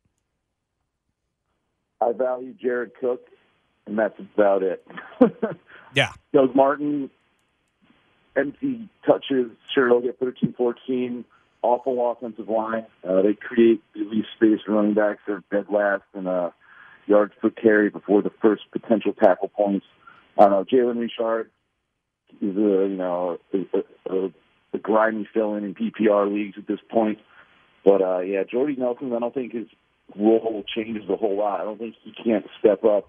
I 1.99 2.13
value 2.13 2.53
Jared 2.53 2.93
Cook, 3.01 3.23
and 3.87 3.99
that's 3.99 4.19
about 4.19 4.63
it. 4.63 4.87
Yeah. 5.97 6.13
Doug 6.35 6.55
Martin, 6.55 7.11
empty 8.37 8.89
touches. 9.07 9.51
Sure, 9.75 9.89
they'll 9.89 10.01
get 10.01 10.19
13, 10.19 10.55
14. 10.57 11.25
Awful 11.63 12.11
offensive 12.13 12.49
line. 12.49 12.87
Uh, 13.03 13.23
they 13.23 13.35
create 13.35 13.83
at 13.97 14.07
least 14.07 14.29
space 14.37 14.61
for 14.65 14.73
running 14.73 14.95
backs. 14.95 15.21
They're 15.27 15.43
dead 15.51 15.67
last 15.71 16.05
in 16.15 16.27
uh, 16.27 16.51
yards 17.07 17.33
per 17.41 17.51
carry 17.51 17.91
before 17.91 18.23
the 18.23 18.31
first 18.43 18.63
potential 18.71 19.13
tackle 19.13 19.49
points. 19.49 19.87
Know. 20.39 20.65
Jalen 20.71 21.01
Richard 21.01 21.51
is 22.41 22.57
a 22.57 22.89
you 22.89 22.97
know 22.97 23.39
a, 23.53 24.15
a, 24.15 24.33
a 24.75 24.79
grimy 24.79 25.27
fill-in 25.33 25.65
in 25.65 25.75
PPR 25.75 26.33
leagues 26.33 26.57
at 26.59 26.67
this 26.67 26.81
point. 26.91 27.19
But 27.85 28.03
uh, 28.03 28.19
yeah, 28.21 28.43
Jordy 28.45 28.77
Nelson, 28.77 29.13
I 29.13 29.19
don't 29.19 29.33
think 29.33 29.53
his 29.53 29.67
role 30.15 30.65
changes 30.75 31.09
a 31.09 31.17
whole 31.17 31.37
lot. 31.37 31.61
I 31.61 31.65
don't 31.65 31.79
think 31.79 31.95
he 32.03 32.13
can't 32.13 32.47
step 32.59 32.85
up 32.85 33.09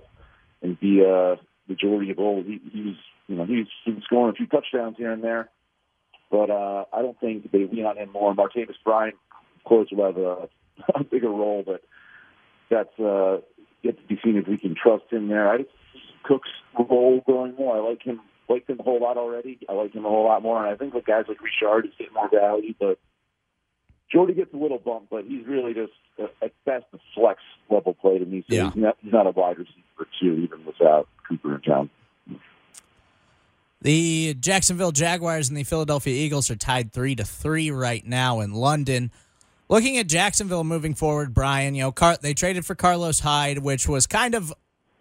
and 0.62 0.80
be 0.80 1.02
uh, 1.02 1.36
the 1.68 1.76
Jordy 1.76 2.12
of 2.12 2.20
old. 2.20 2.46
He, 2.46 2.60
he 2.72 2.82
was, 2.82 2.96
you 3.28 3.36
know, 3.36 3.46
he 3.46 3.58
was, 3.58 3.68
he 3.86 3.96
scoring 4.04 4.34
a 4.34 4.36
few 4.36 4.48
touchdowns 4.48 4.96
here 4.98 5.12
and 5.12 5.24
there, 5.24 5.50
but 6.32 6.50
uh, 6.50 6.86
I 6.94 7.02
don't 7.02 7.20
think 7.20 7.52
they 7.52 7.60
lean 7.66 7.86
on 7.86 7.98
him 7.98 8.12
more. 8.12 8.34
Martavis 8.34 8.76
Bryant, 8.84 9.16
of 9.58 9.64
course, 9.64 9.90
will 9.92 10.06
have 10.06 10.18
a, 10.18 10.50
a 11.00 11.04
bigger 11.04 11.30
role, 11.30 11.64
but 11.66 11.82
that's 12.70 12.98
uh, 13.00 13.38
yet 13.84 13.98
to 13.98 14.04
be 14.08 14.20
seen 14.24 14.38
if 14.38 14.48
we 14.48 14.58
can 14.58 14.76
trust 14.82 15.06
him 15.12 15.28
there. 15.28 15.50
I 15.50 15.58
just 15.60 15.70
Cook's 16.24 16.50
role 16.78 17.22
growing 17.26 17.56
more. 17.56 17.78
I 17.78 17.90
like 17.90 18.04
him, 18.04 18.20
liked 18.50 18.70
him 18.70 18.80
a 18.80 18.84
whole 18.84 19.02
lot 19.02 19.18
already. 19.18 19.60
I 19.70 19.74
like 19.74 19.94
him 19.94 20.06
a 20.06 20.10
whole 20.10 20.26
lot 20.26 20.42
more, 20.42 20.64
and 20.66 20.74
I 20.74 20.78
think 20.78 20.94
with 20.94 21.06
guys 21.06 21.26
like 21.28 21.38
Richard 21.42 21.86
is 21.86 21.94
getting 21.98 22.14
more 22.14 22.30
value, 22.30 22.74
but. 22.80 23.00
Jordy 24.10 24.34
gets 24.34 24.54
a 24.54 24.58
little 24.58 24.78
bump, 24.78 25.08
but 25.12 25.26
he's 25.26 25.46
really 25.46 25.74
just 25.74 25.92
uh, 26.18 26.28
at 26.42 26.54
best 26.66 26.86
a 26.94 26.98
flex 27.14 27.42
level 27.70 27.94
play 27.94 28.18
to 28.18 28.26
me. 28.26 28.46
So 28.50 28.56
Yeah. 28.56 28.72
he's, 28.72 28.82
not, 28.82 28.98
he's 29.02 29.12
not 29.12 29.28
a 29.28 29.32
wide 29.32 29.58
receiver 29.58 30.08
too, 30.22 30.34
even 30.46 30.66
without 30.66 31.10
Cooper 31.28 31.56
in 31.56 31.62
town. 31.62 31.90
The 33.82 34.34
Jacksonville 34.34 34.92
Jaguars 34.92 35.50
and 35.50 35.58
the 35.58 35.64
Philadelphia 35.64 36.14
Eagles 36.14 36.50
are 36.50 36.56
tied 36.56 36.92
three 36.92 37.16
to 37.16 37.24
three 37.24 37.70
right 37.70 38.06
now 38.06 38.40
in 38.40 38.54
London. 38.54 39.12
Looking 39.70 39.98
at 39.98 40.08
Jacksonville 40.08 40.64
moving 40.64 40.96
forward, 40.96 41.34
Brian, 41.34 41.76
you 41.76 41.84
know, 41.84 41.92
Car- 41.92 42.18
they 42.22 42.34
traded 42.34 42.66
for 42.66 42.74
Carlos 42.74 43.20
Hyde, 43.20 43.60
which 43.60 43.88
was 43.88 44.08
kind 44.08 44.34
of 44.34 44.54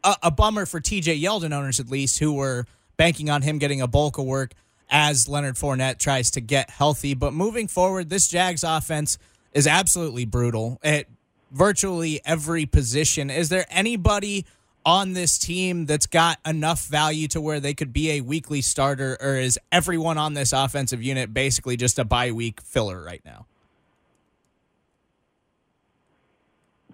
a, 0.04 0.16
a 0.24 0.30
bummer 0.30 0.66
for 0.66 0.80
TJ 0.80 1.22
Yeldon 1.22 1.52
owners, 1.52 1.80
at 1.80 1.88
least, 1.88 2.18
who 2.18 2.34
were 2.34 2.66
banking 2.96 3.30
on 3.30 3.42
him 3.42 3.58
getting 3.58 3.80
a 3.80 3.86
bulk 3.86 4.18
of 4.18 4.24
work 4.24 4.52
as 4.90 5.28
Leonard 5.28 5.56
Fournette 5.56 5.98
tries 5.98 6.30
to 6.32 6.40
get 6.40 6.70
healthy. 6.70 7.14
But 7.14 7.32
moving 7.32 7.68
forward, 7.68 8.10
this 8.10 8.28
Jags 8.28 8.62
offense 8.64 9.18
is 9.52 9.66
absolutely 9.66 10.24
brutal 10.24 10.78
at 10.82 11.06
virtually 11.50 12.20
every 12.24 12.66
position. 12.66 13.30
Is 13.30 13.48
there 13.48 13.66
anybody 13.70 14.44
on 14.87 15.14
this 15.14 15.37
team 15.37 15.85
that's 15.85 16.07
got 16.07 16.38
enough 16.46 16.87
value 16.87 17.27
to 17.27 17.40
where 17.40 17.59
they 17.59 17.75
could 17.75 17.92
be 17.92 18.12
a 18.12 18.20
weekly 18.20 18.62
starter, 18.62 19.18
or 19.20 19.35
is 19.35 19.59
everyone 19.72 20.16
on 20.16 20.35
this 20.35 20.53
offensive 20.53 21.03
unit 21.03 21.35
basically 21.35 21.77
just 21.77 21.99
a 21.99 22.05
bye 22.05 22.31
week 22.31 22.61
filler 22.61 23.03
right 23.03 23.20
now? 23.25 23.46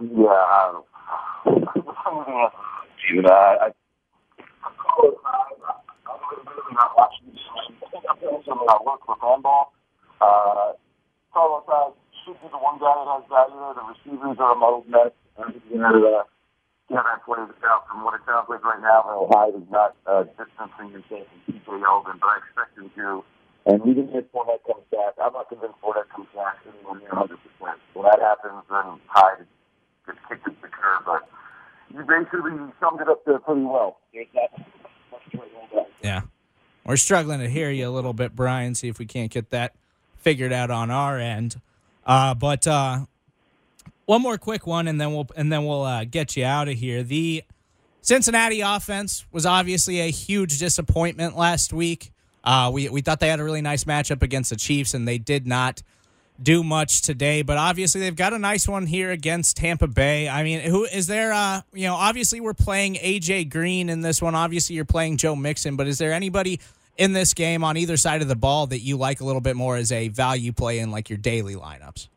Yeah, 0.00 0.28
I 0.30 0.72
don't 1.44 2.28
know. 2.28 2.50
Even 3.12 3.26
I, 3.26 3.30
I, 3.30 3.72
I'm 6.08 6.74
not 6.74 6.96
watching 6.96 7.26
this. 7.30 7.40
I'm 8.08 8.18
doing 8.18 8.42
some 8.46 8.60
uh, 8.66 8.78
work 8.86 9.04
for 9.04 9.16
Fanball. 9.16 9.66
Uh, 10.18 10.72
Carlos 11.34 11.64
Hyde 11.66 11.92
should 12.24 12.40
be 12.40 12.48
the 12.48 12.56
one 12.56 12.78
guy 12.78 12.94
that 12.94 13.06
has 13.06 13.24
value 13.28 13.58
there. 13.60 13.74
The 13.74 13.84
receivers 13.84 14.38
are 14.40 14.52
a 14.52 14.56
muddled 14.56 14.88
mess. 14.88 15.12
I 15.38 15.52
you 15.70 15.78
know, 15.78 16.20
uh, 16.20 16.22
haven't 16.92 17.24
played 17.24 17.48
it 17.48 17.64
out 17.64 17.88
from 17.88 18.04
what 18.04 18.14
it 18.14 18.20
sounds 18.26 18.46
like 18.48 18.62
right 18.64 18.80
now. 18.80 19.28
Hyde 19.32 19.56
is 19.56 19.68
not 19.70 19.96
uh, 20.06 20.24
distancing 20.36 20.92
himself 20.92 21.26
from 21.26 21.40
TJ 21.48 21.66
Yeldon, 21.80 22.20
but 22.20 22.28
I 22.28 22.36
expect 22.44 22.78
him 22.78 22.90
to. 22.96 23.24
And 23.64 23.80
even 23.86 24.10
if 24.12 24.26
Fournette 24.32 24.62
comes 24.66 24.84
back, 24.90 25.14
I'm 25.22 25.32
not 25.32 25.48
convinced 25.48 25.80
Fournette 25.80 26.08
comes 26.10 26.28
back 26.34 26.58
anywhere 26.66 27.00
near 27.00 27.10
100%. 27.10 27.38
When 27.94 28.04
that 28.04 28.20
happens, 28.20 28.64
then 28.68 29.00
Hyde 29.08 29.46
gets 30.06 30.18
kicked 30.28 30.46
at 30.46 30.60
the 30.60 30.68
curb. 30.68 31.02
But 31.06 31.28
you 31.94 32.04
basically 32.04 32.52
summed 32.80 33.00
it 33.00 33.08
up 33.08 33.24
there 33.24 33.38
pretty 33.38 33.62
well. 33.62 33.98
To. 34.12 34.24
Yeah. 36.02 36.22
We're 36.84 36.96
struggling 36.96 37.40
to 37.40 37.48
hear 37.48 37.70
you 37.70 37.88
a 37.88 37.94
little 37.94 38.12
bit, 38.12 38.34
Brian. 38.34 38.74
See 38.74 38.88
if 38.88 38.98
we 38.98 39.06
can't 39.06 39.30
get 39.30 39.50
that 39.50 39.74
figured 40.16 40.52
out 40.52 40.70
on 40.70 40.90
our 40.90 41.18
end. 41.18 41.60
Uh, 42.04 42.34
but 42.34 42.66
uh, 42.66 43.06
one 44.12 44.20
more 44.20 44.36
quick 44.36 44.66
one, 44.66 44.88
and 44.88 45.00
then 45.00 45.14
we'll 45.14 45.26
and 45.36 45.50
then 45.50 45.64
we'll 45.64 45.84
uh, 45.84 46.04
get 46.04 46.36
you 46.36 46.44
out 46.44 46.68
of 46.68 46.74
here. 46.74 47.02
The 47.02 47.44
Cincinnati 48.02 48.60
offense 48.60 49.24
was 49.32 49.46
obviously 49.46 50.00
a 50.00 50.10
huge 50.10 50.58
disappointment 50.58 51.34
last 51.34 51.72
week. 51.72 52.12
Uh, 52.44 52.70
we 52.70 52.90
we 52.90 53.00
thought 53.00 53.20
they 53.20 53.28
had 53.28 53.40
a 53.40 53.44
really 53.44 53.62
nice 53.62 53.84
matchup 53.84 54.22
against 54.22 54.50
the 54.50 54.56
Chiefs, 54.56 54.92
and 54.92 55.08
they 55.08 55.16
did 55.16 55.46
not 55.46 55.82
do 56.42 56.62
much 56.62 57.00
today. 57.00 57.40
But 57.40 57.56
obviously, 57.56 58.02
they've 58.02 58.14
got 58.14 58.34
a 58.34 58.38
nice 58.38 58.68
one 58.68 58.86
here 58.86 59.10
against 59.12 59.56
Tampa 59.56 59.86
Bay. 59.86 60.28
I 60.28 60.42
mean, 60.42 60.60
who 60.60 60.84
is 60.84 61.06
there? 61.06 61.32
Uh, 61.32 61.62
you 61.72 61.86
know, 61.86 61.94
obviously 61.94 62.38
we're 62.38 62.52
playing 62.52 62.96
AJ 62.96 63.48
Green 63.48 63.88
in 63.88 64.02
this 64.02 64.20
one. 64.20 64.34
Obviously, 64.34 64.76
you're 64.76 64.84
playing 64.84 65.16
Joe 65.16 65.34
Mixon. 65.34 65.76
But 65.76 65.86
is 65.88 65.96
there 65.96 66.12
anybody 66.12 66.60
in 66.98 67.14
this 67.14 67.32
game 67.32 67.64
on 67.64 67.78
either 67.78 67.96
side 67.96 68.20
of 68.20 68.28
the 68.28 68.36
ball 68.36 68.66
that 68.66 68.80
you 68.80 68.98
like 68.98 69.22
a 69.22 69.24
little 69.24 69.40
bit 69.40 69.56
more 69.56 69.76
as 69.76 69.90
a 69.90 70.08
value 70.08 70.52
play 70.52 70.80
in 70.80 70.90
like 70.90 71.08
your 71.08 71.16
daily 71.16 71.54
lineups? 71.54 72.08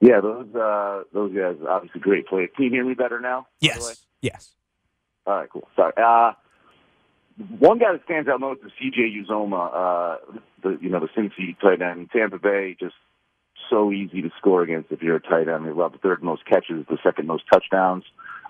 Yeah, 0.00 0.20
those 0.20 0.54
uh, 0.54 1.02
those 1.12 1.34
guys 1.34 1.56
obviously 1.68 2.00
great 2.00 2.26
play. 2.26 2.48
Can 2.54 2.66
you 2.66 2.70
hear 2.70 2.84
me 2.84 2.94
better 2.94 3.20
now? 3.20 3.46
by 3.62 3.68
the 3.74 3.80
way? 3.80 3.86
Yes. 3.88 4.04
Yes. 4.20 4.50
All 5.26 5.34
right, 5.34 5.48
cool. 5.50 5.68
Sorry. 5.76 5.92
Uh, 5.96 6.32
one 7.58 7.78
guy 7.78 7.92
that 7.92 8.04
stands 8.04 8.28
out 8.28 8.40
most 8.40 8.60
is 8.64 8.72
CJ 8.80 9.24
Uzomah, 9.24 9.70
uh, 9.74 10.38
the 10.62 10.78
you 10.80 10.88
know 10.88 11.00
the 11.00 11.08
Cincy 11.08 11.58
tight 11.60 11.82
end. 11.82 12.10
Tampa 12.12 12.38
Bay 12.38 12.76
just 12.78 12.94
so 13.70 13.92
easy 13.92 14.22
to 14.22 14.30
score 14.38 14.62
against 14.62 14.90
if 14.90 15.02
you're 15.02 15.16
a 15.16 15.20
tight 15.20 15.48
end. 15.48 15.66
They 15.66 15.72
love 15.72 15.92
the 15.92 15.98
third 15.98 16.22
most 16.22 16.44
catches, 16.46 16.86
the 16.88 16.98
second 17.02 17.26
most 17.26 17.44
touchdowns. 17.52 18.04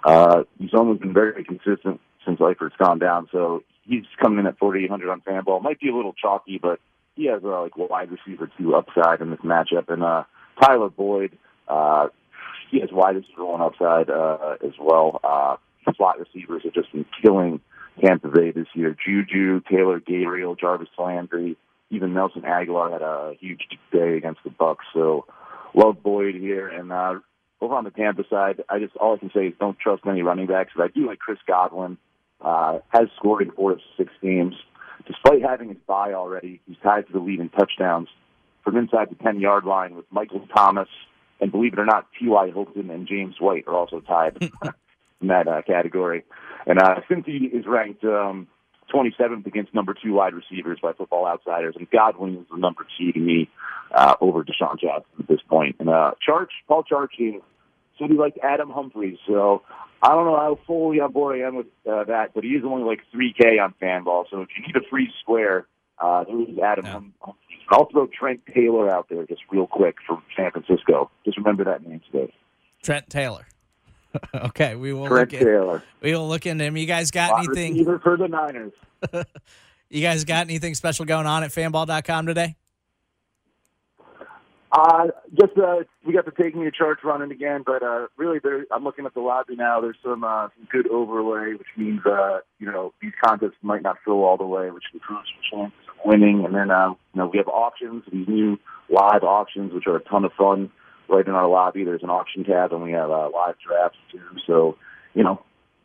Uh, 0.05 0.45
Uzomah's 0.61 1.01
been 1.01 1.13
very 1.13 1.45
consistent 1.45 2.01
since 2.25 2.39
Eifert's 2.41 2.77
gone 2.77 2.99
down, 2.99 3.29
so 3.33 3.63
he's 3.83 4.05
coming 4.21 4.39
in 4.39 4.47
at 4.47 4.59
4,800 4.59 5.11
on 5.11 5.21
Fanball. 5.23 5.63
Might 5.63 5.81
be 5.81 5.89
a 5.89 5.97
little 5.97 6.13
chalky, 6.13 6.59
but 6.59 6.79
he 7.17 7.27
has 7.27 7.43
uh, 7.45 7.63
like 7.63 7.77
wide 7.77 8.11
receiver 8.11 8.51
two 8.59 8.75
upside 8.77 9.21
in 9.21 9.31
this 9.31 9.41
matchup. 9.41 9.89
And 9.89 10.03
uh, 10.03 10.25
Tyler 10.61 10.90
Boyd, 10.90 11.37
uh, 11.68 12.09
he 12.71 12.81
has 12.81 12.90
wide 12.92 13.16
receiver 13.16 13.44
one 13.44 13.61
upside 13.61 14.11
uh, 14.11 14.57
as 14.64 14.73
well. 14.81 15.21
Uh, 15.25 15.57
slot 15.97 16.18
receivers 16.18 16.62
have 16.64 16.75
just 16.75 16.92
been 16.92 17.07
killing 17.23 17.61
Tampa 18.05 18.29
Bay 18.29 18.51
this 18.51 18.66
year. 18.75 18.94
Juju, 19.05 19.61
Taylor 19.71 20.01
Gabriel, 20.01 20.55
Jarvis 20.55 20.88
Landry, 20.99 21.57
even 21.90 22.14
Nelson 22.14 22.42
Agholor 22.42 22.92
had 22.92 23.03
a 23.03 23.35
huge 23.40 23.62
day 23.92 24.16
against 24.16 24.40
the 24.44 24.51
Bucks. 24.51 24.85
So 24.92 25.27
love 25.75 26.03
Boyd 26.03 26.35
here. 26.35 26.68
And 26.68 26.92
uh, 26.92 27.14
over 27.61 27.75
on 27.75 27.85
the 27.85 27.90
Tampa 27.90 28.25
side, 28.29 28.62
I 28.68 28.79
just 28.79 28.97
all 28.97 29.14
I 29.14 29.18
can 29.18 29.31
say 29.35 29.47
is 29.47 29.55
don't 29.59 29.79
trust 29.79 30.03
any 30.07 30.23
running 30.23 30.47
backs. 30.47 30.73
But 30.77 30.85
I 30.85 30.88
do 30.88 31.07
like 31.07 31.18
Chris 31.18 31.38
Godwin. 31.47 31.99
Uh, 32.40 32.79
has 32.90 33.09
scored 33.16 33.42
in 33.42 33.51
four 33.51 33.73
of 33.73 33.81
six 33.97 34.12
games. 34.23 34.55
Despite 35.09 35.42
having 35.42 35.71
his 35.71 35.79
bye 35.88 36.12
already, 36.12 36.61
he's 36.66 36.77
tied 36.85 37.07
for 37.07 37.14
the 37.14 37.18
lead 37.18 37.40
in 37.40 37.49
touchdowns 37.49 38.09
from 38.68 38.76
inside 38.76 39.09
the 39.11 39.14
10 39.22 39.40
yard 39.40 39.64
line 39.64 39.94
with 39.94 40.04
Michael 40.11 40.46
Thomas. 40.54 40.88
And 41.40 41.50
believe 41.50 41.72
it 41.72 41.78
or 41.78 41.87
not, 41.87 42.07
T.Y. 42.18 42.50
Hilton 42.50 42.90
and 42.90 43.07
James 43.07 43.37
White 43.40 43.64
are 43.66 43.74
also 43.74 44.00
tied 44.00 44.37
in 45.20 45.28
that 45.28 45.48
uh, 45.48 45.62
category. 45.62 46.24
And 46.66 46.78
uh, 46.78 46.96
Cincy 47.09 47.50
is 47.50 47.64
ranked 47.66 48.04
um, 48.04 48.48
27th 48.92 49.46
against 49.46 49.72
number 49.72 49.94
two 49.94 50.12
wide 50.12 50.35
receivers 50.35 50.78
by 50.83 50.92
Football 50.92 51.26
Outsiders, 51.26 51.76
and 51.78 51.88
Godwin 51.90 52.37
is 52.37 52.46
the 52.50 52.59
number 52.59 52.85
two 52.98 53.12
to 53.12 53.18
me 53.18 53.48
uh, 53.94 54.14
over 54.20 54.42
DeSean 54.42 54.81
Jackson 54.81 55.12
at 55.20 55.28
this 55.28 55.40
point. 55.48 55.76
And 55.78 55.88
uh, 55.88 56.12
Charge, 56.24 56.50
Paul 56.66 56.85
Charchi 56.85 57.40
said 57.98 58.11
he 58.11 58.16
liked 58.16 58.38
Adam 58.42 58.70
Humphries, 58.70 59.18
so 59.26 59.62
I 60.02 60.09
don't 60.11 60.26
know 60.26 60.37
how 60.37 60.59
fully 60.66 61.00
on 61.00 61.12
board 61.12 61.40
I 61.40 61.46
am 61.46 61.57
with 61.57 61.66
uh, 61.88 62.04
that, 62.04 62.35
but 62.35 62.44
he 62.44 62.50
is 62.50 62.64
only 62.66 62.85
like 62.85 63.00
3K 63.14 63.62
on 63.62 63.74
Fanball, 63.81 64.24
so 64.31 64.42
if 64.42 64.48
you 64.57 64.66
need 64.66 64.76
a 64.76 64.87
free 64.90 65.11
square, 65.22 65.66
uh, 66.01 66.25
is 66.29 66.59
Adam 66.59 66.85
Yeah. 66.85 67.33
I'll 67.71 67.89
throw 67.91 68.07
Trent 68.07 68.41
Taylor 68.55 68.91
out 68.91 69.09
there 69.11 69.27
just 69.27 69.43
real 69.51 69.67
quick 69.67 69.97
from 70.07 70.23
San 70.35 70.51
Francisco. 70.51 71.11
Just 71.25 71.37
remember 71.37 71.65
that 71.65 71.87
name 71.87 72.01
today. 72.11 72.33
Trent 72.83 73.11
Taylor. 73.11 73.47
okay, 74.35 74.75
we 74.75 74.95
will 74.95 75.07
Trent 75.07 75.33
look 75.33 75.41
in, 75.41 75.47
Taylor. 75.47 75.83
we 76.01 76.15
will 76.15 76.27
look 76.27 76.47
into 76.47 76.65
him. 76.65 76.79
You 76.79 76.87
guys 76.87 77.11
got 77.11 77.45
anything? 77.45 77.85
for 78.03 78.17
the 78.17 78.29
Niners. 78.29 78.73
You 79.91 80.03
guys 80.03 80.25
got 80.25 80.47
anything 80.47 80.75
special 80.75 81.07
going 81.07 81.27
on 81.27 81.43
at 81.43 81.51
fanball.com 81.51 82.27
today? 82.27 82.57
Uh, 84.71 85.07
just 85.33 85.57
uh, 85.57 85.77
we 86.05 86.13
got 86.13 86.27
the 86.27 86.31
taking 86.31 86.61
your 86.61 86.71
charge 86.71 86.99
running 87.03 87.31
again, 87.33 87.63
but 87.65 87.83
uh, 87.83 88.07
really, 88.19 88.39
there, 88.39 88.67
I'm 88.71 88.85
looking 88.85 89.07
at 89.07 89.15
the 89.15 89.21
lobby 89.21 89.57
now. 89.57 89.81
There's 89.81 89.97
some 90.05 90.25
uh, 90.25 90.49
some 90.55 90.69
good 90.71 90.87
overlay, 90.89 91.55
which 91.55 91.69
means 91.79 92.01
uh, 92.05 92.41
you 92.59 92.67
know 92.67 92.93
these 93.01 93.13
contests 93.25 93.57
might 93.63 93.81
not 93.81 93.97
fill 94.05 94.25
all 94.25 94.37
the 94.37 94.45
way, 94.45 94.71
which 94.71 94.85
improves 94.93 95.27
your 95.51 95.63
chances 95.63 95.88
winning. 96.05 96.45
And 96.45 96.55
then 96.55 96.71
uh, 96.71 96.91
you 96.91 97.19
know 97.21 97.27
we 97.27 97.39
have 97.39 97.49
auctions, 97.49 98.05
these 98.11 98.29
new 98.29 98.59
live 98.89 99.23
auctions, 99.23 99.73
which 99.73 99.87
are 99.87 99.97
a 99.97 100.05
ton 100.05 100.25
of 100.25 100.33
fun. 100.33 100.71
Right 101.11 101.27
in 101.27 101.33
our 101.33 101.49
lobby, 101.49 101.85
there's 101.85 102.03
an 102.03 102.11
auction 102.11 102.45
tab, 102.45 102.71
and 102.73 102.83
we 102.83 102.93
have 102.93 103.11
uh, 103.11 103.31
live 103.33 103.55
drafts 103.67 103.99
too. 104.13 104.21
So 104.47 104.77
you 105.15 105.25
know, 105.25 105.43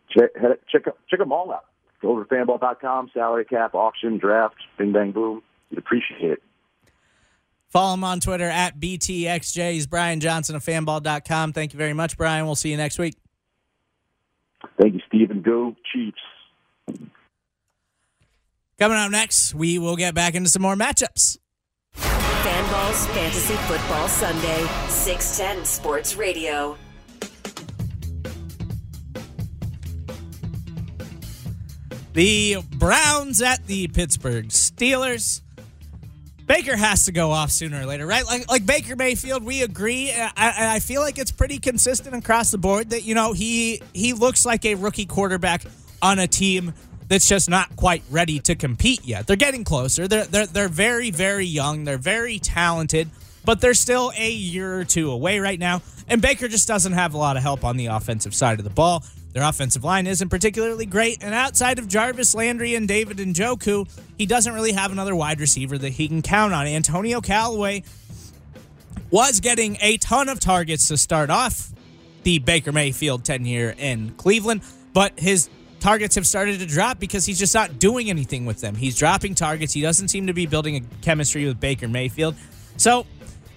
check 0.10 0.32
head, 0.36 0.58
check 0.70 0.84
check 1.10 1.20
them 1.20 1.32
all 1.32 1.52
out. 1.52 1.66
Go 2.02 2.10
over 2.10 2.26
to 2.26 2.30
fanball.com, 2.30 3.12
salary 3.14 3.46
cap, 3.46 3.74
auction, 3.74 4.18
draft, 4.18 4.56
bing 4.78 4.92
bang 4.92 5.14
boom. 5.14 5.42
We'd 5.70 5.80
appreciate 5.80 6.32
it. 6.32 6.44
Follow 7.70 7.96
him 7.96 8.04
on 8.04 8.20
Twitter 8.20 8.50
at 8.50 8.80
BTXJ. 8.80 9.72
He's 9.72 9.88
Brian 9.88 10.20
Johnson 10.20 10.56
of 10.56 10.64
fanball.com. 10.64 11.54
Thank 11.54 11.74
you 11.74 11.78
very 11.80 11.94
much, 11.94 12.18
Brian. 12.18 12.46
We'll 12.46 12.54
see 12.56 12.70
you 12.70 12.78
next 12.78 13.00
week. 13.00 13.16
Thank 14.80 14.94
you, 14.94 15.00
Stephen. 15.08 15.42
Go 15.42 15.76
Chiefs. 15.92 16.20
Coming 18.80 18.98
up 18.98 19.12
next, 19.12 19.54
we 19.54 19.78
will 19.78 19.96
get 19.96 20.16
back 20.16 20.34
into 20.36 20.50
some 20.50 20.62
more 20.62 20.76
matchups. 20.76 21.38
Fanballs 21.96 23.08
Fantasy 23.14 23.56
Football 23.68 24.08
Sunday, 24.08 24.68
610 24.90 25.66
Sports 25.66 26.16
Radio. 26.16 26.76
The 32.14 32.58
Browns 32.76 33.42
at 33.42 33.66
the 33.66 33.88
Pittsburgh 33.88 34.48
Steelers. 34.50 35.42
Baker 36.46 36.76
has 36.76 37.06
to 37.06 37.12
go 37.12 37.32
off 37.32 37.52
sooner 37.52 37.82
or 37.82 37.86
later, 37.86 38.06
right? 38.06 38.26
Like 38.26 38.50
like 38.50 38.66
Baker 38.66 38.96
Mayfield, 38.96 39.44
we 39.44 39.64
agree. 39.64 40.12
Uh, 40.12 40.30
I, 40.36 40.76
I 40.76 40.80
feel 40.80 41.02
like 41.02 41.18
it's 41.18 41.32
pretty 41.32 41.58
consistent 41.58 42.16
across 42.16 42.52
the 42.52 42.58
board 42.58 42.90
that 42.90 43.04
you 43.04 43.16
know 43.16 43.34
he 43.34 43.82
he 43.94 44.14
looks 44.14 44.46
like 44.46 44.66
a 44.66 44.76
rookie 44.76 45.06
quarterback 45.06 45.64
on 46.02 46.20
a 46.20 46.28
team 46.28 46.74
that's 47.08 47.28
just 47.28 47.50
not 47.50 47.76
quite 47.76 48.04
ready 48.10 48.40
to 48.40 48.56
compete 48.56 49.06
yet. 49.06 49.28
They're 49.28 49.36
getting 49.36 49.64
closer. 49.64 50.08
They're 50.08 50.26
they're 50.26 50.46
they're 50.46 50.70
very 50.70 51.12
very 51.12 51.46
young. 51.46 51.84
They're 51.84 51.98
very 51.98 52.40
talented, 52.40 53.10
but 53.46 53.62
they're 53.62 53.74
still 53.74 54.12
a 54.18 54.32
year 54.32 54.80
or 54.80 54.84
two 54.86 55.12
away 55.12 55.40
right 55.40 55.60
now. 55.60 55.82
And 56.08 56.22
Baker 56.22 56.48
just 56.48 56.68
doesn't 56.68 56.94
have 56.94 57.14
a 57.14 57.18
lot 57.18 57.38
of 57.38 57.44
help 57.44 57.64
on 57.64 57.78
the 57.78 57.88
offensive 57.88 58.36
side 58.36 58.60
of 58.60 58.64
the 58.64 58.70
ball. 58.72 59.04
Their 59.34 59.44
offensive 59.44 59.84
line 59.84 60.06
isn't 60.06 60.30
particularly 60.30 60.86
great, 60.86 61.24
and 61.24 61.34
outside 61.34 61.80
of 61.80 61.88
Jarvis 61.88 62.36
Landry 62.36 62.76
and 62.76 62.88
David 62.88 63.18
Njoku, 63.18 63.90
he 64.16 64.28
doesn't 64.28 64.54
really 64.54 64.74
have 64.74 64.92
another 64.92 65.16
wide 65.16 65.40
receiver 65.40 65.76
that 65.78 65.90
he 65.90 66.08
can 66.08 66.22
count 66.22 66.54
on. 66.54 66.68
Antonio 66.68 67.20
Callaway 67.20 67.84
was 69.10 69.40
getting 69.40 69.78
a 69.82 69.98
ton 69.98 70.30
of 70.30 70.40
targets 70.40 70.88
to 70.90 70.98
start 70.98 71.32
off 71.32 71.72
the 72.24 72.40
Baker 72.40 72.72
Mayfield 72.72 73.26
tenure 73.26 73.74
in 73.78 74.12
Cleveland, 74.18 74.62
but 74.94 75.20
his 75.20 75.50
targets 75.84 76.16
have 76.16 76.26
started 76.26 76.62
to 76.62 76.66
drop 76.66 76.98
because 76.98 77.26
he's 77.26 77.38
just 77.38 77.54
not 77.54 77.78
doing 77.78 78.10
anything 78.10 78.46
with 78.46 78.62
them. 78.62 78.74
He's 78.74 78.96
dropping 78.96 79.36
targets. 79.36 79.74
He 79.74 79.82
doesn't 79.82 80.08
seem 80.08 80.28
to 80.28 80.34
be 80.34 80.46
building 80.46 80.78
a 80.78 80.82
chemistry 81.04 81.46
with 81.46 81.60
Baker 81.60 81.90
Mayfield. 81.90 82.36
So 82.78 83.06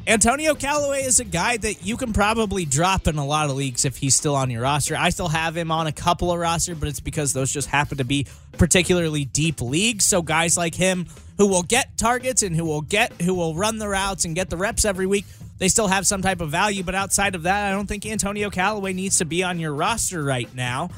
Antonio 0.09 0.57
Callaway 0.57 1.05
is 1.05 1.21
a 1.21 1.25
guy 1.25 1.57
that 1.57 1.87
you 1.87 1.97
can 1.97 2.13
probably 2.13 2.65
drop 2.65 3.07
in 3.07 3.17
a 3.17 3.25
lot 3.25 3.49
of 3.49 3.55
leagues 3.55 3.85
if 3.85 3.99
he's 3.99 4.17
still 4.17 4.35
on 4.35 4.51
your 4.51 4.63
roster. 4.63 4.97
I 4.97 5.11
still 5.11 5.29
have 5.29 5.57
him 5.57 5.71
on 5.71 5.87
a 5.87 5.93
couple 5.93 6.33
of 6.33 6.41
roster, 6.41 6.75
but 6.75 6.89
it's 6.89 6.99
because 6.99 7.33
those 7.33 7.53
just 7.53 7.69
happen 7.69 7.99
to 7.99 8.05
be 8.05 8.27
particularly 8.59 9.25
deep 9.25 9.61
leagues. 9.61 10.05
So 10.05 10.21
guys 10.21 10.57
like 10.57 10.75
him 10.75 11.07
who 11.39 11.47
will 11.47 11.63
get 11.63 11.97
targets 11.97 12.43
and 12.43 12.57
who 12.57 12.65
will 12.65 12.83
get 12.83 13.13
who 13.23 13.35
will 13.35 13.55
run 13.55 13.79
the 13.79 13.89
routes 13.89 14.25
and 14.25 14.35
get 14.35 14.51
the 14.51 14.57
reps 14.57 14.85
every 14.85 15.07
week, 15.07 15.27
they 15.59 15.69
still 15.69 15.87
have 15.87 16.09
some 16.09 16.23
type 16.23 16.41
of 16.41 16.51
value. 16.51 16.83
But 16.83 16.97
outside 16.97 17.37
of 17.37 17.45
that, 17.45 17.69
I 17.69 17.71
don't 17.71 17.87
think 17.87 18.05
Antonio 18.05 18.51
Callaway 18.51 18.95
needs 18.95 19.19
to 19.19 19.25
be 19.25 19.45
on 19.45 19.61
your 19.61 19.73
roster 19.73 20.25
right 20.25 20.53
now. 20.57 20.91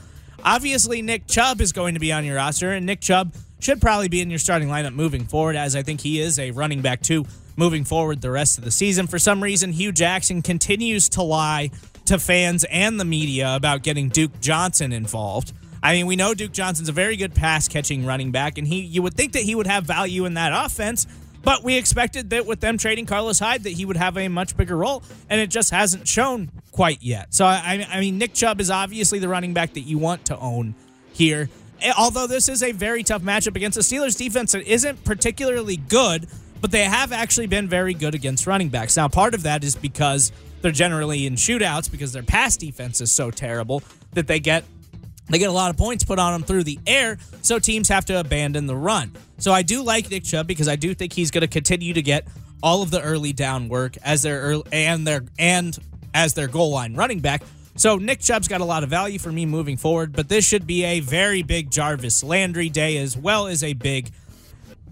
Obviously, 0.45 1.03
Nick 1.03 1.27
Chubb 1.27 1.61
is 1.61 1.73
going 1.73 1.95
to 1.95 2.01
be 2.01 2.13
on 2.13 2.25
your 2.25 2.37
roster, 2.37 2.73
and 2.73 2.87
Nick 2.87 3.01
Chubb 3.01 3.35
should 3.61 3.81
probably 3.81 4.09
be 4.09 4.21
in 4.21 4.31
your 4.31 4.39
starting 4.39 4.69
lineup 4.69 4.95
moving 4.95 5.25
forward, 5.25 5.57
as 5.57 5.75
I 5.75 5.83
think 5.83 6.01
he 6.01 6.21
is 6.21 6.39
a 6.39 6.53
running 6.53 6.81
back 6.81 7.03
too 7.03 7.27
moving 7.57 7.85
forward 7.85 8.21
the 8.21 8.31
rest 8.31 8.57
of 8.57 8.65
the 8.65 8.71
season. 8.71 9.09
For 9.09 9.19
some 9.19 9.43
reason, 9.43 9.73
Hue 9.73 9.91
Jackson 9.91 10.43
continues 10.43 11.09
to 11.11 11.23
lie 11.23 11.71
to 12.05 12.19
fans 12.19 12.65
and 12.71 12.99
the 12.99 13.05
media 13.05 13.55
about 13.57 13.83
getting 13.83 14.09
Duke 14.09 14.41
Johnson 14.41 14.93
involved. 14.93 15.53
I 15.83 15.93
mean, 15.93 16.07
we 16.07 16.17
know 16.17 16.35
Duke 16.35 16.53
Johnson's 16.53 16.89
a 16.89 16.93
very 16.93 17.17
good 17.17 17.35
pass 17.35 17.69
catching 17.69 18.07
running 18.07 18.31
back, 18.31 18.59
and 18.59 18.67
he 18.67 18.81
you 18.81 19.03
would 19.03 19.15
think 19.15 19.33
that 19.33 19.43
he 19.43 19.55
would 19.55 19.67
have 19.67 19.85
value 19.85 20.25
in 20.25 20.35
that 20.35 20.53
offense, 20.55 21.07
but 21.43 21.63
we 21.63 21.77
expected 21.77 22.31
that 22.31 22.47
with 22.47 22.61
them 22.61 22.79
trading 22.79 23.07
Carlos 23.07 23.39
Hyde 23.39 23.65
that 23.65 23.71
he 23.71 23.85
would 23.85 23.97
have 23.97 24.17
a 24.17 24.29
much 24.29 24.57
bigger 24.57 24.77
role, 24.77 25.03
and 25.31 25.41
it 25.41 25.51
just 25.51 25.71
hasn't 25.71 26.09
shown 26.09 26.51
quite 26.73 27.03
yet. 27.03 27.33
So 27.35 27.45
I, 27.45 27.87
I 27.91 28.01
mean, 28.01 28.19
Nick 28.19 28.35
Chubb 28.35 28.61
is 28.61 28.71
obviously 28.71 29.19
the 29.19 29.29
running 29.29 29.55
back 29.55 29.75
that 29.75 29.83
you 29.83 29.99
want 29.99 30.27
to 30.27 30.39
own 30.39 30.75
here. 31.13 31.49
Eh, 31.81 31.93
although 31.97 32.27
this 32.27 32.49
is 32.49 32.63
a 32.63 32.73
very 32.73 33.03
tough 33.03 33.23
matchup 33.23 33.57
against 33.57 33.77
the 33.77 33.83
Steelers 33.83 34.17
defense 34.17 34.53
that 34.53 34.67
isn't 34.67 35.05
particularly 35.05 35.77
good, 35.77 36.27
but 36.61 36.71
they 36.71 36.85
have 36.85 37.13
actually 37.13 37.47
been 37.47 37.69
very 37.69 37.95
good 37.95 38.15
against 38.15 38.47
running 38.47 38.69
backs. 38.69 38.97
Now, 38.97 39.09
part 39.09 39.35
of 39.35 39.45
that 39.45 39.63
is 39.63 39.77
because 39.77 40.33
they're 40.61 40.73
generally 40.73 41.27
in 41.27 41.35
shootouts 41.35 41.91
because 41.91 42.13
their 42.13 42.23
pass 42.23 42.57
defense 42.57 43.01
is 43.01 43.13
so 43.13 43.31
terrible 43.31 43.83
that 44.13 44.27
they 44.27 44.41
get 44.41 44.65
they 45.31 45.39
get 45.39 45.49
a 45.49 45.53
lot 45.53 45.71
of 45.71 45.77
points 45.77 46.05
put 46.05 46.19
on 46.19 46.33
them 46.33 46.43
through 46.43 46.65
the 46.65 46.79
air, 46.87 47.19
so 47.43 47.59
teams 47.59 47.89
have 47.89 48.05
to 48.07 48.19
abandon 48.19 48.67
the 48.67 48.77
run. 48.77 49.13
So 49.39 49.53
I 49.53 49.63
do 49.63 49.83
like 49.83 50.11
Nick 50.11 50.25
Chubb 50.25 50.47
because 50.47 50.69
I 50.69 50.77
do 50.77 50.95
think 50.95 51.13
he's 51.13 51.31
going 51.31 51.43
to 51.43 51.49
continue 51.49 51.93
to 51.95 52.03
get 52.03 52.27
all 52.63 52.83
of 52.83 52.91
the 52.91 53.01
early 53.01 53.33
down 53.33 53.69
work 53.69 53.97
as 54.03 54.23
their 54.23 54.41
early, 54.41 54.65
and 54.73 55.07
their 55.07 55.25
and 55.39 55.77
as 56.15 56.35
their 56.35 56.49
goal 56.49 56.71
line 56.71 56.95
running 56.95 57.21
back. 57.21 57.43
So 57.77 57.97
Nick 57.97 58.21
Chubb's 58.21 58.49
got 58.49 58.61
a 58.61 58.65
lot 58.65 58.83
of 58.83 58.91
value 58.91 59.21
for 59.21 59.31
me 59.31 59.47
moving 59.47 59.77
forward, 59.77 60.13
but 60.13 60.29
this 60.29 60.45
should 60.45 60.67
be 60.67 60.83
a 60.85 60.99
very 61.01 61.43
big 61.43 61.71
Jarvis 61.71 62.25
Landry 62.25 62.69
day 62.69 62.97
as 62.97 63.17
well 63.17 63.47
as 63.47 63.63
a 63.63 63.75
big 63.75 64.11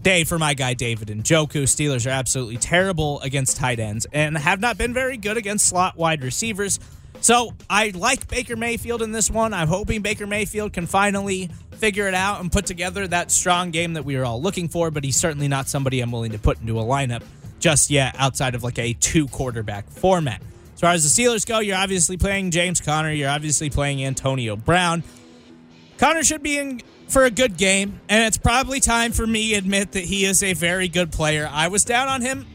day 0.03 0.23
for 0.23 0.39
my 0.39 0.55
guy 0.55 0.75
David 0.75 1.09
Njoku. 1.09 1.65
Steelers 1.65 2.07
are 2.07 2.11
absolutely 2.11 2.59
terrible 2.59 3.21
against 3.23 3.57
tight 3.57 3.81
ends 3.81 4.07
and 4.13 4.39
have 4.39 4.61
not 4.61 4.79
been 4.79 4.95
very 4.95 5.17
good 5.17 5.37
against 5.37 5.67
slot 5.67 5.97
wide 5.97 6.23
receivers. 6.23 6.79
So 7.21 7.55
I 7.69 7.91
like 7.91 8.29
Baker 8.29 8.57
Mayfield 8.57 9.03
in 9.03 9.13
this 9.13 9.31
one. 9.31 9.53
I'm 9.53 9.69
hoping 9.69 10.03
Baker 10.03 10.27
Mayfield 10.27 10.73
can 10.73 10.87
finally 10.87 11.51
figure 11.73 12.09
it 12.09 12.15
out 12.15 12.41
and 12.41 12.51
put 12.51 12.67
together 12.67 13.07
that 13.09 13.31
strong 13.31 13.71
game 13.71 13.95
that 13.95 14.05
we 14.05 14.17
are 14.17 14.25
all 14.25 14.41
looking 14.41 14.69
for, 14.69 14.91
but 14.91 15.05
he's 15.05 15.17
certainly 15.17 15.49
not 15.49 15.69
somebody 15.69 16.01
I'm 16.01 16.13
willing 16.13 16.33
to 16.33 16.39
put 16.39 16.61
into 16.61 16.79
a 16.79 16.83
lineup 16.83 17.23
just 17.59 17.91
yet 17.91 18.15
outside 18.19 18.55
of 18.55 18.63
like 18.63 18.79
a 18.79 18.93
two 18.95 19.27
quarterback 19.29 19.89
format. 19.91 20.41
As 20.75 20.81
far 20.81 20.93
as 20.93 21.03
the 21.03 21.23
Steelers 21.23 21.47
go, 21.47 21.59
you're 21.61 21.77
obviously 21.77 22.17
playing 22.17 22.51
James 22.51 22.81
Conner. 22.81 23.11
You're 23.11 23.31
obviously 23.31 23.71
playing 23.71 24.05
Antonio 24.05 24.57
Brown. 24.57 25.03
Conner 25.99 26.23
should 26.23 26.43
be 26.43 26.59
in 26.59 26.83
for 27.09 27.25
a 27.25 27.31
good 27.31 27.57
game, 27.57 28.01
and 28.09 28.25
it's 28.25 28.37
probably 28.37 28.81
time 28.81 29.13
for 29.13 29.27
me 29.27 29.51
to 29.51 29.57
admit 29.57 29.93
that 29.93 30.05
he 30.05 30.25
is 30.25 30.43
a 30.43 30.53
very 30.53 30.89
good 30.89 31.13
player. 31.13 31.49
I 31.51 31.69
was 31.69 31.85
down 31.85 32.09
on 32.09 32.21
him 32.21 32.47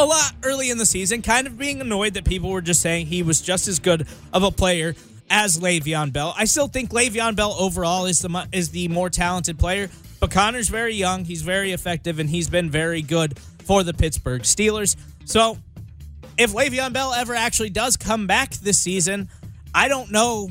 a 0.00 0.04
lot 0.04 0.32
early 0.44 0.70
in 0.70 0.78
the 0.78 0.86
season, 0.86 1.20
kind 1.20 1.46
of 1.46 1.58
being 1.58 1.80
annoyed 1.80 2.14
that 2.14 2.24
people 2.24 2.50
were 2.50 2.62
just 2.62 2.80
saying 2.80 3.06
he 3.06 3.22
was 3.22 3.40
just 3.42 3.68
as 3.68 3.78
good 3.78 4.06
of 4.32 4.42
a 4.42 4.50
player 4.50 4.94
as 5.28 5.58
Le'Veon 5.58 6.12
Bell. 6.12 6.34
I 6.36 6.46
still 6.46 6.68
think 6.68 6.90
Le'Veon 6.90 7.36
Bell 7.36 7.54
overall 7.58 8.06
is 8.06 8.20
the 8.20 8.48
is 8.52 8.70
the 8.70 8.88
more 8.88 9.10
talented 9.10 9.58
player, 9.58 9.90
but 10.18 10.30
Conner's 10.30 10.68
very 10.68 10.94
young, 10.94 11.24
he's 11.24 11.42
very 11.42 11.72
effective, 11.72 12.18
and 12.18 12.30
he's 12.30 12.48
been 12.48 12.70
very 12.70 13.02
good 13.02 13.38
for 13.38 13.82
the 13.82 13.92
Pittsburgh 13.92 14.42
Steelers. 14.42 14.96
So, 15.26 15.58
if 16.38 16.52
Le'Veon 16.52 16.92
Bell 16.94 17.12
ever 17.12 17.34
actually 17.34 17.70
does 17.70 17.96
come 17.98 18.26
back 18.26 18.54
this 18.54 18.80
season, 18.80 19.28
I 19.74 19.88
don't 19.88 20.10
know 20.10 20.50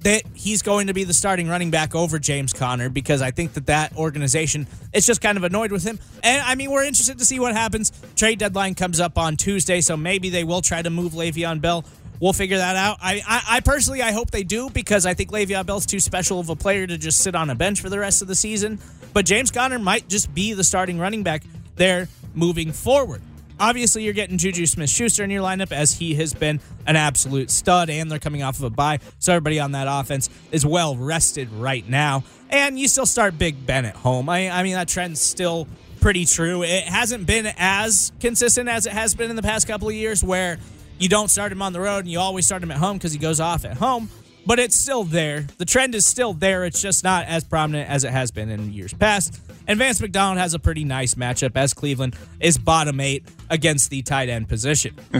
that 0.00 0.22
he's 0.34 0.62
going 0.62 0.86
to 0.86 0.94
be 0.94 1.04
the 1.04 1.14
starting 1.14 1.48
running 1.48 1.70
back 1.70 1.94
over 1.94 2.18
James 2.18 2.52
Conner 2.52 2.88
because 2.88 3.20
I 3.20 3.30
think 3.30 3.54
that 3.54 3.66
that 3.66 3.96
organization 3.96 4.66
is 4.92 5.06
just 5.06 5.20
kind 5.20 5.36
of 5.36 5.44
annoyed 5.44 5.72
with 5.72 5.84
him. 5.84 5.98
And 6.22 6.40
I 6.42 6.54
mean, 6.54 6.70
we're 6.70 6.84
interested 6.84 7.18
to 7.18 7.24
see 7.24 7.40
what 7.40 7.54
happens. 7.54 7.92
Trade 8.14 8.38
deadline 8.38 8.74
comes 8.74 9.00
up 9.00 9.18
on 9.18 9.36
Tuesday, 9.36 9.80
so 9.80 9.96
maybe 9.96 10.30
they 10.30 10.44
will 10.44 10.62
try 10.62 10.82
to 10.82 10.90
move 10.90 11.12
Le'Veon 11.12 11.60
Bell. 11.60 11.84
We'll 12.20 12.32
figure 12.32 12.58
that 12.58 12.76
out. 12.76 12.98
I, 13.00 13.22
I, 13.26 13.56
I 13.56 13.60
personally, 13.60 14.02
I 14.02 14.12
hope 14.12 14.30
they 14.30 14.42
do 14.42 14.70
because 14.70 15.06
I 15.06 15.14
think 15.14 15.30
Le'Veon 15.30 15.66
Bell's 15.66 15.86
too 15.86 16.00
special 16.00 16.40
of 16.40 16.48
a 16.48 16.56
player 16.56 16.86
to 16.86 16.98
just 16.98 17.18
sit 17.18 17.34
on 17.34 17.50
a 17.50 17.54
bench 17.54 17.80
for 17.80 17.88
the 17.88 17.98
rest 17.98 18.22
of 18.22 18.28
the 18.28 18.34
season. 18.34 18.78
But 19.12 19.24
James 19.24 19.50
Conner 19.50 19.78
might 19.78 20.08
just 20.08 20.32
be 20.34 20.52
the 20.52 20.64
starting 20.64 20.98
running 20.98 21.22
back 21.22 21.42
there 21.76 22.08
moving 22.34 22.72
forward. 22.72 23.22
Obviously, 23.60 24.04
you're 24.04 24.14
getting 24.14 24.38
Juju 24.38 24.66
Smith 24.66 24.90
Schuster 24.90 25.24
in 25.24 25.30
your 25.30 25.42
lineup 25.42 25.72
as 25.72 25.92
he 25.94 26.14
has 26.14 26.32
been 26.32 26.60
an 26.86 26.96
absolute 26.96 27.50
stud, 27.50 27.90
and 27.90 28.10
they're 28.10 28.18
coming 28.18 28.42
off 28.42 28.58
of 28.58 28.64
a 28.64 28.70
bye. 28.70 29.00
So 29.18 29.32
everybody 29.32 29.58
on 29.58 29.72
that 29.72 29.86
offense 29.88 30.30
is 30.52 30.64
well 30.64 30.96
rested 30.96 31.50
right 31.52 31.88
now. 31.88 32.24
And 32.50 32.78
you 32.78 32.88
still 32.88 33.06
start 33.06 33.38
Big 33.38 33.66
Ben 33.66 33.84
at 33.84 33.96
home. 33.96 34.28
I, 34.28 34.50
I 34.50 34.62
mean, 34.62 34.74
that 34.74 34.88
trend's 34.88 35.20
still 35.20 35.66
pretty 36.00 36.24
true. 36.24 36.62
It 36.62 36.84
hasn't 36.84 37.26
been 37.26 37.52
as 37.58 38.12
consistent 38.20 38.68
as 38.68 38.86
it 38.86 38.92
has 38.92 39.14
been 39.14 39.30
in 39.30 39.36
the 39.36 39.42
past 39.42 39.66
couple 39.66 39.88
of 39.88 39.94
years 39.94 40.22
where 40.22 40.58
you 40.98 41.08
don't 41.08 41.28
start 41.28 41.52
him 41.52 41.62
on 41.62 41.72
the 41.72 41.80
road 41.80 42.00
and 42.00 42.08
you 42.08 42.18
always 42.18 42.46
start 42.46 42.62
him 42.62 42.70
at 42.70 42.78
home 42.78 42.96
because 42.96 43.12
he 43.12 43.18
goes 43.18 43.40
off 43.40 43.64
at 43.64 43.76
home. 43.76 44.08
But 44.48 44.58
it's 44.58 44.74
still 44.76 45.04
there. 45.04 45.46
The 45.58 45.66
trend 45.66 45.94
is 45.94 46.06
still 46.06 46.32
there. 46.32 46.64
It's 46.64 46.80
just 46.80 47.04
not 47.04 47.26
as 47.26 47.44
prominent 47.44 47.90
as 47.90 48.04
it 48.04 48.12
has 48.12 48.30
been 48.30 48.48
in 48.48 48.72
years 48.72 48.94
past. 48.94 49.38
And 49.66 49.78
Vance 49.78 50.00
McDonald 50.00 50.38
has 50.38 50.54
a 50.54 50.58
pretty 50.58 50.84
nice 50.84 51.16
matchup 51.16 51.54
as 51.54 51.74
Cleveland 51.74 52.16
is 52.40 52.56
bottom 52.56 52.98
eight 52.98 53.26
against 53.50 53.90
the 53.90 54.00
tight 54.00 54.30
end 54.30 54.48
position. 54.48 54.94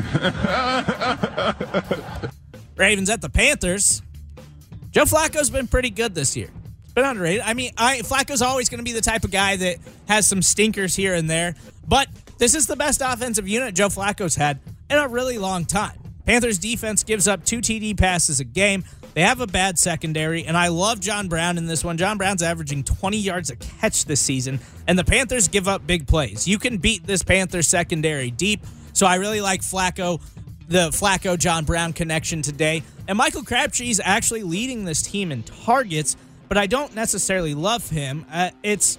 Ravens 2.77 3.11
at 3.11 3.21
the 3.21 3.29
Panthers. 3.31 4.01
Joe 4.93 5.05
Flacco's 5.05 5.51
been 5.51 5.67
pretty 5.67 5.91
good 5.91 6.15
this 6.15 6.35
year. 6.35 6.49
It's 6.85 6.95
been 6.95 7.05
underrated. 7.05 7.43
I 7.43 7.53
mean, 7.53 7.73
I, 7.77 7.99
Flacco's 7.99 8.41
always 8.41 8.71
going 8.71 8.79
to 8.79 8.85
be 8.85 8.93
the 8.93 9.03
type 9.03 9.25
of 9.25 9.31
guy 9.31 9.57
that 9.57 9.77
has 10.09 10.27
some 10.27 10.41
stinkers 10.41 10.97
here 10.97 11.13
and 11.13 11.29
there, 11.29 11.55
but 11.87 12.09
this 12.39 12.55
is 12.55 12.67
the 12.67 12.77
best 12.77 13.03
offensive 13.05 13.47
unit 13.47 13.75
Joe 13.75 13.89
Flacco's 13.89 14.37
had 14.37 14.59
in 14.89 14.97
a 14.97 15.07
really 15.07 15.37
long 15.37 15.67
time. 15.67 15.99
Panthers 16.29 16.59
defense 16.59 17.05
gives 17.05 17.27
up 17.27 17.43
two 17.45 17.61
TD 17.61 17.97
passes 17.97 18.39
a 18.39 18.45
game. 18.45 18.85
They 19.15 19.23
have 19.23 19.41
a 19.41 19.47
bad 19.47 19.79
secondary, 19.79 20.45
and 20.45 20.57
I 20.57 20.69
love 20.69 21.01
John 21.01 21.29
Brown 21.29 21.59
in 21.59 21.67
this 21.67 21.83
one. 21.83 21.99
John 21.99 22.19
Brown's 22.19 22.43
averaging 22.43 22.85
20 22.85 23.17
yards 23.17 23.51
a 23.51 23.57
catch 23.57 24.05
this 24.05 24.21
season, 24.21 24.61
and 24.87 24.99
the 24.99 25.05
Panthers 25.05 25.49
give 25.49 25.67
up 25.67 25.87
big 25.87 26.07
plays. 26.07 26.47
You 26.47 26.59
can 26.59 26.79
beat 26.79 27.07
this 27.07 27.23
Panthers 27.23 27.69
secondary 27.69 28.31
deep, 28.31 28.65
so 28.93 29.07
I 29.07 29.17
really 29.17 29.41
like 29.41 29.63
Flacco, 29.63 30.21
the 30.69 30.91
Flacco 30.91 31.39
John 31.39 31.65
Brown 31.65 31.93
connection 31.93 32.43
today. 32.43 32.83
And 33.09 33.19
Michael 33.19 33.43
Crabtree 33.43 33.91
is 33.91 34.01
actually 34.05 34.43
leading 34.43 34.85
this 34.85 35.03
team 35.03 35.33
in 35.33 35.43
targets, 35.43 36.17
but 36.49 36.59
I 36.59 36.67
don't 36.67 36.95
necessarily 36.95 37.55
love 37.55 37.89
him. 37.89 38.25
Uh, 38.31 38.51
it's, 38.63 38.99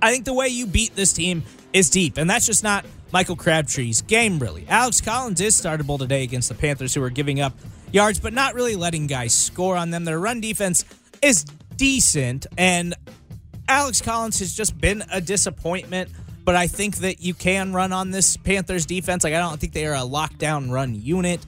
I 0.00 0.12
think 0.12 0.26
the 0.26 0.34
way 0.34 0.48
you 0.48 0.66
beat 0.66 0.94
this 0.94 1.12
team 1.12 1.42
is 1.72 1.90
deep, 1.90 2.18
and 2.18 2.28
that's 2.28 2.46
just 2.46 2.62
not 2.62 2.84
Michael 3.10 3.36
Crabtree's 3.36 4.02
game, 4.02 4.38
really. 4.38 4.66
Alex 4.68 5.00
Collins 5.00 5.40
is 5.40 5.58
startable 5.58 5.98
today 5.98 6.22
against 6.22 6.48
the 6.48 6.54
Panthers, 6.54 6.94
who 6.94 7.02
are 7.02 7.10
giving 7.10 7.40
up 7.40 7.54
yards, 7.90 8.20
but 8.20 8.32
not 8.32 8.54
really 8.54 8.76
letting 8.76 9.06
guys 9.06 9.34
score 9.34 9.76
on 9.76 9.90
them. 9.90 10.04
Their 10.04 10.20
run 10.20 10.40
defense 10.40 10.84
is 11.22 11.44
decent, 11.76 12.46
and 12.58 12.94
Alex 13.66 14.02
Collins 14.02 14.38
has 14.40 14.54
just 14.54 14.78
been 14.78 15.04
a 15.10 15.20
disappointment. 15.20 16.10
But 16.44 16.56
I 16.56 16.66
think 16.66 16.96
that 16.98 17.20
you 17.20 17.34
can 17.34 17.74
run 17.74 17.92
on 17.92 18.10
this 18.10 18.36
Panthers 18.38 18.86
defense. 18.86 19.22
Like 19.22 19.34
I 19.34 19.38
don't 19.38 19.60
think 19.60 19.74
they 19.74 19.86
are 19.86 19.94
a 19.94 19.98
lockdown 19.98 20.70
run 20.70 20.94
unit. 20.94 21.44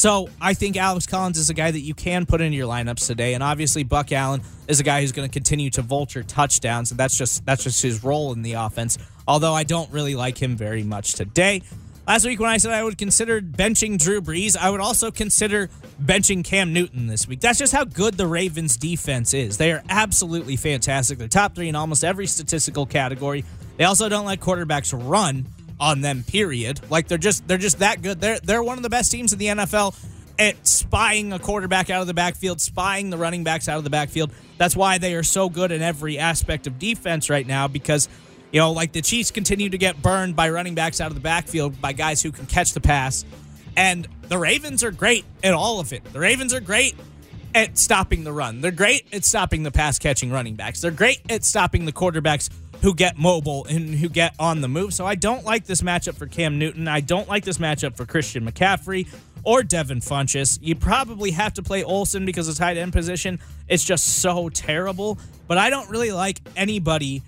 So 0.00 0.30
I 0.40 0.54
think 0.54 0.78
Alex 0.78 1.04
Collins 1.04 1.36
is 1.36 1.50
a 1.50 1.54
guy 1.54 1.70
that 1.70 1.80
you 1.80 1.92
can 1.92 2.24
put 2.24 2.40
into 2.40 2.56
your 2.56 2.66
lineups 2.66 3.06
today, 3.06 3.34
and 3.34 3.42
obviously 3.42 3.82
Buck 3.82 4.12
Allen 4.12 4.40
is 4.66 4.80
a 4.80 4.82
guy 4.82 5.02
who's 5.02 5.12
going 5.12 5.28
to 5.28 5.30
continue 5.30 5.68
to 5.72 5.82
vulture 5.82 6.22
touchdowns, 6.22 6.90
and 6.90 6.98
that's 6.98 7.18
just 7.18 7.44
that's 7.44 7.64
just 7.64 7.82
his 7.82 8.02
role 8.02 8.32
in 8.32 8.40
the 8.40 8.54
offense. 8.54 8.96
Although 9.28 9.52
I 9.52 9.64
don't 9.64 9.92
really 9.92 10.14
like 10.14 10.38
him 10.38 10.56
very 10.56 10.82
much 10.84 11.12
today. 11.12 11.60
Last 12.08 12.24
week, 12.24 12.40
when 12.40 12.48
I 12.48 12.56
said 12.56 12.72
I 12.72 12.82
would 12.82 12.96
consider 12.96 13.42
benching 13.42 13.98
Drew 13.98 14.22
Brees, 14.22 14.56
I 14.56 14.70
would 14.70 14.80
also 14.80 15.10
consider 15.10 15.68
benching 16.02 16.42
Cam 16.44 16.72
Newton 16.72 17.06
this 17.06 17.28
week. 17.28 17.40
That's 17.40 17.58
just 17.58 17.74
how 17.74 17.84
good 17.84 18.14
the 18.14 18.26
Ravens 18.26 18.78
defense 18.78 19.34
is. 19.34 19.58
They 19.58 19.70
are 19.70 19.82
absolutely 19.90 20.56
fantastic. 20.56 21.18
They're 21.18 21.28
top 21.28 21.54
three 21.54 21.68
in 21.68 21.76
almost 21.76 22.04
every 22.04 22.26
statistical 22.26 22.86
category. 22.86 23.44
They 23.76 23.84
also 23.84 24.08
don't 24.08 24.24
let 24.24 24.40
quarterbacks 24.40 24.94
run 24.98 25.44
on 25.80 26.02
them, 26.02 26.22
period. 26.22 26.80
Like 26.90 27.08
they're 27.08 27.18
just 27.18 27.48
they're 27.48 27.58
just 27.58 27.78
that 27.80 28.02
good. 28.02 28.20
They're 28.20 28.38
they're 28.40 28.62
one 28.62 28.76
of 28.76 28.82
the 28.82 28.90
best 28.90 29.10
teams 29.10 29.32
in 29.32 29.38
the 29.38 29.46
NFL 29.46 29.96
at 30.38 30.66
spying 30.66 31.32
a 31.32 31.38
quarterback 31.38 31.90
out 31.90 32.00
of 32.00 32.06
the 32.06 32.14
backfield, 32.14 32.60
spying 32.60 33.10
the 33.10 33.18
running 33.18 33.44
backs 33.44 33.68
out 33.68 33.78
of 33.78 33.84
the 33.84 33.90
backfield. 33.90 34.30
That's 34.58 34.76
why 34.76 34.98
they 34.98 35.14
are 35.14 35.22
so 35.22 35.48
good 35.48 35.72
in 35.72 35.82
every 35.82 36.18
aspect 36.18 36.66
of 36.66 36.78
defense 36.78 37.28
right 37.28 37.46
now 37.46 37.68
because 37.68 38.08
you 38.52 38.60
know, 38.60 38.72
like 38.72 38.92
the 38.92 39.02
Chiefs 39.02 39.30
continue 39.30 39.70
to 39.70 39.78
get 39.78 40.02
burned 40.02 40.34
by 40.34 40.50
running 40.50 40.74
backs 40.74 41.00
out 41.00 41.08
of 41.08 41.14
the 41.14 41.20
backfield 41.20 41.80
by 41.80 41.92
guys 41.92 42.22
who 42.22 42.32
can 42.32 42.46
catch 42.46 42.72
the 42.72 42.80
pass. 42.80 43.24
And 43.76 44.08
the 44.28 44.38
Ravens 44.38 44.82
are 44.82 44.90
great 44.90 45.24
at 45.44 45.54
all 45.54 45.78
of 45.78 45.92
it. 45.92 46.04
The 46.12 46.18
Ravens 46.18 46.52
are 46.52 46.60
great 46.60 46.94
at 47.54 47.78
stopping 47.78 48.24
the 48.24 48.32
run. 48.32 48.60
They're 48.60 48.70
great 48.70 49.06
at 49.12 49.24
stopping 49.24 49.62
the 49.62 49.70
pass 49.70 49.98
catching 49.98 50.32
running 50.32 50.56
backs. 50.56 50.80
They're 50.80 50.90
great 50.90 51.20
at 51.30 51.44
stopping 51.44 51.84
the 51.84 51.92
quarterbacks 51.92 52.50
who 52.82 52.94
get 52.94 53.18
mobile 53.18 53.66
and 53.66 53.94
who 53.94 54.08
get 54.08 54.34
on 54.38 54.60
the 54.60 54.68
move. 54.68 54.94
So 54.94 55.06
I 55.06 55.14
don't 55.14 55.44
like 55.44 55.66
this 55.66 55.82
matchup 55.82 56.16
for 56.16 56.26
Cam 56.26 56.58
Newton. 56.58 56.88
I 56.88 57.00
don't 57.00 57.28
like 57.28 57.44
this 57.44 57.58
matchup 57.58 57.96
for 57.96 58.06
Christian 58.06 58.50
McCaffrey 58.50 59.06
or 59.44 59.62
Devin 59.62 60.00
Funchess. 60.00 60.58
You 60.62 60.74
probably 60.74 61.30
have 61.32 61.54
to 61.54 61.62
play 61.62 61.82
Olsen 61.82 62.24
because 62.24 62.46
the 62.46 62.54
tight 62.54 62.76
end 62.76 62.92
position 62.92 63.38
it's 63.68 63.84
just 63.84 64.20
so 64.20 64.48
terrible. 64.48 65.18
But 65.46 65.58
I 65.58 65.70
don't 65.70 65.88
really 65.90 66.12
like 66.12 66.40
anybody 66.56 67.22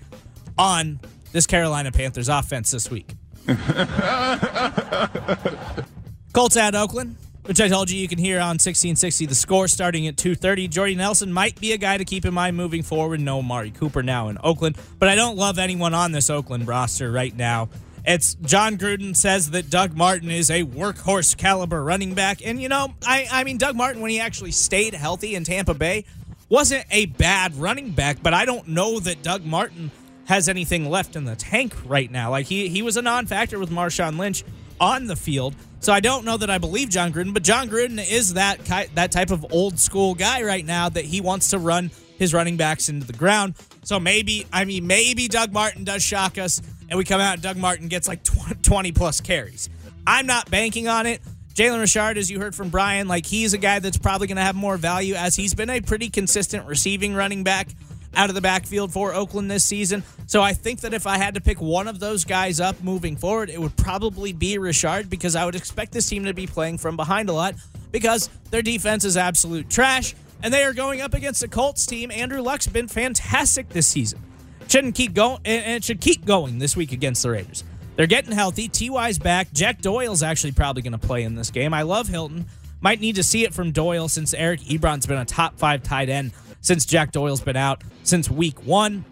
on 0.57 0.99
this 1.31 1.47
Carolina 1.47 1.91
Panthers 1.91 2.29
offense 2.29 2.71
this 2.71 2.91
week. 2.91 3.13
Colts 6.33 6.57
at 6.57 6.75
Oakland, 6.75 7.15
which 7.45 7.59
I 7.59 7.67
told 7.67 7.89
you 7.89 7.99
you 7.99 8.07
can 8.07 8.17
hear 8.17 8.37
on 8.37 8.55
1660 8.55 9.25
the 9.25 9.35
score 9.35 9.67
starting 9.67 10.07
at 10.07 10.15
2.30. 10.15 10.69
Jordy 10.69 10.95
Nelson 10.95 11.31
might 11.31 11.59
be 11.59 11.73
a 11.73 11.77
guy 11.77 11.97
to 11.97 12.05
keep 12.05 12.25
in 12.25 12.33
mind 12.33 12.55
moving 12.57 12.83
forward. 12.83 13.19
No 13.19 13.39
Amari 13.39 13.71
Cooper 13.71 14.03
now 14.03 14.29
in 14.29 14.37
Oakland, 14.43 14.77
but 14.99 15.09
I 15.09 15.15
don't 15.15 15.37
love 15.37 15.59
anyone 15.59 15.93
on 15.93 16.11
this 16.11 16.29
Oakland 16.29 16.67
roster 16.67 17.11
right 17.11 17.35
now. 17.35 17.69
It's 18.05 18.35
Jon 18.35 18.77
Gruden 18.77 19.15
says 19.15 19.51
that 19.51 19.69
Doug 19.69 19.95
Martin 19.95 20.29
is 20.29 20.49
a 20.49 20.63
workhorse 20.63 21.37
caliber 21.37 21.81
running 21.81 22.13
back. 22.13 22.45
And, 22.45 22.61
you 22.61 22.67
know, 22.67 22.93
I, 23.05 23.27
I 23.31 23.43
mean, 23.45 23.57
Doug 23.57 23.75
Martin, 23.77 24.01
when 24.01 24.11
he 24.11 24.19
actually 24.19 24.51
stayed 24.51 24.93
healthy 24.93 25.35
in 25.35 25.45
Tampa 25.45 25.73
Bay, 25.73 26.03
wasn't 26.49 26.85
a 26.91 27.05
bad 27.05 27.55
running 27.55 27.91
back, 27.91 28.21
but 28.21 28.33
I 28.33 28.45
don't 28.45 28.67
know 28.67 28.99
that 28.99 29.23
Doug 29.23 29.45
Martin 29.45 29.89
has 30.25 30.49
anything 30.49 30.89
left 30.89 31.15
in 31.15 31.23
the 31.23 31.35
tank 31.35 31.73
right 31.85 32.11
now. 32.11 32.29
Like, 32.29 32.45
he, 32.45 32.67
he 32.67 32.81
was 32.81 32.97
a 32.97 33.01
non 33.01 33.25
factor 33.25 33.57
with 33.57 33.69
Marshawn 33.69 34.17
Lynch 34.17 34.43
on 34.79 35.07
the 35.07 35.15
field. 35.15 35.55
So 35.79 35.91
I 35.91 35.99
don't 35.99 36.23
know 36.23 36.37
that 36.37 36.49
I 36.49 36.57
believe 36.57 36.89
Jon 36.89 37.11
Gruden, 37.11 37.33
but 37.33 37.43
Jon 37.43 37.69
Gruden 37.69 37.99
is 38.09 38.35
that 38.35 38.63
that 38.95 39.11
type 39.11 39.31
of 39.31 39.51
old 39.51 39.79
school 39.79 40.15
guy 40.15 40.43
right 40.43 40.65
now 40.65 40.89
that 40.89 41.05
he 41.05 41.19
wants 41.19 41.49
to 41.49 41.59
run 41.59 41.91
his 42.17 42.33
running 42.33 42.55
backs 42.55 42.87
into 42.87 43.05
the 43.05 43.13
ground. 43.13 43.55
So 43.83 43.99
maybe, 43.99 44.47
I 44.53 44.63
mean, 44.63 44.87
maybe 44.87 45.27
Doug 45.27 45.51
Martin 45.51 45.83
does 45.83 46.01
shock 46.01 46.37
us 46.37 46.61
and 46.89 46.97
we 46.97 47.03
come 47.03 47.19
out 47.19 47.33
and 47.33 47.41
Doug 47.41 47.57
Martin 47.57 47.89
gets 47.89 48.07
like 48.07 48.21
20 48.61 48.91
plus 48.93 49.19
carries. 49.19 49.69
I'm 50.07 50.25
not 50.25 50.49
banking 50.49 50.87
on 50.87 51.05
it. 51.05 51.21
Jalen 51.53 51.81
Richard, 51.81 52.17
as 52.17 52.31
you 52.31 52.39
heard 52.39 52.55
from 52.55 52.69
Brian, 52.69 53.07
like 53.07 53.25
he's 53.25 53.53
a 53.53 53.57
guy 53.57 53.79
that's 53.79 53.97
probably 53.97 54.27
going 54.27 54.37
to 54.37 54.43
have 54.43 54.55
more 54.55 54.77
value 54.77 55.15
as 55.15 55.35
he's 55.35 55.53
been 55.53 55.69
a 55.69 55.81
pretty 55.81 56.09
consistent 56.09 56.65
receiving 56.65 57.13
running 57.13 57.43
back 57.43 57.67
out 58.15 58.29
of 58.29 58.35
the 58.35 58.41
backfield 58.41 58.91
for 58.91 59.13
Oakland 59.13 59.49
this 59.49 59.65
season. 59.65 60.03
So 60.27 60.41
I 60.41 60.53
think 60.53 60.81
that 60.81 60.93
if 60.93 61.07
I 61.07 61.17
had 61.17 61.35
to 61.35 61.41
pick 61.41 61.61
one 61.61 61.87
of 61.87 61.99
those 61.99 62.25
guys 62.25 62.59
up 62.59 62.81
moving 62.83 63.15
forward, 63.15 63.49
it 63.49 63.59
would 63.59 63.75
probably 63.75 64.33
be 64.33 64.57
Richard 64.57 65.09
because 65.09 65.35
I 65.35 65.45
would 65.45 65.55
expect 65.55 65.91
this 65.91 66.07
team 66.07 66.25
to 66.25 66.33
be 66.33 66.47
playing 66.47 66.77
from 66.77 66.95
behind 66.95 67.29
a 67.29 67.33
lot 67.33 67.55
because 67.91 68.29
their 68.51 68.61
defense 68.61 69.03
is 69.03 69.17
absolute 69.17 69.69
trash 69.69 70.15
and 70.41 70.53
they 70.53 70.63
are 70.63 70.73
going 70.73 71.01
up 71.01 71.13
against 71.13 71.43
a 71.43 71.47
Colts 71.47 71.85
team. 71.85 72.11
Andrew 72.11 72.41
Luck's 72.41 72.67
been 72.67 72.87
fantastic 72.87 73.69
this 73.69 73.87
season. 73.87 74.21
Shouldn't 74.67 74.95
keep 74.95 75.13
going 75.13 75.39
and 75.45 75.75
it 75.75 75.83
should 75.83 76.01
keep 76.01 76.25
going 76.25 76.59
this 76.59 76.75
week 76.75 76.91
against 76.91 77.23
the 77.23 77.31
Raiders. 77.31 77.63
They're 77.95 78.07
getting 78.07 78.31
healthy. 78.31 78.67
Ty's 78.67 79.19
back. 79.19 79.51
Jack 79.53 79.81
Doyle's 79.81 80.23
actually 80.23 80.53
probably 80.53 80.81
going 80.81 80.93
to 80.93 80.97
play 80.97 81.23
in 81.23 81.35
this 81.35 81.51
game. 81.51 81.73
I 81.73 81.83
love 81.83 82.07
Hilton. 82.07 82.45
Might 82.81 82.99
need 82.99 83.15
to 83.15 83.23
see 83.23 83.45
it 83.45 83.53
from 83.53 83.71
Doyle 83.71 84.09
since 84.09 84.33
Eric 84.33 84.61
Ebron's 84.61 85.05
been 85.05 85.19
a 85.19 85.25
top 85.25 85.57
five 85.57 85.83
tight 85.83 86.09
end 86.09 86.31
since 86.63 86.85
Jack 86.85 87.11
Doyle's 87.11 87.41
been 87.41 87.55
out 87.55 87.83
since 88.01 88.31
week 88.31 88.65
one. 88.65 89.05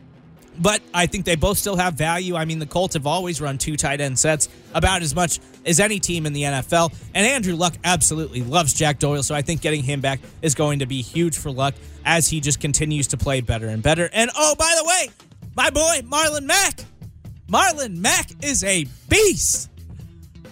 But 0.60 0.82
I 0.94 1.06
think 1.06 1.26
they 1.26 1.36
both 1.36 1.58
still 1.58 1.78
have 1.78 1.94
value. 1.94 2.36
I 2.36 2.46
mean, 2.46 2.60
the 2.60 2.66
Colts 2.66 2.96
have 2.96 3.08
always 3.08 3.40
run 3.40 3.58
two 3.58 3.78
tight 3.78 4.02
end 4.02 4.20
sets 4.20 4.50
about 4.74 5.02
as 5.02 5.16
much 5.16 5.40
as 5.66 5.80
any 5.80 6.00
team 6.00 6.26
in 6.26 6.34
the 6.34 6.44
NFL. 6.44 6.94
And 7.14 7.26
Andrew 7.26 7.56
Luck 7.56 7.74
absolutely 7.84 8.42
loves 8.42 8.74
Jack 8.74 9.00
Doyle. 9.00 9.24
So 9.24 9.34
I 9.34 9.44
think 9.44 9.62
getting 9.62 9.82
him 9.82 10.02
back 10.02 10.20
is 10.42 10.54
going 10.54 10.80
to 10.80 10.86
be 10.86 11.02
huge 11.02 11.38
for 11.38 11.52
Luck 11.52 11.74
as 12.04 12.28
he 12.28 12.42
just 12.42 12.60
continues 12.60 13.08
to 13.08 13.18
play 13.18 13.42
better 13.42 13.68
and 13.68 13.82
better. 13.82 14.10
And 14.12 14.30
oh, 14.36 14.56
by 14.58 14.76
the 14.78 14.84
way, 14.84 15.10
my 15.56 15.70
boy, 15.70 16.02
Marlon 16.04 16.44
Mack. 16.44 16.82
Marlon 17.48 17.98
Mack 17.98 18.44
is 18.44 18.64
a 18.64 18.86
beast. 19.10 19.71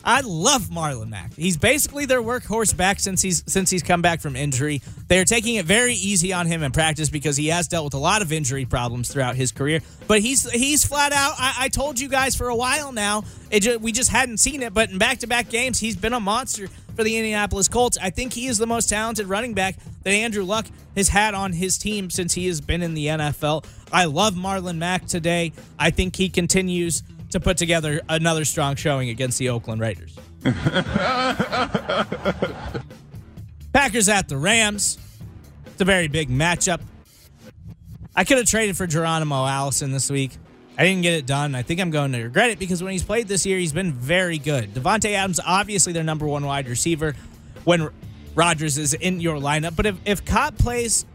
I 0.09 0.21
love 0.21 0.69
Marlon 0.69 1.09
Mack. 1.09 1.35
He's 1.35 1.55
basically 1.55 2.07
their 2.07 2.19
workhorse 2.19 2.75
back 2.75 2.99
since 2.99 3.21
he's 3.21 3.43
since 3.45 3.69
he's 3.69 3.83
come 3.83 4.01
back 4.01 4.21
from 4.21 4.35
injury. 4.35 4.81
They're 5.07 5.23
taking 5.23 5.53
it 5.53 5.65
very 5.65 5.93
easy 5.93 6.33
on 6.33 6.47
him 6.47 6.63
in 6.63 6.71
practice 6.71 7.11
because 7.11 7.37
he 7.37 7.49
has 7.49 7.67
dealt 7.67 7.85
with 7.85 7.93
a 7.93 7.99
lot 7.99 8.23
of 8.23 8.33
injury 8.33 8.65
problems 8.65 9.13
throughout 9.13 9.35
his 9.35 9.51
career. 9.51 9.81
But 10.07 10.21
he's 10.21 10.49
he's 10.49 10.83
flat 10.83 11.11
out. 11.11 11.33
I, 11.37 11.53
I 11.59 11.69
told 11.69 11.99
you 11.99 12.09
guys 12.09 12.35
for 12.35 12.49
a 12.49 12.55
while 12.55 12.91
now. 12.91 13.23
Just, 13.51 13.81
we 13.81 13.91
just 13.91 14.09
hadn't 14.09 14.37
seen 14.37 14.63
it. 14.63 14.73
But 14.73 14.89
in 14.89 14.97
back 14.97 15.19
to 15.19 15.27
back 15.27 15.47
games, 15.47 15.79
he's 15.79 15.95
been 15.95 16.13
a 16.13 16.19
monster 16.19 16.69
for 16.95 17.03
the 17.03 17.15
Indianapolis 17.15 17.67
Colts. 17.67 17.99
I 18.01 18.09
think 18.09 18.33
he 18.33 18.47
is 18.47 18.57
the 18.57 18.65
most 18.65 18.89
talented 18.89 19.27
running 19.27 19.53
back 19.53 19.75
that 20.01 20.09
Andrew 20.09 20.43
Luck 20.43 20.65
has 20.97 21.09
had 21.09 21.35
on 21.35 21.53
his 21.53 21.77
team 21.77 22.09
since 22.09 22.33
he 22.33 22.47
has 22.47 22.61
been 22.61 22.81
in 22.81 22.95
the 22.95 23.05
NFL. 23.05 23.63
I 23.93 24.05
love 24.05 24.33
Marlon 24.33 24.77
Mack 24.77 25.05
today. 25.05 25.53
I 25.77 25.91
think 25.91 26.15
he 26.15 26.29
continues 26.29 27.03
to 27.31 27.39
put 27.39 27.57
together 27.57 28.01
another 28.09 28.45
strong 28.45 28.75
showing 28.75 29.09
against 29.09 29.37
the 29.39 29.49
Oakland 29.49 29.81
Raiders. 29.81 30.15
Packers 33.73 34.09
at 34.09 34.27
the 34.27 34.37
Rams. 34.37 34.97
It's 35.67 35.81
a 35.81 35.85
very 35.85 36.07
big 36.07 36.29
matchup. 36.29 36.81
I 38.15 38.23
could 38.23 38.37
have 38.37 38.47
traded 38.47 38.75
for 38.75 38.87
Geronimo 38.87 39.45
Allison 39.45 39.91
this 39.91 40.09
week. 40.09 40.31
I 40.77 40.83
didn't 40.83 41.03
get 41.03 41.13
it 41.13 41.25
done. 41.25 41.55
I 41.55 41.61
think 41.61 41.79
I'm 41.81 41.91
going 41.91 42.13
to 42.13 42.23
regret 42.23 42.51
it 42.51 42.59
because 42.59 42.81
when 42.81 42.93
he's 42.93 43.03
played 43.03 43.27
this 43.27 43.45
year, 43.45 43.57
he's 43.57 43.73
been 43.73 43.93
very 43.93 44.37
good. 44.37 44.73
Davante 44.73 45.11
Adams, 45.13 45.39
obviously 45.45 45.93
their 45.93 46.03
number 46.03 46.25
one 46.25 46.45
wide 46.45 46.67
receiver 46.67 47.15
when 47.65 47.89
Rodgers 48.33 48.77
is 48.77 48.93
in 48.93 49.19
your 49.19 49.37
lineup. 49.37 49.75
But 49.75 49.85
if, 49.85 49.97
if 50.05 50.25
Cobb 50.25 50.57
plays, 50.57 51.05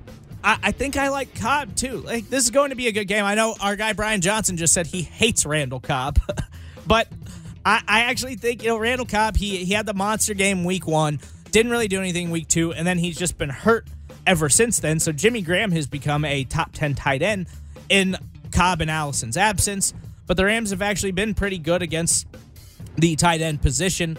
I, 0.45 0.59
I 0.64 0.72
think 0.72 0.97
I 0.97 1.09
like 1.09 1.34
Cobb 1.34 1.74
too. 1.74 1.99
Like 2.01 2.28
this 2.28 2.45
is 2.45 2.51
going 2.51 2.70
to 2.70 2.76
be 2.76 2.86
a 2.86 2.92
good 2.92 3.07
game. 3.07 3.24
I 3.24 3.34
know 3.34 3.57
our 3.61 3.74
guy 3.74 3.95
Brian 3.95 4.20
Johnson 4.20 4.57
just 4.57 4.74
said 4.74 4.86
he 4.86 5.03
hates 5.03 5.47
Randall 5.47 5.80
Cobb, 5.80 6.20
but 6.86 7.09
I, 7.64 7.82
I 7.88 8.01
actually 8.03 8.36
think 8.36 8.62
you 8.62 8.68
know 8.68 8.76
Randall 8.76 9.07
Cobb. 9.07 9.36
He 9.36 9.64
he 9.64 9.72
had 9.72 9.86
the 9.86 9.95
monster 9.95 10.34
game 10.34 10.64
week 10.64 10.86
one, 10.86 11.18
didn't 11.51 11.72
really 11.72 11.88
do 11.88 11.99
anything 11.99 12.30
week 12.30 12.47
two, 12.47 12.72
and 12.72 12.86
then 12.86 12.99
he's 12.99 13.16
just 13.16 13.38
been 13.38 13.49
hurt 13.49 13.88
ever 14.26 14.49
since 14.49 14.78
then. 14.78 15.01
So 15.01 15.12
Jimmy 15.12 15.40
Graham 15.40 15.72
has 15.72 15.86
become 15.86 16.24
a 16.24 16.45
top 16.45 16.72
ten 16.72 16.95
tight 16.95 17.22
end 17.22 17.47
in 17.88 18.16
Cobb 18.53 18.82
and 18.82 18.90
Allison's 18.90 19.36
absence. 19.36 19.95
But 20.26 20.36
the 20.36 20.45
Rams 20.45 20.70
have 20.70 20.80
actually 20.82 21.12
been 21.12 21.34
pretty 21.34 21.59
good 21.59 21.82
against 21.82 22.26
the 22.97 23.16
tight 23.16 23.40
end 23.40 23.61
position. 23.62 24.18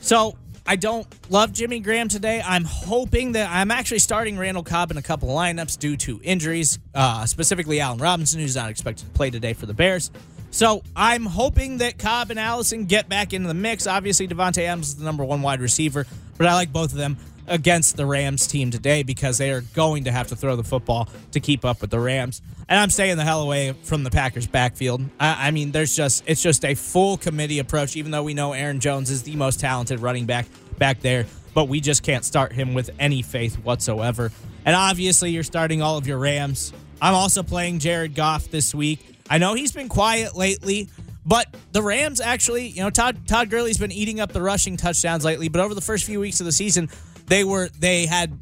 So 0.00 0.36
I 0.66 0.76
don't 0.76 1.06
love 1.30 1.52
Jimmy 1.52 1.80
Graham 1.80 2.08
today. 2.08 2.42
I'm 2.44 2.64
hoping 2.64 3.32
that 3.32 3.50
I'm 3.50 3.70
actually 3.70 3.98
starting 3.98 4.38
Randall 4.38 4.62
Cobb 4.62 4.90
in 4.90 4.96
a 4.96 5.02
couple 5.02 5.28
of 5.28 5.36
lineups 5.36 5.78
due 5.78 5.96
to 5.98 6.20
injuries, 6.22 6.78
uh, 6.94 7.26
specifically 7.26 7.80
Allen 7.80 7.98
Robinson, 7.98 8.40
who's 8.40 8.56
not 8.56 8.70
expected 8.70 9.04
to 9.04 9.10
play 9.10 9.28
today 9.28 9.52
for 9.52 9.66
the 9.66 9.74
Bears. 9.74 10.10
So 10.50 10.82
I'm 10.96 11.26
hoping 11.26 11.78
that 11.78 11.98
Cobb 11.98 12.30
and 12.30 12.40
Allison 12.40 12.86
get 12.86 13.10
back 13.10 13.34
into 13.34 13.48
the 13.48 13.54
mix. 13.54 13.86
Obviously, 13.86 14.26
Davante 14.26 14.62
Adams 14.62 14.88
is 14.88 14.96
the 14.96 15.04
number 15.04 15.24
one 15.24 15.42
wide 15.42 15.60
receiver, 15.60 16.06
but 16.38 16.46
I 16.46 16.54
like 16.54 16.72
both 16.72 16.92
of 16.92 16.98
them 16.98 17.18
against 17.46 17.98
the 17.98 18.06
Rams 18.06 18.46
team 18.46 18.70
today 18.70 19.02
because 19.02 19.36
they 19.36 19.50
are 19.50 19.60
going 19.60 20.04
to 20.04 20.12
have 20.12 20.28
to 20.28 20.36
throw 20.36 20.56
the 20.56 20.64
football 20.64 21.08
to 21.32 21.40
keep 21.40 21.64
up 21.64 21.82
with 21.82 21.90
the 21.90 22.00
Rams. 22.00 22.40
And 22.68 22.78
I'm 22.78 22.90
staying 22.90 23.16
the 23.16 23.24
hell 23.24 23.42
away 23.42 23.72
from 23.82 24.04
the 24.04 24.10
Packers 24.10 24.46
backfield. 24.46 25.02
I, 25.20 25.48
I, 25.48 25.50
mean, 25.50 25.72
there's 25.72 25.94
just 25.94 26.24
it's 26.26 26.42
just 26.42 26.64
a 26.64 26.74
full 26.74 27.16
committee 27.16 27.58
approach. 27.58 27.96
Even 27.96 28.10
though 28.10 28.22
we 28.22 28.34
know 28.34 28.52
Aaron 28.52 28.80
Jones 28.80 29.10
is 29.10 29.22
the 29.22 29.36
most 29.36 29.60
talented 29.60 30.00
running 30.00 30.26
back 30.26 30.46
back 30.78 31.00
there, 31.00 31.26
but 31.52 31.68
we 31.68 31.80
just 31.80 32.02
can't 32.02 32.24
start 32.24 32.52
him 32.52 32.74
with 32.74 32.90
any 32.98 33.22
faith 33.22 33.56
whatsoever. 33.56 34.32
And 34.64 34.74
obviously, 34.74 35.30
you're 35.30 35.42
starting 35.42 35.82
all 35.82 35.98
of 35.98 36.06
your 36.06 36.18
Rams. 36.18 36.72
I'm 37.02 37.14
also 37.14 37.42
playing 37.42 37.80
Jared 37.80 38.14
Goff 38.14 38.50
this 38.50 38.74
week. 38.74 39.00
I 39.28 39.38
know 39.38 39.54
he's 39.54 39.72
been 39.72 39.88
quiet 39.88 40.34
lately. 40.34 40.88
But 41.26 41.54
the 41.72 41.82
Rams 41.82 42.20
actually, 42.20 42.68
you 42.68 42.82
know, 42.82 42.90
Todd 42.90 43.26
Todd 43.26 43.48
Gurley's 43.48 43.78
been 43.78 43.92
eating 43.92 44.20
up 44.20 44.32
the 44.32 44.42
rushing 44.42 44.76
touchdowns 44.76 45.24
lately. 45.24 45.48
But 45.48 45.62
over 45.62 45.74
the 45.74 45.80
first 45.80 46.04
few 46.04 46.20
weeks 46.20 46.40
of 46.40 46.46
the 46.46 46.52
season, 46.52 46.90
they 47.26 47.44
were 47.44 47.70
they 47.78 48.06
had 48.06 48.38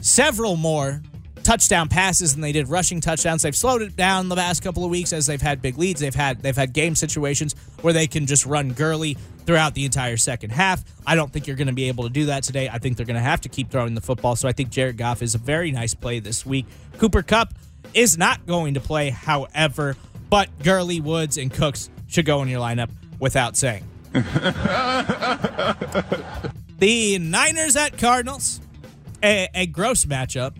several 0.00 0.56
more 0.56 1.02
touchdown 1.42 1.88
passes 1.88 2.32
than 2.32 2.40
they 2.40 2.52
did 2.52 2.68
rushing 2.68 3.00
touchdowns. 3.00 3.42
They've 3.42 3.56
slowed 3.56 3.82
it 3.82 3.96
down 3.96 4.28
the 4.28 4.36
past 4.36 4.62
couple 4.62 4.84
of 4.84 4.90
weeks 4.90 5.12
as 5.12 5.26
they've 5.26 5.40
had 5.40 5.62
big 5.62 5.78
leads. 5.78 6.00
They've 6.00 6.14
had 6.14 6.42
they've 6.42 6.56
had 6.56 6.72
game 6.72 6.94
situations 6.94 7.54
where 7.82 7.92
they 7.92 8.06
can 8.06 8.26
just 8.26 8.46
run 8.46 8.72
Gurley 8.72 9.16
throughout 9.46 9.74
the 9.74 9.84
entire 9.84 10.16
second 10.16 10.50
half. 10.50 10.82
I 11.06 11.14
don't 11.14 11.32
think 11.32 11.46
you're 11.46 11.56
going 11.56 11.68
to 11.68 11.72
be 11.72 11.88
able 11.88 12.04
to 12.04 12.10
do 12.10 12.26
that 12.26 12.42
today. 12.42 12.68
I 12.68 12.78
think 12.78 12.96
they're 12.96 13.06
going 13.06 13.16
to 13.16 13.22
have 13.22 13.40
to 13.42 13.48
keep 13.48 13.70
throwing 13.70 13.94
the 13.94 14.00
football. 14.00 14.36
So 14.36 14.48
I 14.48 14.52
think 14.52 14.70
Jared 14.70 14.96
Goff 14.96 15.22
is 15.22 15.34
a 15.34 15.38
very 15.38 15.72
nice 15.72 15.94
play 15.94 16.20
this 16.20 16.46
week. 16.46 16.66
Cooper 16.98 17.22
Kupp 17.22 17.54
is 17.94 18.16
not 18.16 18.46
going 18.46 18.74
to 18.74 18.80
play, 18.80 19.10
however, 19.10 19.96
but 20.28 20.48
Gurley, 20.62 21.00
Woods, 21.00 21.38
and 21.38 21.52
Cooks 21.52 21.90
should 22.06 22.26
go 22.26 22.42
in 22.42 22.48
your 22.48 22.60
lineup 22.60 22.90
without 23.18 23.56
saying. 23.56 23.84
The 26.80 27.18
Niners 27.18 27.76
at 27.76 27.98
Cardinals, 27.98 28.58
a, 29.22 29.48
a 29.54 29.66
gross 29.66 30.06
matchup 30.06 30.54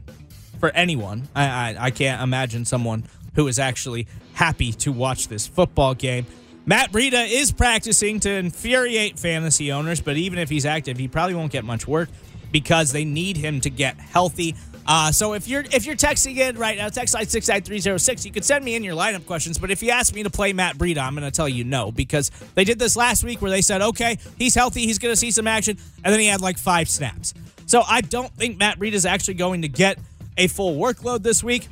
for 0.61 0.71
anyone. 0.71 1.29
I, 1.35 1.45
I, 1.45 1.77
I 1.87 1.91
can't 1.91 2.23
imagine 2.23 2.65
someone 2.65 3.05
who 3.35 3.49
is 3.49 3.59
actually 3.59 4.07
happy 4.35 4.73
to 4.73 4.93
watch 4.93 5.29
this 5.29 5.47
football 5.47 5.95
game. 5.95 6.27
Matt 6.67 6.93
Breida 6.93 7.29
is 7.29 7.51
practicing 7.51 8.21
to 8.21 8.31
infuriate 8.31 9.19
fantasy 9.19 9.73
owners, 9.73 10.01
but 10.01 10.17
even 10.17 10.39
if 10.39 10.51
he's 10.51 10.67
active, 10.67 10.99
he 10.99 11.09
probably 11.09 11.35
won't 11.35 11.51
get 11.51 11.65
much 11.65 11.89
work 11.89 12.09
because 12.53 12.93
they 12.93 13.05
need 13.05 13.37
him 13.37 13.61
to 13.63 13.71
get 13.71 13.97
healthy. 13.99 14.55
Uh, 14.87 15.13
so 15.13 15.35
if 15.35 15.47
you're 15.47 15.65
if 15.73 15.87
you're 15.87 15.97
texting 15.97 16.37
in 16.37 16.59
right 16.59 16.77
now, 16.77 16.89
text 16.89 17.15
line 17.15 17.27
six 17.27 17.49
nine 17.49 17.63
three 17.63 17.79
zero 17.79 17.97
six. 17.97 18.25
You 18.25 18.33
can 18.33 18.43
send 18.43 18.65
me 18.65 18.75
in 18.75 18.83
your 18.83 18.95
lineup 18.95 19.25
questions. 19.27 19.59
But 19.59 19.71
if 19.71 19.83
you 19.83 19.91
ask 19.91 20.15
me 20.15 20.23
to 20.23 20.31
play 20.31 20.53
Matt 20.53 20.77
Breida, 20.77 20.99
I'm 20.99 21.15
going 21.15 21.25
to 21.25 21.31
tell 21.31 21.49
you 21.49 21.65
no 21.65 21.93
because 21.93 22.31
they 22.55 22.65
did 22.65 22.79
this 22.79 22.97
last 22.97 23.23
week 23.23 23.41
where 23.41 23.51
they 23.51 23.63
said, 23.63 23.83
okay, 23.83 24.19
he's 24.37 24.55
healthy, 24.55 24.87
he's 24.87 24.99
going 24.99 25.13
to 25.13 25.17
see 25.17 25.31
some 25.31 25.47
action, 25.47 25.79
and 26.05 26.13
then 26.13 26.21
he 26.21 26.27
had 26.27 26.41
like 26.41 26.59
five 26.59 26.89
snaps. 26.89 27.35
So 27.67 27.83
I 27.87 28.01
don't 28.01 28.33
think 28.33 28.59
Matt 28.59 28.79
Breida 28.79 28.95
is 28.95 29.07
actually 29.07 29.35
going 29.35 29.63
to 29.63 29.69
get 29.69 29.99
a 30.41 30.47
full 30.47 30.77
workload 30.77 31.23
this 31.23 31.45
week. 31.45 31.69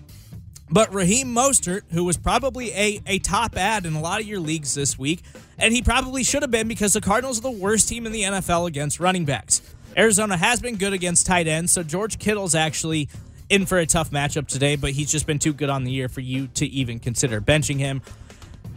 But 0.71 0.93
Raheem 0.93 1.29
Mostert, 1.29 1.83
who 1.91 2.05
was 2.05 2.19
probably 2.19 2.71
a, 2.73 3.01
a 3.07 3.19
top 3.19 3.57
ad 3.57 3.87
in 3.87 3.95
a 3.95 4.01
lot 4.01 4.21
of 4.21 4.27
your 4.27 4.41
leagues 4.41 4.75
this 4.75 4.99
week, 4.99 5.23
and 5.59 5.73
he 5.73 5.81
probably 5.81 6.23
should 6.23 6.43
have 6.43 6.51
been 6.51 6.69
because 6.69 6.93
the 6.93 7.01
Cardinals 7.01 7.39
are 7.39 7.43
the 7.43 7.51
worst 7.51 7.89
team 7.89 8.05
in 8.05 8.13
the 8.13 8.23
NFL 8.23 8.69
against 8.69 9.01
running 9.01 9.25
backs. 9.25 9.63
Arizona 9.97 10.37
has 10.37 10.61
been 10.61 10.77
good 10.77 10.93
against 10.93 11.25
tight 11.25 11.47
ends, 11.47 11.73
so 11.73 11.83
George 11.83 12.19
Kittle's 12.19 12.55
actually 12.55 13.09
in 13.49 13.65
for 13.65 13.79
a 13.79 13.87
tough 13.87 14.11
matchup 14.11 14.47
today, 14.47 14.77
but 14.77 14.91
he's 14.91 15.11
just 15.11 15.27
been 15.27 15.39
too 15.39 15.55
good 15.55 15.71
on 15.71 15.85
the 15.85 15.91
year 15.91 16.11
for 16.11 16.21
you 16.21 16.49
to 16.49 16.67
even 16.67 16.99
consider 16.99 17.41
benching 17.41 17.79
him. 17.79 18.03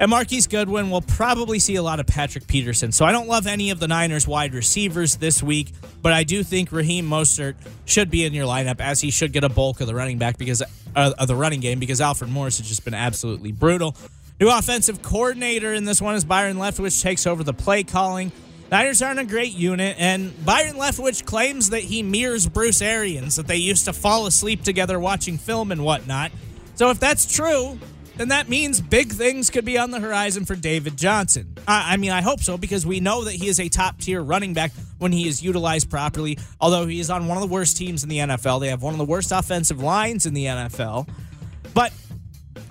And 0.01 0.09
Marquise 0.09 0.47
Goodwin 0.47 0.89
will 0.89 1.03
probably 1.03 1.59
see 1.59 1.75
a 1.75 1.83
lot 1.83 1.99
of 1.99 2.07
Patrick 2.07 2.47
Peterson. 2.47 2.91
So 2.91 3.05
I 3.05 3.11
don't 3.11 3.27
love 3.27 3.45
any 3.45 3.69
of 3.69 3.79
the 3.79 3.87
Niners 3.87 4.27
wide 4.27 4.55
receivers 4.55 5.17
this 5.17 5.43
week, 5.43 5.71
but 6.01 6.11
I 6.11 6.23
do 6.23 6.41
think 6.41 6.71
Raheem 6.71 7.07
Mostert 7.07 7.53
should 7.85 8.09
be 8.09 8.25
in 8.25 8.33
your 8.33 8.47
lineup 8.47 8.81
as 8.81 8.99
he 8.99 9.11
should 9.11 9.31
get 9.31 9.43
a 9.43 9.49
bulk 9.49 9.79
of 9.79 9.85
the 9.85 9.93
running 9.93 10.17
back 10.17 10.39
because 10.39 10.63
uh, 10.95 11.13
of 11.19 11.27
the 11.27 11.35
running 11.35 11.59
game 11.59 11.77
because 11.77 12.01
Alfred 12.01 12.31
Morris 12.31 12.57
has 12.57 12.67
just 12.67 12.83
been 12.83 12.95
absolutely 12.95 13.51
brutal. 13.51 13.95
New 14.39 14.49
offensive 14.49 15.03
coordinator 15.03 15.71
in 15.71 15.85
this 15.85 16.01
one 16.01 16.15
is 16.15 16.25
Byron 16.25 16.57
Leftwich 16.57 16.99
takes 17.03 17.27
over 17.27 17.43
the 17.43 17.53
play 17.53 17.83
calling. 17.83 18.31
Niners 18.71 19.03
aren't 19.03 19.19
a 19.19 19.25
great 19.25 19.53
unit, 19.53 19.97
and 19.99 20.33
Byron 20.43 20.77
Leftwich 20.77 21.25
claims 21.25 21.69
that 21.69 21.83
he 21.83 22.01
mirrors 22.01 22.47
Bruce 22.47 22.81
Arians, 22.81 23.35
that 23.35 23.45
they 23.45 23.57
used 23.57 23.85
to 23.85 23.93
fall 23.93 24.25
asleep 24.25 24.63
together 24.63 24.99
watching 24.99 25.37
film 25.37 25.71
and 25.71 25.85
whatnot. 25.85 26.31
So 26.73 26.89
if 26.89 26.99
that's 26.99 27.31
true, 27.31 27.77
then 28.17 28.29
that 28.29 28.49
means 28.49 28.81
big 28.81 29.11
things 29.11 29.49
could 29.49 29.65
be 29.65 29.77
on 29.77 29.91
the 29.91 29.99
horizon 29.99 30.45
for 30.45 30.55
David 30.55 30.97
Johnson. 30.97 31.55
I, 31.67 31.93
I 31.93 31.97
mean, 31.97 32.11
I 32.11 32.21
hope 32.21 32.41
so 32.41 32.57
because 32.57 32.85
we 32.85 32.99
know 32.99 33.23
that 33.23 33.33
he 33.33 33.47
is 33.47 33.59
a 33.59 33.69
top 33.69 33.99
tier 33.99 34.21
running 34.21 34.53
back 34.53 34.71
when 34.99 35.11
he 35.11 35.27
is 35.27 35.41
utilized 35.41 35.89
properly. 35.89 36.37
Although 36.59 36.87
he 36.87 36.99
is 36.99 37.09
on 37.09 37.27
one 37.27 37.37
of 37.37 37.41
the 37.41 37.53
worst 37.53 37.77
teams 37.77 38.03
in 38.03 38.09
the 38.09 38.17
NFL, 38.17 38.59
they 38.59 38.67
have 38.67 38.81
one 38.81 38.93
of 38.93 38.97
the 38.97 39.05
worst 39.05 39.31
offensive 39.31 39.81
lines 39.81 40.25
in 40.25 40.33
the 40.33 40.45
NFL. 40.45 41.07
But 41.73 41.93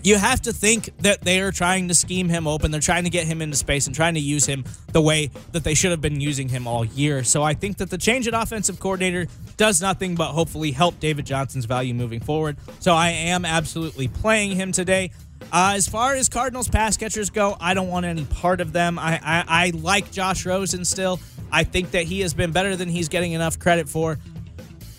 you 0.02 0.16
have 0.16 0.40
to 0.42 0.52
think 0.52 0.90
that 0.98 1.22
they 1.22 1.40
are 1.40 1.52
trying 1.52 1.88
to 1.88 1.94
scheme 1.94 2.28
him 2.28 2.46
open. 2.46 2.70
They're 2.70 2.80
trying 2.80 3.04
to 3.04 3.10
get 3.10 3.26
him 3.26 3.42
into 3.42 3.56
space 3.56 3.86
and 3.86 3.94
trying 3.94 4.14
to 4.14 4.20
use 4.20 4.46
him 4.46 4.64
the 4.92 5.02
way 5.02 5.30
that 5.52 5.64
they 5.64 5.74
should 5.74 5.90
have 5.90 6.00
been 6.00 6.20
using 6.20 6.48
him 6.48 6.66
all 6.66 6.84
year. 6.84 7.22
So 7.24 7.42
I 7.42 7.54
think 7.54 7.78
that 7.78 7.90
the 7.90 7.98
change 7.98 8.26
in 8.26 8.34
offensive 8.34 8.80
coordinator 8.80 9.26
does 9.56 9.82
nothing 9.82 10.14
but 10.14 10.32
hopefully 10.32 10.70
help 10.72 11.00
David 11.00 11.26
Johnson's 11.26 11.66
value 11.66 11.92
moving 11.92 12.20
forward. 12.20 12.56
So 12.78 12.94
I 12.94 13.10
am 13.10 13.44
absolutely 13.44 14.08
playing 14.08 14.52
him 14.52 14.72
today. 14.72 15.10
Uh, 15.52 15.72
as 15.74 15.88
far 15.88 16.14
as 16.14 16.28
Cardinals 16.28 16.68
pass 16.68 16.96
catchers 16.96 17.30
go, 17.30 17.56
I 17.60 17.74
don't 17.74 17.88
want 17.88 18.06
any 18.06 18.24
part 18.24 18.60
of 18.60 18.72
them. 18.72 18.98
I, 18.98 19.20
I, 19.22 19.44
I 19.48 19.70
like 19.70 20.12
Josh 20.12 20.46
Rosen 20.46 20.84
still. 20.84 21.18
I 21.50 21.64
think 21.64 21.92
that 21.92 22.04
he 22.04 22.20
has 22.20 22.34
been 22.34 22.52
better 22.52 22.76
than 22.76 22.88
he's 22.88 23.08
getting 23.08 23.32
enough 23.32 23.58
credit 23.58 23.88
for. 23.88 24.18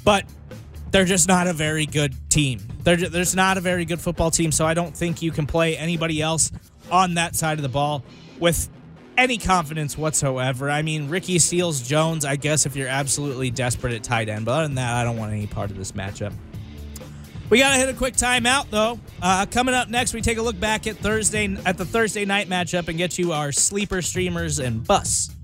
But 0.03 0.25
they're 0.91 1.05
just 1.05 1.27
not 1.27 1.47
a 1.47 1.53
very 1.53 1.85
good 1.85 2.13
team. 2.29 2.59
They're 2.83 2.97
just 2.97 3.35
not 3.35 3.57
a 3.57 3.61
very 3.61 3.85
good 3.85 4.01
football 4.01 4.31
team, 4.31 4.51
so 4.51 4.65
I 4.65 4.73
don't 4.73 4.95
think 4.95 5.21
you 5.21 5.31
can 5.31 5.47
play 5.47 5.77
anybody 5.77 6.21
else 6.21 6.51
on 6.91 7.13
that 7.13 7.35
side 7.35 7.57
of 7.57 7.63
the 7.63 7.69
ball 7.69 8.03
with 8.39 8.69
any 9.17 9.37
confidence 9.37 9.97
whatsoever. 9.97 10.69
I 10.69 10.81
mean, 10.81 11.07
Ricky 11.07 11.39
Seals 11.39 11.81
Jones, 11.81 12.25
I 12.25 12.35
guess, 12.35 12.65
if 12.65 12.75
you're 12.75 12.87
absolutely 12.87 13.51
desperate 13.51 13.93
at 13.93 14.03
tight 14.03 14.29
end, 14.29 14.45
but 14.45 14.51
other 14.51 14.63
than 14.63 14.75
that, 14.75 14.95
I 14.95 15.03
don't 15.03 15.17
want 15.17 15.31
any 15.31 15.47
part 15.47 15.71
of 15.71 15.77
this 15.77 15.93
matchup. 15.93 16.33
We 17.51 17.59
got 17.59 17.71
to 17.71 17.77
hit 17.77 17.89
a 17.89 17.93
quick 17.93 18.15
timeout, 18.15 18.69
though. 18.69 18.97
Uh, 19.21 19.45
coming 19.45 19.75
up 19.75 19.89
next, 19.89 20.13
we 20.13 20.21
take 20.21 20.37
a 20.37 20.41
look 20.41 20.57
back 20.57 20.87
at 20.87 20.95
Thursday 20.95 21.53
at 21.65 21.77
the 21.77 21.83
Thursday 21.83 22.23
night 22.23 22.47
matchup 22.47 22.87
and 22.87 22.97
get 22.97 23.19
you 23.19 23.33
our 23.33 23.51
sleeper 23.51 24.01
streamers 24.01 24.59
and 24.59 24.87
bus. 24.87 25.35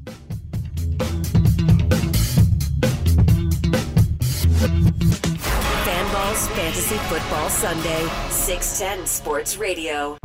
Fanball's 5.84 6.48
Fantasy 6.48 6.96
Football 7.10 7.50
Sunday, 7.50 8.08
610 8.30 9.06
Sports 9.06 9.58
Radio. 9.58 10.18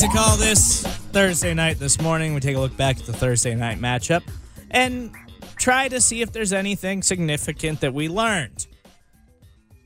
To 0.00 0.08
call 0.08 0.38
this 0.38 0.82
Thursday 1.12 1.52
night 1.52 1.78
this 1.78 2.00
morning. 2.00 2.32
We 2.32 2.40
take 2.40 2.56
a 2.56 2.58
look 2.58 2.74
back 2.74 2.98
at 2.98 3.04
the 3.04 3.12
Thursday 3.12 3.54
night 3.54 3.78
matchup 3.78 4.22
and 4.70 5.14
try 5.56 5.88
to 5.88 6.00
see 6.00 6.22
if 6.22 6.32
there's 6.32 6.54
anything 6.54 7.02
significant 7.02 7.82
that 7.82 7.92
we 7.92 8.08
learned. 8.08 8.66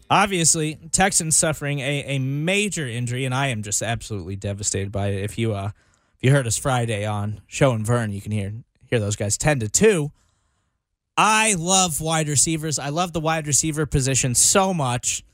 Obviously, 0.09 0.79
Texans 0.93 1.37
suffering 1.37 1.81
a, 1.81 2.05
a 2.05 2.19
major 2.21 2.87
injury, 2.87 3.25
and 3.25 3.35
I 3.35 3.49
am 3.49 3.65
just 3.65 3.83
absolutely 3.83 4.37
devastated 4.37 4.93
by 4.93 5.09
it. 5.09 5.25
If 5.25 5.37
you 5.37 5.53
uh 5.53 5.71
if 6.15 6.23
you 6.23 6.31
heard 6.31 6.47
us 6.47 6.57
Friday 6.57 7.05
on 7.05 7.41
Show 7.49 7.73
and 7.73 7.85
Vern, 7.85 8.13
you 8.13 8.21
can 8.21 8.31
hear 8.31 8.53
hear 8.89 9.01
those 9.01 9.17
guys 9.17 9.37
ten 9.37 9.59
to 9.59 9.69
two. 9.69 10.13
I 11.17 11.55
love 11.59 12.01
wide 12.01 12.29
receivers. 12.29 12.79
I 12.79 12.91
love 12.91 13.15
the 13.15 13.21
wide 13.21 13.49
receiver 13.49 13.85
position 13.85 14.37
so 14.37 14.73
much. 14.73 15.25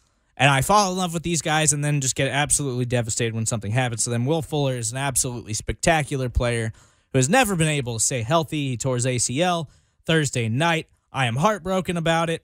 And 0.41 0.49
I 0.49 0.62
fall 0.62 0.91
in 0.91 0.97
love 0.97 1.12
with 1.12 1.22
these 1.22 1.43
guys 1.43 1.74
and 1.74 1.84
then 1.84 2.01
just 2.01 2.16
get 2.16 2.28
absolutely 2.28 2.86
devastated 2.86 3.34
when 3.34 3.45
something 3.45 3.72
happens 3.72 4.05
to 4.05 4.11
them. 4.11 4.24
Will 4.24 4.41
Fuller 4.41 4.74
is 4.74 4.91
an 4.91 4.97
absolutely 4.97 5.53
spectacular 5.53 6.30
player 6.30 6.72
who 7.12 7.18
has 7.18 7.28
never 7.28 7.57
been 7.57 7.68
able 7.68 7.99
to 7.99 8.01
stay 8.03 8.22
healthy. 8.22 8.70
He 8.70 8.76
tore 8.78 8.95
his 8.95 9.05
ACL 9.05 9.66
Thursday 10.07 10.49
night. 10.49 10.88
I 11.12 11.26
am 11.26 11.36
heartbroken 11.36 11.99
about 11.99 12.30
it. 12.30 12.43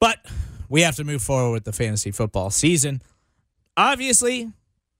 But 0.00 0.18
we 0.68 0.80
have 0.80 0.96
to 0.96 1.04
move 1.04 1.22
forward 1.22 1.52
with 1.52 1.64
the 1.64 1.72
fantasy 1.72 2.10
football 2.10 2.50
season. 2.50 3.00
Obviously, 3.76 4.50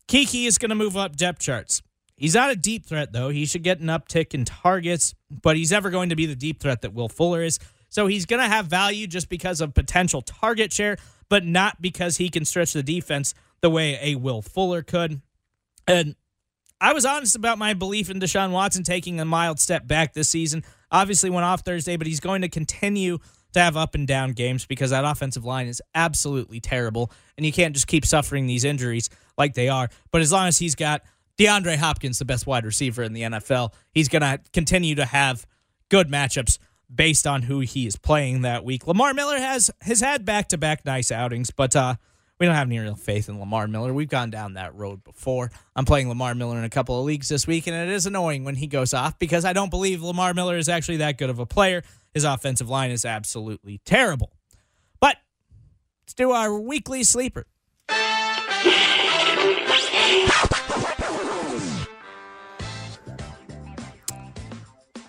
Keke 0.06 0.46
is 0.46 0.56
going 0.56 0.68
to 0.68 0.76
move 0.76 0.96
up 0.96 1.16
depth 1.16 1.40
charts. 1.40 1.82
He's 2.16 2.34
not 2.36 2.50
a 2.50 2.56
deep 2.56 2.86
threat, 2.86 3.12
though. 3.12 3.30
He 3.30 3.44
should 3.44 3.64
get 3.64 3.80
an 3.80 3.88
uptick 3.88 4.34
in 4.34 4.44
targets, 4.44 5.16
but 5.30 5.56
he's 5.56 5.72
never 5.72 5.90
going 5.90 6.10
to 6.10 6.16
be 6.16 6.26
the 6.26 6.36
deep 6.36 6.60
threat 6.60 6.82
that 6.82 6.94
Will 6.94 7.08
Fuller 7.08 7.42
is. 7.42 7.58
So 7.88 8.06
he's 8.06 8.24
going 8.24 8.40
to 8.40 8.48
have 8.48 8.66
value 8.66 9.08
just 9.08 9.28
because 9.28 9.60
of 9.60 9.74
potential 9.74 10.22
target 10.22 10.72
share, 10.72 10.96
but 11.30 11.46
not 11.46 11.80
because 11.80 12.18
he 12.18 12.28
can 12.28 12.44
stretch 12.44 12.74
the 12.74 12.82
defense 12.82 13.32
the 13.62 13.70
way 13.70 13.98
a 14.02 14.16
Will 14.16 14.42
Fuller 14.42 14.82
could. 14.82 15.22
And 15.88 16.14
I 16.80 16.92
was 16.92 17.06
honest 17.06 17.36
about 17.36 17.56
my 17.56 17.72
belief 17.72 18.10
in 18.10 18.20
Deshaun 18.20 18.50
Watson 18.50 18.84
taking 18.84 19.20
a 19.20 19.24
mild 19.24 19.58
step 19.58 19.86
back 19.86 20.12
this 20.12 20.28
season. 20.28 20.64
Obviously, 20.90 21.30
went 21.30 21.44
off 21.44 21.60
Thursday, 21.60 21.96
but 21.96 22.06
he's 22.06 22.20
going 22.20 22.42
to 22.42 22.48
continue 22.48 23.18
to 23.52 23.60
have 23.60 23.76
up 23.76 23.94
and 23.94 24.06
down 24.06 24.32
games 24.32 24.66
because 24.66 24.90
that 24.90 25.04
offensive 25.04 25.44
line 25.44 25.66
is 25.66 25.82
absolutely 25.94 26.60
terrible. 26.60 27.10
And 27.36 27.44
you 27.46 27.52
can't 27.52 27.74
just 27.74 27.86
keep 27.86 28.04
suffering 28.04 28.46
these 28.46 28.64
injuries 28.64 29.10
like 29.36 29.54
they 29.54 29.68
are. 29.68 29.88
But 30.10 30.22
as 30.22 30.32
long 30.32 30.48
as 30.48 30.58
he's 30.58 30.74
got 30.74 31.02
DeAndre 31.38 31.76
Hopkins, 31.76 32.18
the 32.18 32.24
best 32.24 32.46
wide 32.46 32.64
receiver 32.64 33.02
in 33.02 33.12
the 33.12 33.22
NFL, 33.22 33.72
he's 33.92 34.08
going 34.08 34.22
to 34.22 34.40
continue 34.52 34.94
to 34.96 35.04
have 35.04 35.46
good 35.88 36.08
matchups 36.08 36.58
based 36.92 37.26
on 37.26 37.42
who 37.42 37.60
he 37.60 37.86
is 37.86 37.96
playing 37.96 38.42
that 38.42 38.64
week. 38.64 38.86
Lamar 38.86 39.14
Miller 39.14 39.38
has 39.38 39.70
has 39.82 40.00
had 40.00 40.24
back 40.24 40.48
to 40.48 40.58
back 40.58 40.84
nice 40.84 41.12
outings, 41.12 41.50
but 41.50 41.76
uh, 41.76 41.94
we 42.38 42.46
don't 42.46 42.54
have 42.54 42.68
any 42.68 42.78
real 42.78 42.96
faith 42.96 43.28
in 43.28 43.38
Lamar 43.38 43.68
Miller. 43.68 43.92
We've 43.92 44.08
gone 44.08 44.30
down 44.30 44.54
that 44.54 44.74
road 44.74 45.04
before. 45.04 45.50
I'm 45.76 45.84
playing 45.84 46.08
Lamar 46.08 46.34
Miller 46.34 46.58
in 46.58 46.64
a 46.64 46.70
couple 46.70 46.98
of 46.98 47.04
leagues 47.04 47.28
this 47.28 47.46
week, 47.46 47.66
and 47.66 47.76
it 47.76 47.92
is 47.92 48.06
annoying 48.06 48.44
when 48.44 48.54
he 48.54 48.66
goes 48.66 48.94
off 48.94 49.18
because 49.18 49.44
I 49.44 49.52
don't 49.52 49.70
believe 49.70 50.02
Lamar 50.02 50.32
Miller 50.32 50.56
is 50.56 50.68
actually 50.68 50.98
that 50.98 51.18
good 51.18 51.30
of 51.30 51.38
a 51.38 51.46
player. 51.46 51.82
His 52.14 52.24
offensive 52.24 52.68
line 52.68 52.90
is 52.90 53.04
absolutely 53.04 53.80
terrible. 53.84 54.32
But 55.00 55.16
let's 56.02 56.14
do 56.14 56.32
our 56.32 56.58
weekly 56.58 57.04
sleeper. 57.04 57.46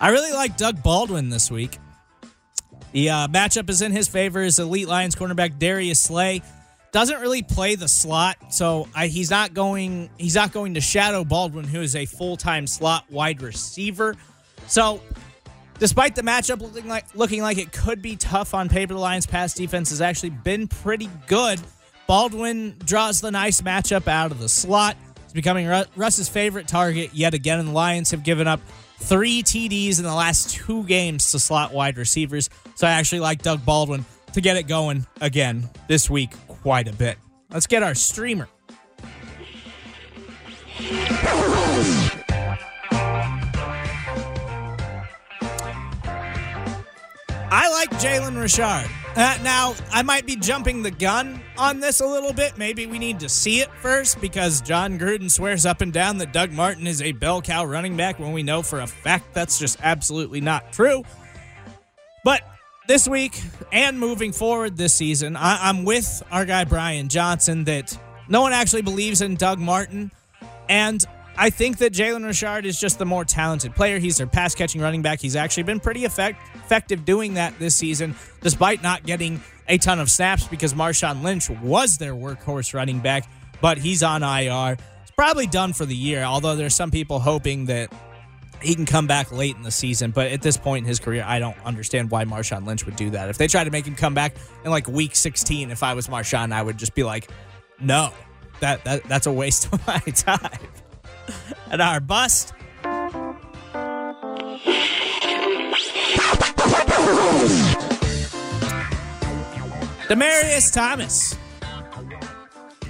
I 0.02 0.08
really 0.08 0.32
like 0.32 0.56
Doug 0.56 0.82
Baldwin 0.82 1.28
this 1.28 1.48
week. 1.48 1.78
The 2.90 3.08
uh, 3.08 3.28
matchup 3.28 3.70
is 3.70 3.82
in 3.82 3.92
his 3.92 4.08
favor. 4.08 4.42
His 4.42 4.58
elite 4.58 4.88
Lions 4.88 5.14
cornerback 5.14 5.60
Darius 5.60 6.00
Slay 6.00 6.42
doesn't 6.90 7.20
really 7.20 7.42
play 7.42 7.76
the 7.76 7.86
slot, 7.86 8.52
so 8.52 8.88
I, 8.96 9.06
he's 9.06 9.30
not 9.30 9.54
going. 9.54 10.10
He's 10.18 10.34
not 10.34 10.52
going 10.52 10.74
to 10.74 10.80
shadow 10.80 11.22
Baldwin, 11.22 11.68
who 11.68 11.80
is 11.80 11.94
a 11.94 12.04
full 12.04 12.36
time 12.36 12.66
slot 12.66 13.04
wide 13.12 13.42
receiver. 13.42 14.16
So, 14.66 15.00
despite 15.78 16.16
the 16.16 16.22
matchup 16.22 16.60
looking 16.60 16.88
like 16.88 17.14
looking 17.14 17.40
like 17.40 17.58
it 17.58 17.70
could 17.70 18.02
be 18.02 18.16
tough 18.16 18.54
on 18.54 18.68
paper, 18.68 18.94
the 18.94 19.00
Lions' 19.00 19.26
pass 19.26 19.54
defense 19.54 19.90
has 19.90 20.00
actually 20.00 20.30
been 20.30 20.66
pretty 20.66 21.08
good. 21.28 21.60
Baldwin 22.08 22.74
draws 22.84 23.20
the 23.20 23.30
nice 23.30 23.60
matchup 23.60 24.08
out 24.08 24.32
of 24.32 24.40
the 24.40 24.48
slot. 24.48 24.96
He's 25.22 25.32
becoming 25.32 25.68
Russ's 25.94 26.28
favorite 26.28 26.66
target 26.66 27.14
yet 27.14 27.34
again, 27.34 27.60
and 27.60 27.68
the 27.68 27.72
Lions 27.72 28.10
have 28.10 28.24
given 28.24 28.48
up 28.48 28.60
three 29.02 29.42
TDs 29.42 29.98
in 29.98 30.04
the 30.04 30.14
last 30.14 30.50
two 30.50 30.84
games 30.84 31.32
to 31.32 31.38
slot 31.38 31.72
wide 31.72 31.98
receivers. 31.98 32.48
So 32.74 32.86
I 32.86 32.92
actually 32.92 33.20
like 33.20 33.42
Doug 33.42 33.64
Baldwin 33.64 34.04
to 34.32 34.40
get 34.40 34.56
it 34.56 34.66
going 34.66 35.06
again 35.20 35.68
this 35.88 36.08
week 36.08 36.30
quite 36.48 36.88
a 36.88 36.92
bit. 36.92 37.18
Let's 37.50 37.66
get 37.66 37.82
our 37.82 37.94
streamer. 37.94 38.48
I 47.54 47.68
like 47.70 47.90
Jalen 48.00 48.40
Richard. 48.40 48.90
Uh, 49.14 49.36
now, 49.42 49.74
I 49.90 50.02
might 50.02 50.24
be 50.24 50.36
jumping 50.36 50.82
the 50.82 50.90
gun 50.90 51.41
on 51.58 51.80
this 51.80 52.00
a 52.00 52.06
little 52.06 52.32
bit. 52.32 52.56
Maybe 52.58 52.86
we 52.86 52.98
need 52.98 53.20
to 53.20 53.28
see 53.28 53.60
it 53.60 53.70
first 53.80 54.20
because 54.20 54.60
Jon 54.60 54.98
Gruden 54.98 55.30
swears 55.30 55.66
up 55.66 55.80
and 55.80 55.92
down 55.92 56.18
that 56.18 56.32
Doug 56.32 56.52
Martin 56.52 56.86
is 56.86 57.02
a 57.02 57.12
bell 57.12 57.42
cow 57.42 57.64
running 57.64 57.96
back 57.96 58.18
when 58.18 58.32
we 58.32 58.42
know 58.42 58.62
for 58.62 58.80
a 58.80 58.86
fact 58.86 59.34
that's 59.34 59.58
just 59.58 59.78
absolutely 59.82 60.40
not 60.40 60.72
true. 60.72 61.02
But 62.24 62.42
this 62.88 63.08
week 63.08 63.40
and 63.72 63.98
moving 63.98 64.32
forward 64.32 64.76
this 64.76 64.94
season, 64.94 65.36
I- 65.36 65.68
I'm 65.68 65.84
with 65.84 66.22
our 66.30 66.44
guy 66.44 66.64
Brian 66.64 67.08
Johnson 67.08 67.64
that 67.64 67.96
no 68.28 68.40
one 68.40 68.52
actually 68.52 68.82
believes 68.82 69.20
in 69.20 69.36
Doug 69.36 69.58
Martin. 69.58 70.10
And 70.68 71.04
I 71.36 71.50
think 71.50 71.78
that 71.78 71.92
Jalen 71.92 72.24
Richard 72.26 72.66
is 72.66 72.78
just 72.78 72.98
the 72.98 73.06
more 73.06 73.24
talented 73.24 73.74
player. 73.74 73.98
He's 73.98 74.18
their 74.18 74.26
pass 74.26 74.54
catching 74.54 74.80
running 74.80 75.02
back. 75.02 75.20
He's 75.20 75.36
actually 75.36 75.62
been 75.64 75.80
pretty 75.80 76.04
effect- 76.04 76.38
effective 76.54 77.04
doing 77.04 77.34
that 77.34 77.58
this 77.58 77.74
season, 77.74 78.14
despite 78.42 78.82
not 78.82 79.04
getting 79.04 79.42
a 79.68 79.78
ton 79.78 80.00
of 80.00 80.10
snaps 80.10 80.46
because 80.46 80.74
Marshawn 80.74 81.22
Lynch 81.22 81.48
was 81.50 81.98
their 81.98 82.14
workhorse 82.14 82.74
running 82.74 83.00
back, 83.00 83.28
but 83.60 83.78
he's 83.78 84.02
on 84.02 84.22
IR. 84.22 84.76
It's 85.02 85.10
probably 85.12 85.46
done 85.46 85.72
for 85.72 85.86
the 85.86 85.94
year, 85.94 86.22
although 86.22 86.56
there's 86.56 86.74
some 86.74 86.90
people 86.90 87.18
hoping 87.20 87.66
that 87.66 87.92
he 88.60 88.74
can 88.74 88.86
come 88.86 89.06
back 89.06 89.32
late 89.32 89.56
in 89.56 89.62
the 89.62 89.70
season. 89.70 90.10
But 90.10 90.28
at 90.28 90.42
this 90.42 90.56
point 90.56 90.84
in 90.84 90.88
his 90.88 91.00
career, 91.00 91.24
I 91.26 91.38
don't 91.38 91.56
understand 91.64 92.10
why 92.10 92.24
Marshawn 92.24 92.66
Lynch 92.66 92.86
would 92.86 92.96
do 92.96 93.10
that. 93.10 93.28
If 93.28 93.38
they 93.38 93.48
tried 93.48 93.64
to 93.64 93.70
make 93.70 93.86
him 93.86 93.94
come 93.96 94.14
back 94.14 94.36
in 94.64 94.70
like 94.70 94.88
week 94.88 95.16
16, 95.16 95.70
if 95.70 95.82
I 95.82 95.94
was 95.94 96.08
Marshawn, 96.08 96.52
I 96.52 96.62
would 96.62 96.78
just 96.78 96.94
be 96.94 97.02
like, 97.02 97.28
no, 97.80 98.12
that, 98.60 98.84
that 98.84 99.04
that's 99.04 99.26
a 99.26 99.32
waste 99.32 99.66
of 99.72 99.86
my 99.86 99.98
time. 99.98 100.58
and 101.70 101.82
our 101.82 102.00
bust. 102.00 102.52
Demaryius 110.08 110.72
Thomas. 110.72 111.36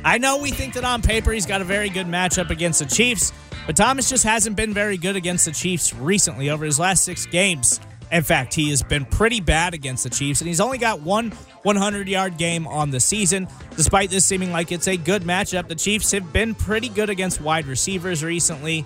I 0.05 0.19
know 0.19 0.39
we 0.39 0.51
think 0.51 0.75
that 0.75 0.85
on 0.85 1.03
paper 1.03 1.33
he's 1.33 1.47
got 1.47 1.61
a 1.61 1.65
very 1.65 1.89
good 1.89 2.07
matchup 2.07 2.51
against 2.51 2.81
the 2.81 2.87
Chiefs, 2.87 3.33
but 3.67 3.77
Thomas 3.77 4.09
just 4.09 4.25
hasn't 4.25 4.57
been 4.57 4.75
very 4.75 4.97
good 4.97 5.15
against 5.15 5.45
the 5.45 5.53
Chiefs 5.53 5.95
recently 5.95 6.51
over 6.51 6.65
his 6.65 6.79
last 6.79 7.05
six 7.05 7.27
games. 7.27 7.79
In 8.11 8.23
fact, 8.23 8.53
he 8.55 8.69
has 8.71 8.83
been 8.83 9.07
pretty 9.07 9.41
bad 9.41 9.73
against 9.73 10.05
the 10.05 10.11
Chiefs, 10.11 10.41
and 10.41 10.49
he's 10.49 10.61
only 10.61 10.79
got 10.79 11.01
one 11.01 11.31
100 11.63 12.09
yard 12.09 12.37
game 12.37 12.67
on 12.67 12.91
the 12.91 13.01
season. 13.01 13.49
Despite 13.77 14.11
this 14.11 14.25
seeming 14.25 14.53
like 14.53 14.73
it's 14.73 14.89
a 14.89 14.97
good 14.97 15.23
matchup, 15.23 15.69
the 15.69 15.75
Chiefs 15.75 16.11
have 16.13 16.33
been 16.33 16.55
pretty 16.55 16.89
good 16.89 17.09
against 17.09 17.41
wide 17.41 17.67
receivers 17.67 18.23
recently. 18.25 18.85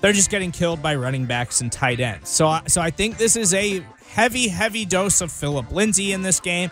They're 0.00 0.12
just 0.12 0.30
getting 0.30 0.50
killed 0.50 0.82
by 0.82 0.96
running 0.96 1.26
backs 1.26 1.60
and 1.60 1.70
tight 1.70 2.00
ends. 2.00 2.28
So, 2.28 2.58
so 2.66 2.80
I 2.80 2.90
think 2.90 3.18
this 3.18 3.36
is 3.36 3.54
a 3.54 3.84
heavy, 4.08 4.48
heavy 4.48 4.84
dose 4.84 5.20
of 5.20 5.30
Phillip 5.30 5.70
Lindsay 5.70 6.12
in 6.12 6.22
this 6.22 6.40
game, 6.40 6.70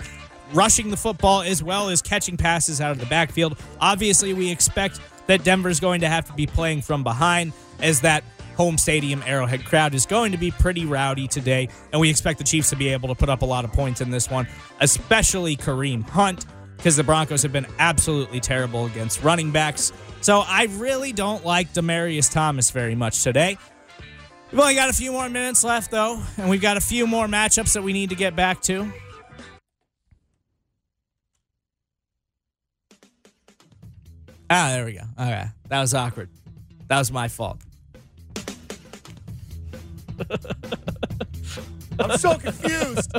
rushing 0.53 0.91
the 0.91 0.97
football 0.97 1.43
as 1.43 1.63
well 1.63 1.89
as 1.89 2.03
catching 2.03 2.37
passes 2.37 2.81
out 2.81 2.91
of 2.91 2.99
the 2.99 3.07
backfield. 3.07 3.59
Obviously, 3.81 4.35
we 4.35 4.51
expect 4.51 5.01
that 5.27 5.45
Denver's 5.45 5.81
going 5.81 6.01
to 6.01 6.09
have 6.09 6.25
to 6.27 6.33
be 6.33 6.47
playing 6.47 6.83
from 6.83 7.05
behind 7.05 7.53
as 7.81 8.01
that 8.01 8.25
home 8.57 8.77
stadium 8.77 9.23
Arrowhead 9.25 9.65
crowd 9.65 9.95
is 9.95 10.05
going 10.05 10.33
to 10.33 10.39
be 10.39 10.51
pretty 10.51 10.85
rowdy 10.85 11.27
today, 11.27 11.69
and 11.93 12.01
we 12.01 12.11
expect 12.11 12.39
the 12.39 12.45
Chiefs 12.45 12.71
to 12.71 12.77
be 12.77 12.89
able 12.89 13.09
to 13.09 13.15
put 13.15 13.29
up 13.29 13.43
a 13.43 13.47
lot 13.47 13.65
of 13.65 13.73
points 13.73 14.01
in 14.01 14.11
this 14.11 14.29
one, 14.29 14.47
especially 14.81 15.57
Kareem 15.57 16.07
Hunt, 16.09 16.47
because 16.77 16.97
the 16.97 17.05
Broncos 17.05 17.43
have 17.43 17.53
been 17.53 17.67
absolutely 17.79 18.41
terrible 18.41 18.87
against 18.87 19.23
running 19.23 19.51
backs. 19.51 19.93
So 20.21 20.41
I 20.47 20.65
really 20.73 21.13
don't 21.13 21.45
like 21.45 21.73
Demaryius 21.73 22.31
Thomas 22.31 22.71
very 22.71 22.95
much 22.95 23.23
today. 23.23 23.57
We've 24.51 24.61
only 24.61 24.75
got 24.75 24.91
a 24.91 24.93
few 24.93 25.13
more 25.13 25.29
minutes 25.29 25.63
left, 25.63 25.91
though, 25.91 26.21
and 26.37 26.51
we've 26.51 26.61
got 26.61 26.77
a 26.77 26.81
few 26.81 27.07
more 27.07 27.27
matchups 27.27 27.75
that 27.75 27.83
we 27.83 27.93
need 27.93 28.11
to 28.11 28.17
get 28.17 28.35
back 28.35 28.61
to. 28.63 28.93
Ah, 34.51 34.71
there 34.71 34.85
we 34.85 34.95
go. 34.95 35.03
Okay. 35.19 35.47
That 35.69 35.81
was 35.81 35.95
awkward. 35.95 36.29
That 36.89 36.99
was 36.99 37.13
my 37.13 37.29
fault. 37.29 37.61
I'm 42.01 42.19
so 42.19 42.37
confused. 42.37 43.13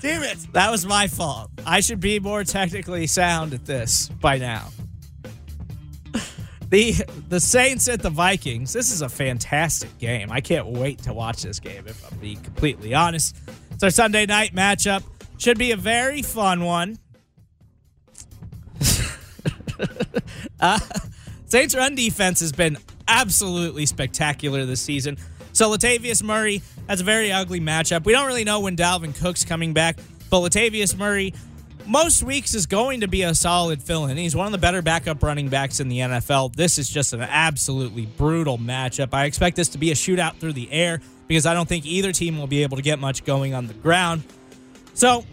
Damn 0.00 0.22
it. 0.22 0.38
That 0.52 0.70
was 0.70 0.86
my 0.86 1.08
fault. 1.08 1.50
I 1.66 1.80
should 1.80 1.98
be 1.98 2.20
more 2.20 2.44
technically 2.44 3.08
sound 3.08 3.54
at 3.54 3.64
this 3.66 4.08
by 4.08 4.38
now. 4.38 4.68
The 6.68 6.94
the 7.28 7.40
Saints 7.40 7.88
at 7.88 8.00
the 8.02 8.08
Vikings. 8.10 8.72
This 8.72 8.92
is 8.92 9.02
a 9.02 9.08
fantastic 9.08 9.98
game. 9.98 10.32
I 10.32 10.40
can't 10.40 10.68
wait 10.68 11.02
to 11.02 11.12
watch 11.12 11.42
this 11.42 11.60
game 11.60 11.84
if 11.86 12.10
I'm 12.10 12.18
being 12.18 12.40
completely 12.40 12.94
honest. 12.94 13.36
It's 13.72 13.82
our 13.82 13.90
Sunday 13.90 14.26
night 14.26 14.54
matchup. 14.54 15.02
Should 15.38 15.58
be 15.58 15.72
a 15.72 15.76
very 15.76 16.22
fun 16.22 16.64
one. 16.64 16.98
uh, 20.60 20.78
Saints 21.46 21.74
run 21.74 21.94
defense 21.94 22.40
has 22.40 22.52
been 22.52 22.78
absolutely 23.08 23.86
spectacular 23.86 24.64
this 24.64 24.80
season. 24.80 25.18
So 25.52 25.70
Latavius 25.70 26.22
Murray 26.22 26.62
has 26.88 27.00
a 27.00 27.04
very 27.04 27.30
ugly 27.30 27.60
matchup. 27.60 28.04
We 28.04 28.12
don't 28.12 28.26
really 28.26 28.44
know 28.44 28.60
when 28.60 28.76
Dalvin 28.76 29.14
Cook's 29.14 29.44
coming 29.44 29.74
back, 29.74 29.98
but 30.30 30.40
Latavius 30.40 30.96
Murray 30.96 31.34
most 31.86 32.22
weeks 32.22 32.54
is 32.54 32.66
going 32.66 33.00
to 33.00 33.08
be 33.08 33.22
a 33.22 33.34
solid 33.34 33.82
fill-in. 33.82 34.16
He's 34.16 34.36
one 34.36 34.46
of 34.46 34.52
the 34.52 34.58
better 34.58 34.82
backup 34.82 35.22
running 35.22 35.48
backs 35.48 35.80
in 35.80 35.88
the 35.88 35.98
NFL. 35.98 36.54
This 36.54 36.78
is 36.78 36.88
just 36.88 37.12
an 37.12 37.20
absolutely 37.20 38.06
brutal 38.06 38.56
matchup. 38.56 39.10
I 39.12 39.24
expect 39.26 39.56
this 39.56 39.68
to 39.70 39.78
be 39.78 39.90
a 39.90 39.94
shootout 39.94 40.36
through 40.36 40.54
the 40.54 40.70
air 40.72 41.00
because 41.28 41.44
I 41.44 41.54
don't 41.54 41.68
think 41.68 41.84
either 41.86 42.12
team 42.12 42.38
will 42.38 42.46
be 42.46 42.62
able 42.62 42.76
to 42.76 42.82
get 42.82 42.98
much 42.98 43.24
going 43.24 43.54
on 43.54 43.66
the 43.66 43.74
ground. 43.74 44.22
So 44.94 45.24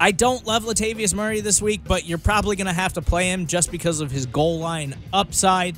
I 0.00 0.12
don't 0.12 0.46
love 0.46 0.64
Latavius 0.64 1.12
Murray 1.14 1.40
this 1.40 1.60
week, 1.60 1.80
but 1.84 2.06
you're 2.06 2.18
probably 2.18 2.56
going 2.56 2.66
to 2.66 2.72
have 2.72 2.92
to 2.94 3.02
play 3.02 3.30
him 3.30 3.46
just 3.46 3.70
because 3.72 4.00
of 4.00 4.10
his 4.10 4.26
goal 4.26 4.60
line 4.60 4.94
upside. 5.12 5.76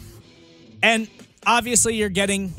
And 0.83 1.09
obviously, 1.47 1.97
you're 1.97 2.11
getting 2.11 2.53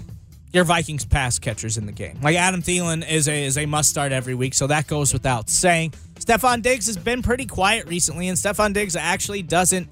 your 0.53 0.63
Vikings 0.63 1.05
pass 1.05 1.39
catchers 1.39 1.77
in 1.77 1.85
the 1.85 1.91
game. 1.91 2.19
Like 2.21 2.35
Adam 2.35 2.61
Thielen 2.61 3.07
is 3.09 3.27
a 3.27 3.43
is 3.43 3.57
a 3.57 3.65
must 3.65 3.89
start 3.89 4.11
every 4.11 4.35
week, 4.35 4.53
so 4.53 4.67
that 4.67 4.87
goes 4.87 5.13
without 5.13 5.49
saying. 5.49 5.93
Stefon 6.15 6.61
Diggs 6.61 6.87
has 6.87 6.97
been 6.97 7.21
pretty 7.21 7.45
quiet 7.45 7.87
recently, 7.87 8.27
and 8.27 8.37
Stefon 8.37 8.73
Diggs 8.73 8.95
actually 8.95 9.41
doesn't 9.41 9.87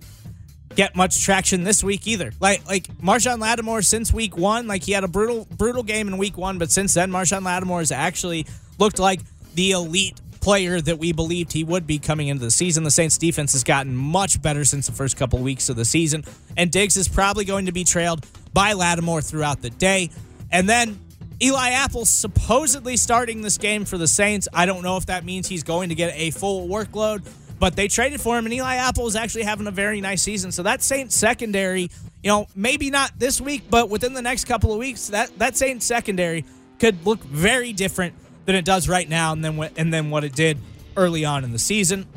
get 0.76 0.96
much 0.96 1.24
traction 1.24 1.64
this 1.64 1.84
week 1.84 2.08
either. 2.08 2.32
Like 2.40 2.66
like 2.68 2.88
Marshon 2.98 3.40
Lattimore 3.40 3.82
since 3.82 4.14
week 4.14 4.38
one, 4.38 4.68
like 4.68 4.84
he 4.84 4.92
had 4.92 5.04
a 5.04 5.08
brutal 5.08 5.48
brutal 5.56 5.84
game 5.84 6.08
in 6.08 6.18
week 6.18 6.38
one, 6.38 6.58
but 6.58 6.72
since 6.72 6.94
then 6.94 7.12
Marshon 7.12 7.44
Lattimore 7.44 7.80
has 7.80 7.92
actually 7.92 8.46
looked 8.78 9.00
like 9.00 9.22
the 9.56 9.72
elite 9.72 10.20
player 10.42 10.80
that 10.82 10.98
we 10.98 11.12
believed 11.12 11.54
he 11.54 11.64
would 11.64 11.86
be 11.86 12.00
coming 12.00 12.28
into 12.28 12.44
the 12.44 12.52
season. 12.52 12.84
The 12.84 12.92
Saints 12.92 13.18
defense 13.18 13.54
has 13.54 13.64
gotten 13.64 13.96
much 13.96 14.42
better 14.42 14.66
since 14.66 14.88
the 14.88 14.94
first 14.94 15.18
couple 15.18 15.40
weeks 15.40 15.70
of 15.70 15.76
the 15.76 15.86
season, 15.86 16.24
and 16.58 16.72
Diggs 16.72 16.98
is 16.98 17.08
probably 17.08 17.46
going 17.46 17.66
to 17.66 17.72
be 17.72 17.84
trailed 17.84 18.26
by 18.54 18.74
Lattimore 18.74 19.22
throughout 19.22 19.62
the 19.62 19.70
day. 19.70 20.10
And 20.52 20.68
then 20.68 21.00
Eli 21.42 21.70
Apple 21.70 22.06
supposedly 22.06 22.98
starting 22.98 23.42
this 23.42 23.58
game 23.58 23.86
for 23.86 23.98
the 23.98 24.08
Saints. 24.08 24.48
I 24.54 24.66
don't 24.66 24.84
know 24.84 24.98
if 24.98 25.06
that 25.06 25.24
means 25.24 25.48
he's 25.48 25.64
going 25.64 25.90
to 25.90 25.96
get 25.96 26.14
a 26.16 26.32
full 26.32 26.68
workload, 26.68 27.30
but 27.60 27.76
they 27.76 27.88
traded 27.88 28.22
for 28.22 28.38
him, 28.38 28.46
and 28.46 28.54
Eli 28.54 28.76
Apple 28.76 29.08
is 29.08 29.16
actually 29.16 29.44
having 29.44 29.68
a 29.68 29.72
very 29.72 30.02
nice 30.02 30.22
season. 30.22 30.52
So 30.52 30.64
that 30.64 30.82
Saints 30.82 31.16
secondary, 31.16 31.90
you 32.24 32.30
know, 32.30 32.48
maybe 32.56 32.90
not 32.90 33.12
this 33.18 33.40
week, 33.40 33.64
but 33.70 33.90
within 33.90 34.14
the 34.14 34.22
next 34.22 34.46
couple 34.46 34.72
of 34.74 34.80
weeks, 34.80 35.08
that 35.08 35.38
that 35.40 35.56
Saints 35.56 35.86
secondary 35.86 36.46
could 36.80 37.06
look 37.06 37.22
very 37.24 37.74
different 37.74 38.16
than 38.50 38.56
it 38.56 38.66
does 38.66 38.90
right 38.90 39.08
now, 39.08 39.32
and 39.32 39.46
then 39.46 39.58
what 39.58 39.74
and 39.78 39.94
then 39.94 40.10
what 40.10 40.24
it 40.24 40.34
did 40.34 40.58
early 40.98 41.24
on 41.24 41.44
in 41.44 41.52
the 41.52 41.60
season. 41.60 42.08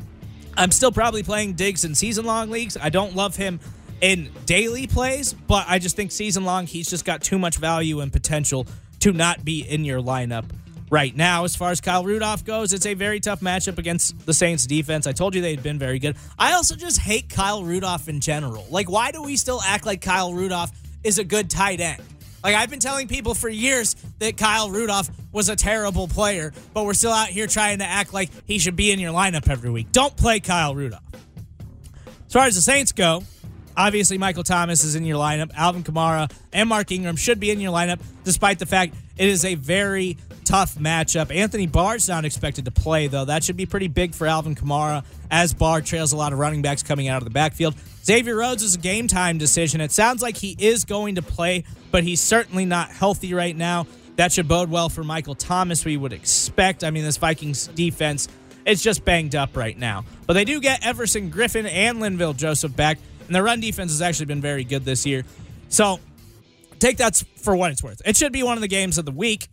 I'm 0.57 0.71
still 0.71 0.91
probably 0.91 1.21
playing 1.21 1.53
Diggs 1.53 1.85
in 1.85 1.93
season 1.93 2.25
long 2.25 2.49
leagues. 2.49 2.75
I 2.75 2.89
don't 2.89 3.15
love 3.15 3.35
him 3.35 3.59
in 4.01 4.31
daily 4.47 4.87
plays, 4.87 5.31
but 5.31 5.67
I 5.69 5.77
just 5.77 5.95
think 5.95 6.11
season 6.11 6.43
long 6.43 6.65
he's 6.65 6.89
just 6.89 7.05
got 7.05 7.21
too 7.21 7.37
much 7.37 7.57
value 7.57 7.99
and 7.99 8.11
potential 8.11 8.65
to 9.01 9.13
not 9.13 9.45
be 9.45 9.61
in 9.61 9.85
your 9.85 10.01
lineup 10.01 10.45
right 10.89 11.15
now. 11.15 11.43
As 11.43 11.55
far 11.55 11.69
as 11.69 11.79
Kyle 11.79 12.03
Rudolph 12.03 12.43
goes, 12.43 12.73
it's 12.73 12.87
a 12.87 12.95
very 12.95 13.19
tough 13.19 13.41
matchup 13.41 13.77
against 13.77 14.25
the 14.25 14.33
Saints 14.33 14.65
defense. 14.65 15.05
I 15.05 15.11
told 15.11 15.35
you 15.35 15.41
they'd 15.43 15.61
been 15.61 15.77
very 15.77 15.99
good. 15.99 16.15
I 16.39 16.53
also 16.53 16.75
just 16.75 16.97
hate 16.97 17.29
Kyle 17.29 17.63
Rudolph 17.63 18.09
in 18.09 18.19
general. 18.19 18.65
Like, 18.71 18.89
why 18.89 19.11
do 19.11 19.21
we 19.21 19.35
still 19.35 19.61
act 19.61 19.85
like 19.85 20.01
Kyle 20.01 20.33
Rudolph 20.33 20.71
is 21.03 21.19
a 21.19 21.23
good 21.23 21.51
tight 21.51 21.79
end? 21.79 22.01
Like, 22.43 22.55
I've 22.55 22.69
been 22.69 22.79
telling 22.79 23.07
people 23.07 23.33
for 23.33 23.47
years 23.47 23.95
that 24.19 24.37
Kyle 24.37 24.69
Rudolph 24.69 25.09
was 25.31 25.49
a 25.49 25.55
terrible 25.55 26.07
player, 26.07 26.51
but 26.73 26.83
we're 26.83 26.93
still 26.93 27.13
out 27.13 27.29
here 27.29 27.47
trying 27.47 27.79
to 27.79 27.85
act 27.85 28.13
like 28.13 28.29
he 28.45 28.59
should 28.59 28.75
be 28.75 28.91
in 28.91 28.99
your 28.99 29.13
lineup 29.13 29.49
every 29.49 29.69
week. 29.69 29.91
Don't 29.91 30.15
play 30.15 30.39
Kyle 30.39 30.75
Rudolph. 30.75 31.03
As 32.27 32.33
far 32.33 32.47
as 32.47 32.55
the 32.55 32.61
Saints 32.61 32.91
go, 32.91 33.23
Obviously, 33.75 34.17
Michael 34.17 34.43
Thomas 34.43 34.83
is 34.83 34.95
in 34.95 35.05
your 35.05 35.17
lineup. 35.17 35.51
Alvin 35.55 35.83
Kamara 35.83 36.31
and 36.51 36.69
Mark 36.69 36.91
Ingram 36.91 37.15
should 37.15 37.39
be 37.39 37.49
in 37.49 37.59
your 37.59 37.73
lineup, 37.73 37.99
despite 38.23 38.59
the 38.59 38.65
fact 38.65 38.95
it 39.17 39.27
is 39.27 39.45
a 39.45 39.55
very 39.55 40.17
tough 40.45 40.75
matchup. 40.75 41.33
Anthony 41.33 41.65
Barr's 41.65 42.07
not 42.07 42.25
expected 42.25 42.65
to 42.65 42.71
play, 42.71 43.07
though. 43.07 43.25
That 43.25 43.43
should 43.43 43.57
be 43.57 43.65
pretty 43.65 43.87
big 43.87 44.13
for 44.13 44.27
Alvin 44.27 44.55
Kamara, 44.55 45.03
as 45.31 45.53
Barr 45.53 45.81
trails 45.81 46.11
a 46.11 46.17
lot 46.17 46.33
of 46.33 46.39
running 46.39 46.61
backs 46.61 46.83
coming 46.83 47.07
out 47.07 47.17
of 47.17 47.23
the 47.23 47.31
backfield. 47.31 47.75
Xavier 48.05 48.35
Rhodes 48.35 48.63
is 48.63 48.75
a 48.75 48.79
game 48.79 49.07
time 49.07 49.37
decision. 49.37 49.79
It 49.81 49.91
sounds 49.91 50.21
like 50.21 50.37
he 50.37 50.55
is 50.59 50.85
going 50.85 51.15
to 51.15 51.21
play, 51.21 51.63
but 51.91 52.03
he's 52.03 52.19
certainly 52.19 52.65
not 52.65 52.89
healthy 52.89 53.33
right 53.33 53.55
now. 53.55 53.87
That 54.17 54.31
should 54.31 54.47
bode 54.47 54.69
well 54.69 54.89
for 54.89 55.03
Michael 55.03 55.35
Thomas, 55.35 55.85
we 55.85 55.97
would 55.97 56.13
expect. 56.13 56.83
I 56.83 56.91
mean, 56.91 57.03
this 57.03 57.17
Vikings 57.17 57.67
defense 57.67 58.27
is 58.65 58.83
just 58.83 59.03
banged 59.03 59.35
up 59.35 59.55
right 59.57 59.77
now. 59.77 60.05
But 60.27 60.33
they 60.33 60.45
do 60.45 60.59
get 60.59 60.85
Everson 60.85 61.31
Griffen 61.31 61.67
and 61.67 61.99
Linval 61.99 62.35
Joseph 62.35 62.75
back. 62.75 62.99
And 63.25 63.35
their 63.35 63.43
run 63.43 63.59
defense 63.59 63.91
has 63.91 64.01
actually 64.01 64.27
been 64.27 64.41
very 64.41 64.63
good 64.63 64.85
this 64.85 65.05
year. 65.05 65.23
So 65.69 65.99
take 66.79 66.97
that 66.97 67.23
for 67.37 67.55
what 67.55 67.71
it's 67.71 67.81
worth. 67.81 68.01
It 68.05 68.17
should 68.17 68.33
be 68.33 68.43
one 68.43 68.57
of 68.57 68.61
the 68.61 68.67
games 68.67 68.97
of 68.97 69.05
the 69.05 69.11
week, 69.11 69.47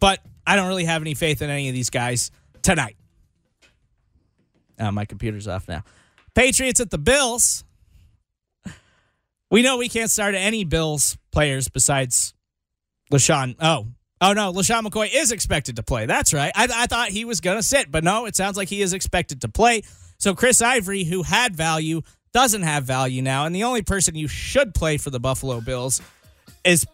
but 0.00 0.20
I 0.46 0.56
don't 0.56 0.68
really 0.68 0.84
have 0.84 1.02
any 1.02 1.14
faith 1.14 1.42
in 1.42 1.50
any 1.50 1.68
of 1.68 1.74
these 1.74 1.90
guys 1.90 2.30
tonight. 2.62 2.96
Oh, 4.78 4.90
my 4.90 5.04
computer's 5.04 5.46
off 5.46 5.68
now. 5.68 5.84
Patriots 6.34 6.80
at 6.80 6.90
the 6.90 6.98
Bills. 6.98 7.64
We 9.50 9.62
know 9.62 9.78
we 9.78 9.88
can't 9.88 10.10
start 10.10 10.34
any 10.34 10.64
Bills 10.64 11.18
players 11.32 11.68
besides 11.68 12.34
LeSean. 13.12 13.56
Oh, 13.60 13.88
oh 14.20 14.32
no, 14.32 14.52
LeSean 14.52 14.86
McCoy 14.86 15.08
is 15.12 15.32
expected 15.32 15.76
to 15.76 15.82
play. 15.82 16.06
That's 16.06 16.32
right. 16.32 16.52
I, 16.54 16.68
I 16.72 16.86
thought 16.86 17.08
he 17.08 17.24
was 17.24 17.40
going 17.40 17.56
to 17.58 17.62
sit, 17.62 17.90
but 17.90 18.04
no, 18.04 18.26
it 18.26 18.36
sounds 18.36 18.56
like 18.56 18.68
he 18.68 18.80
is 18.80 18.92
expected 18.92 19.40
to 19.40 19.48
play. 19.48 19.82
So 20.18 20.34
Chris 20.34 20.62
Ivory, 20.62 21.04
who 21.04 21.22
had 21.22 21.56
value, 21.56 22.02
doesn't 22.32 22.62
have 22.62 22.84
value 22.84 23.22
now. 23.22 23.46
And 23.46 23.54
the 23.54 23.64
only 23.64 23.82
person 23.82 24.14
you 24.14 24.28
should 24.28 24.72
play 24.74 24.98
for 24.98 25.10
the 25.10 25.18
Buffalo 25.18 25.60
Bills 25.60 26.00
is 26.64 26.86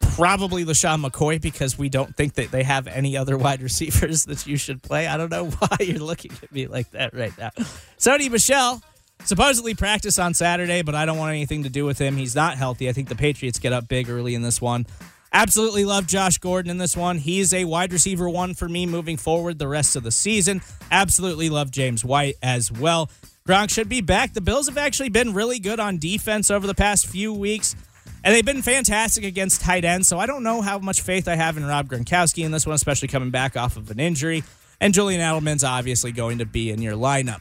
probably 0.00 0.64
LeSean 0.64 1.04
McCoy 1.04 1.40
because 1.40 1.76
we 1.76 1.88
don't 1.88 2.16
think 2.16 2.34
that 2.34 2.50
they 2.50 2.62
have 2.62 2.86
any 2.86 3.16
other 3.16 3.36
wide 3.38 3.62
receivers 3.62 4.26
that 4.26 4.46
you 4.46 4.56
should 4.56 4.82
play. 4.82 5.06
I 5.06 5.16
don't 5.16 5.30
know 5.30 5.46
why 5.58 5.76
you're 5.80 5.98
looking 5.98 6.32
at 6.42 6.52
me 6.52 6.68
like 6.68 6.90
that 6.92 7.14
right 7.14 7.36
now. 7.36 7.50
Sony 7.98 8.30
Michel 8.30 8.80
supposedly 9.24 9.74
practice 9.74 10.18
on 10.18 10.34
Saturday, 10.34 10.82
but 10.82 10.94
I 10.94 11.06
don't 11.06 11.18
want 11.18 11.30
anything 11.30 11.62
to 11.64 11.68
do 11.68 11.84
with 11.84 11.98
him. 11.98 12.16
He's 12.16 12.34
not 12.34 12.56
healthy. 12.56 12.88
I 12.88 12.92
think 12.92 13.08
the 13.08 13.16
Patriots 13.16 13.58
get 13.58 13.72
up 13.72 13.88
big 13.88 14.08
early 14.08 14.34
in 14.34 14.42
this 14.42 14.60
one. 14.60 14.86
Absolutely 15.32 15.84
love 15.84 16.06
Josh 16.06 16.38
Gordon 16.38 16.70
in 16.70 16.78
this 16.78 16.96
one. 16.96 17.18
He's 17.18 17.52
a 17.52 17.64
wide 17.64 17.92
receiver 17.92 18.28
one 18.28 18.54
for 18.54 18.68
me 18.68 18.86
moving 18.86 19.16
forward 19.16 19.58
the 19.58 19.68
rest 19.68 19.96
of 19.96 20.02
the 20.02 20.10
season. 20.10 20.62
Absolutely 20.90 21.50
love 21.50 21.70
James 21.70 22.04
White 22.04 22.36
as 22.42 22.72
well. 22.72 23.10
Gronk 23.46 23.70
should 23.70 23.88
be 23.88 24.00
back. 24.00 24.32
The 24.32 24.40
Bills 24.40 24.66
have 24.66 24.78
actually 24.78 25.10
been 25.10 25.34
really 25.34 25.58
good 25.58 25.78
on 25.78 25.98
defense 25.98 26.50
over 26.50 26.66
the 26.66 26.74
past 26.74 27.06
few 27.06 27.32
weeks, 27.32 27.76
and 28.24 28.34
they've 28.34 28.44
been 28.44 28.62
fantastic 28.62 29.24
against 29.24 29.60
tight 29.60 29.84
ends. 29.84 30.08
So 30.08 30.18
I 30.18 30.26
don't 30.26 30.42
know 30.42 30.62
how 30.62 30.78
much 30.78 31.02
faith 31.02 31.28
I 31.28 31.36
have 31.36 31.56
in 31.56 31.64
Rob 31.64 31.88
Gronkowski 31.88 32.44
in 32.44 32.50
this 32.50 32.66
one, 32.66 32.74
especially 32.74 33.08
coming 33.08 33.30
back 33.30 33.56
off 33.56 33.76
of 33.76 33.90
an 33.90 34.00
injury. 34.00 34.42
And 34.80 34.92
Julian 34.94 35.20
Edelman's 35.20 35.64
obviously 35.64 36.12
going 36.12 36.38
to 36.38 36.46
be 36.46 36.70
in 36.70 36.82
your 36.82 36.94
lineup. 36.94 37.40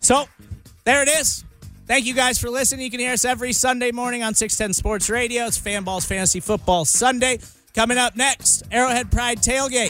So 0.00 0.26
there 0.84 1.02
it 1.02 1.08
is. 1.08 1.44
Thank 1.86 2.06
you 2.06 2.14
guys 2.14 2.38
for 2.38 2.50
listening. 2.50 2.84
You 2.84 2.90
can 2.90 3.00
hear 3.00 3.12
us 3.12 3.24
every 3.24 3.52
Sunday 3.52 3.90
morning 3.90 4.22
on 4.22 4.34
610 4.34 4.74
Sports 4.74 5.10
Radio. 5.10 5.46
It's 5.46 5.58
Fanball's 5.58 6.04
Fantasy 6.04 6.40
Football 6.40 6.84
Sunday. 6.84 7.40
Coming 7.74 7.98
up 7.98 8.16
next, 8.16 8.62
Arrowhead 8.70 9.10
Pride 9.10 9.38
Tailgate. 9.38 9.89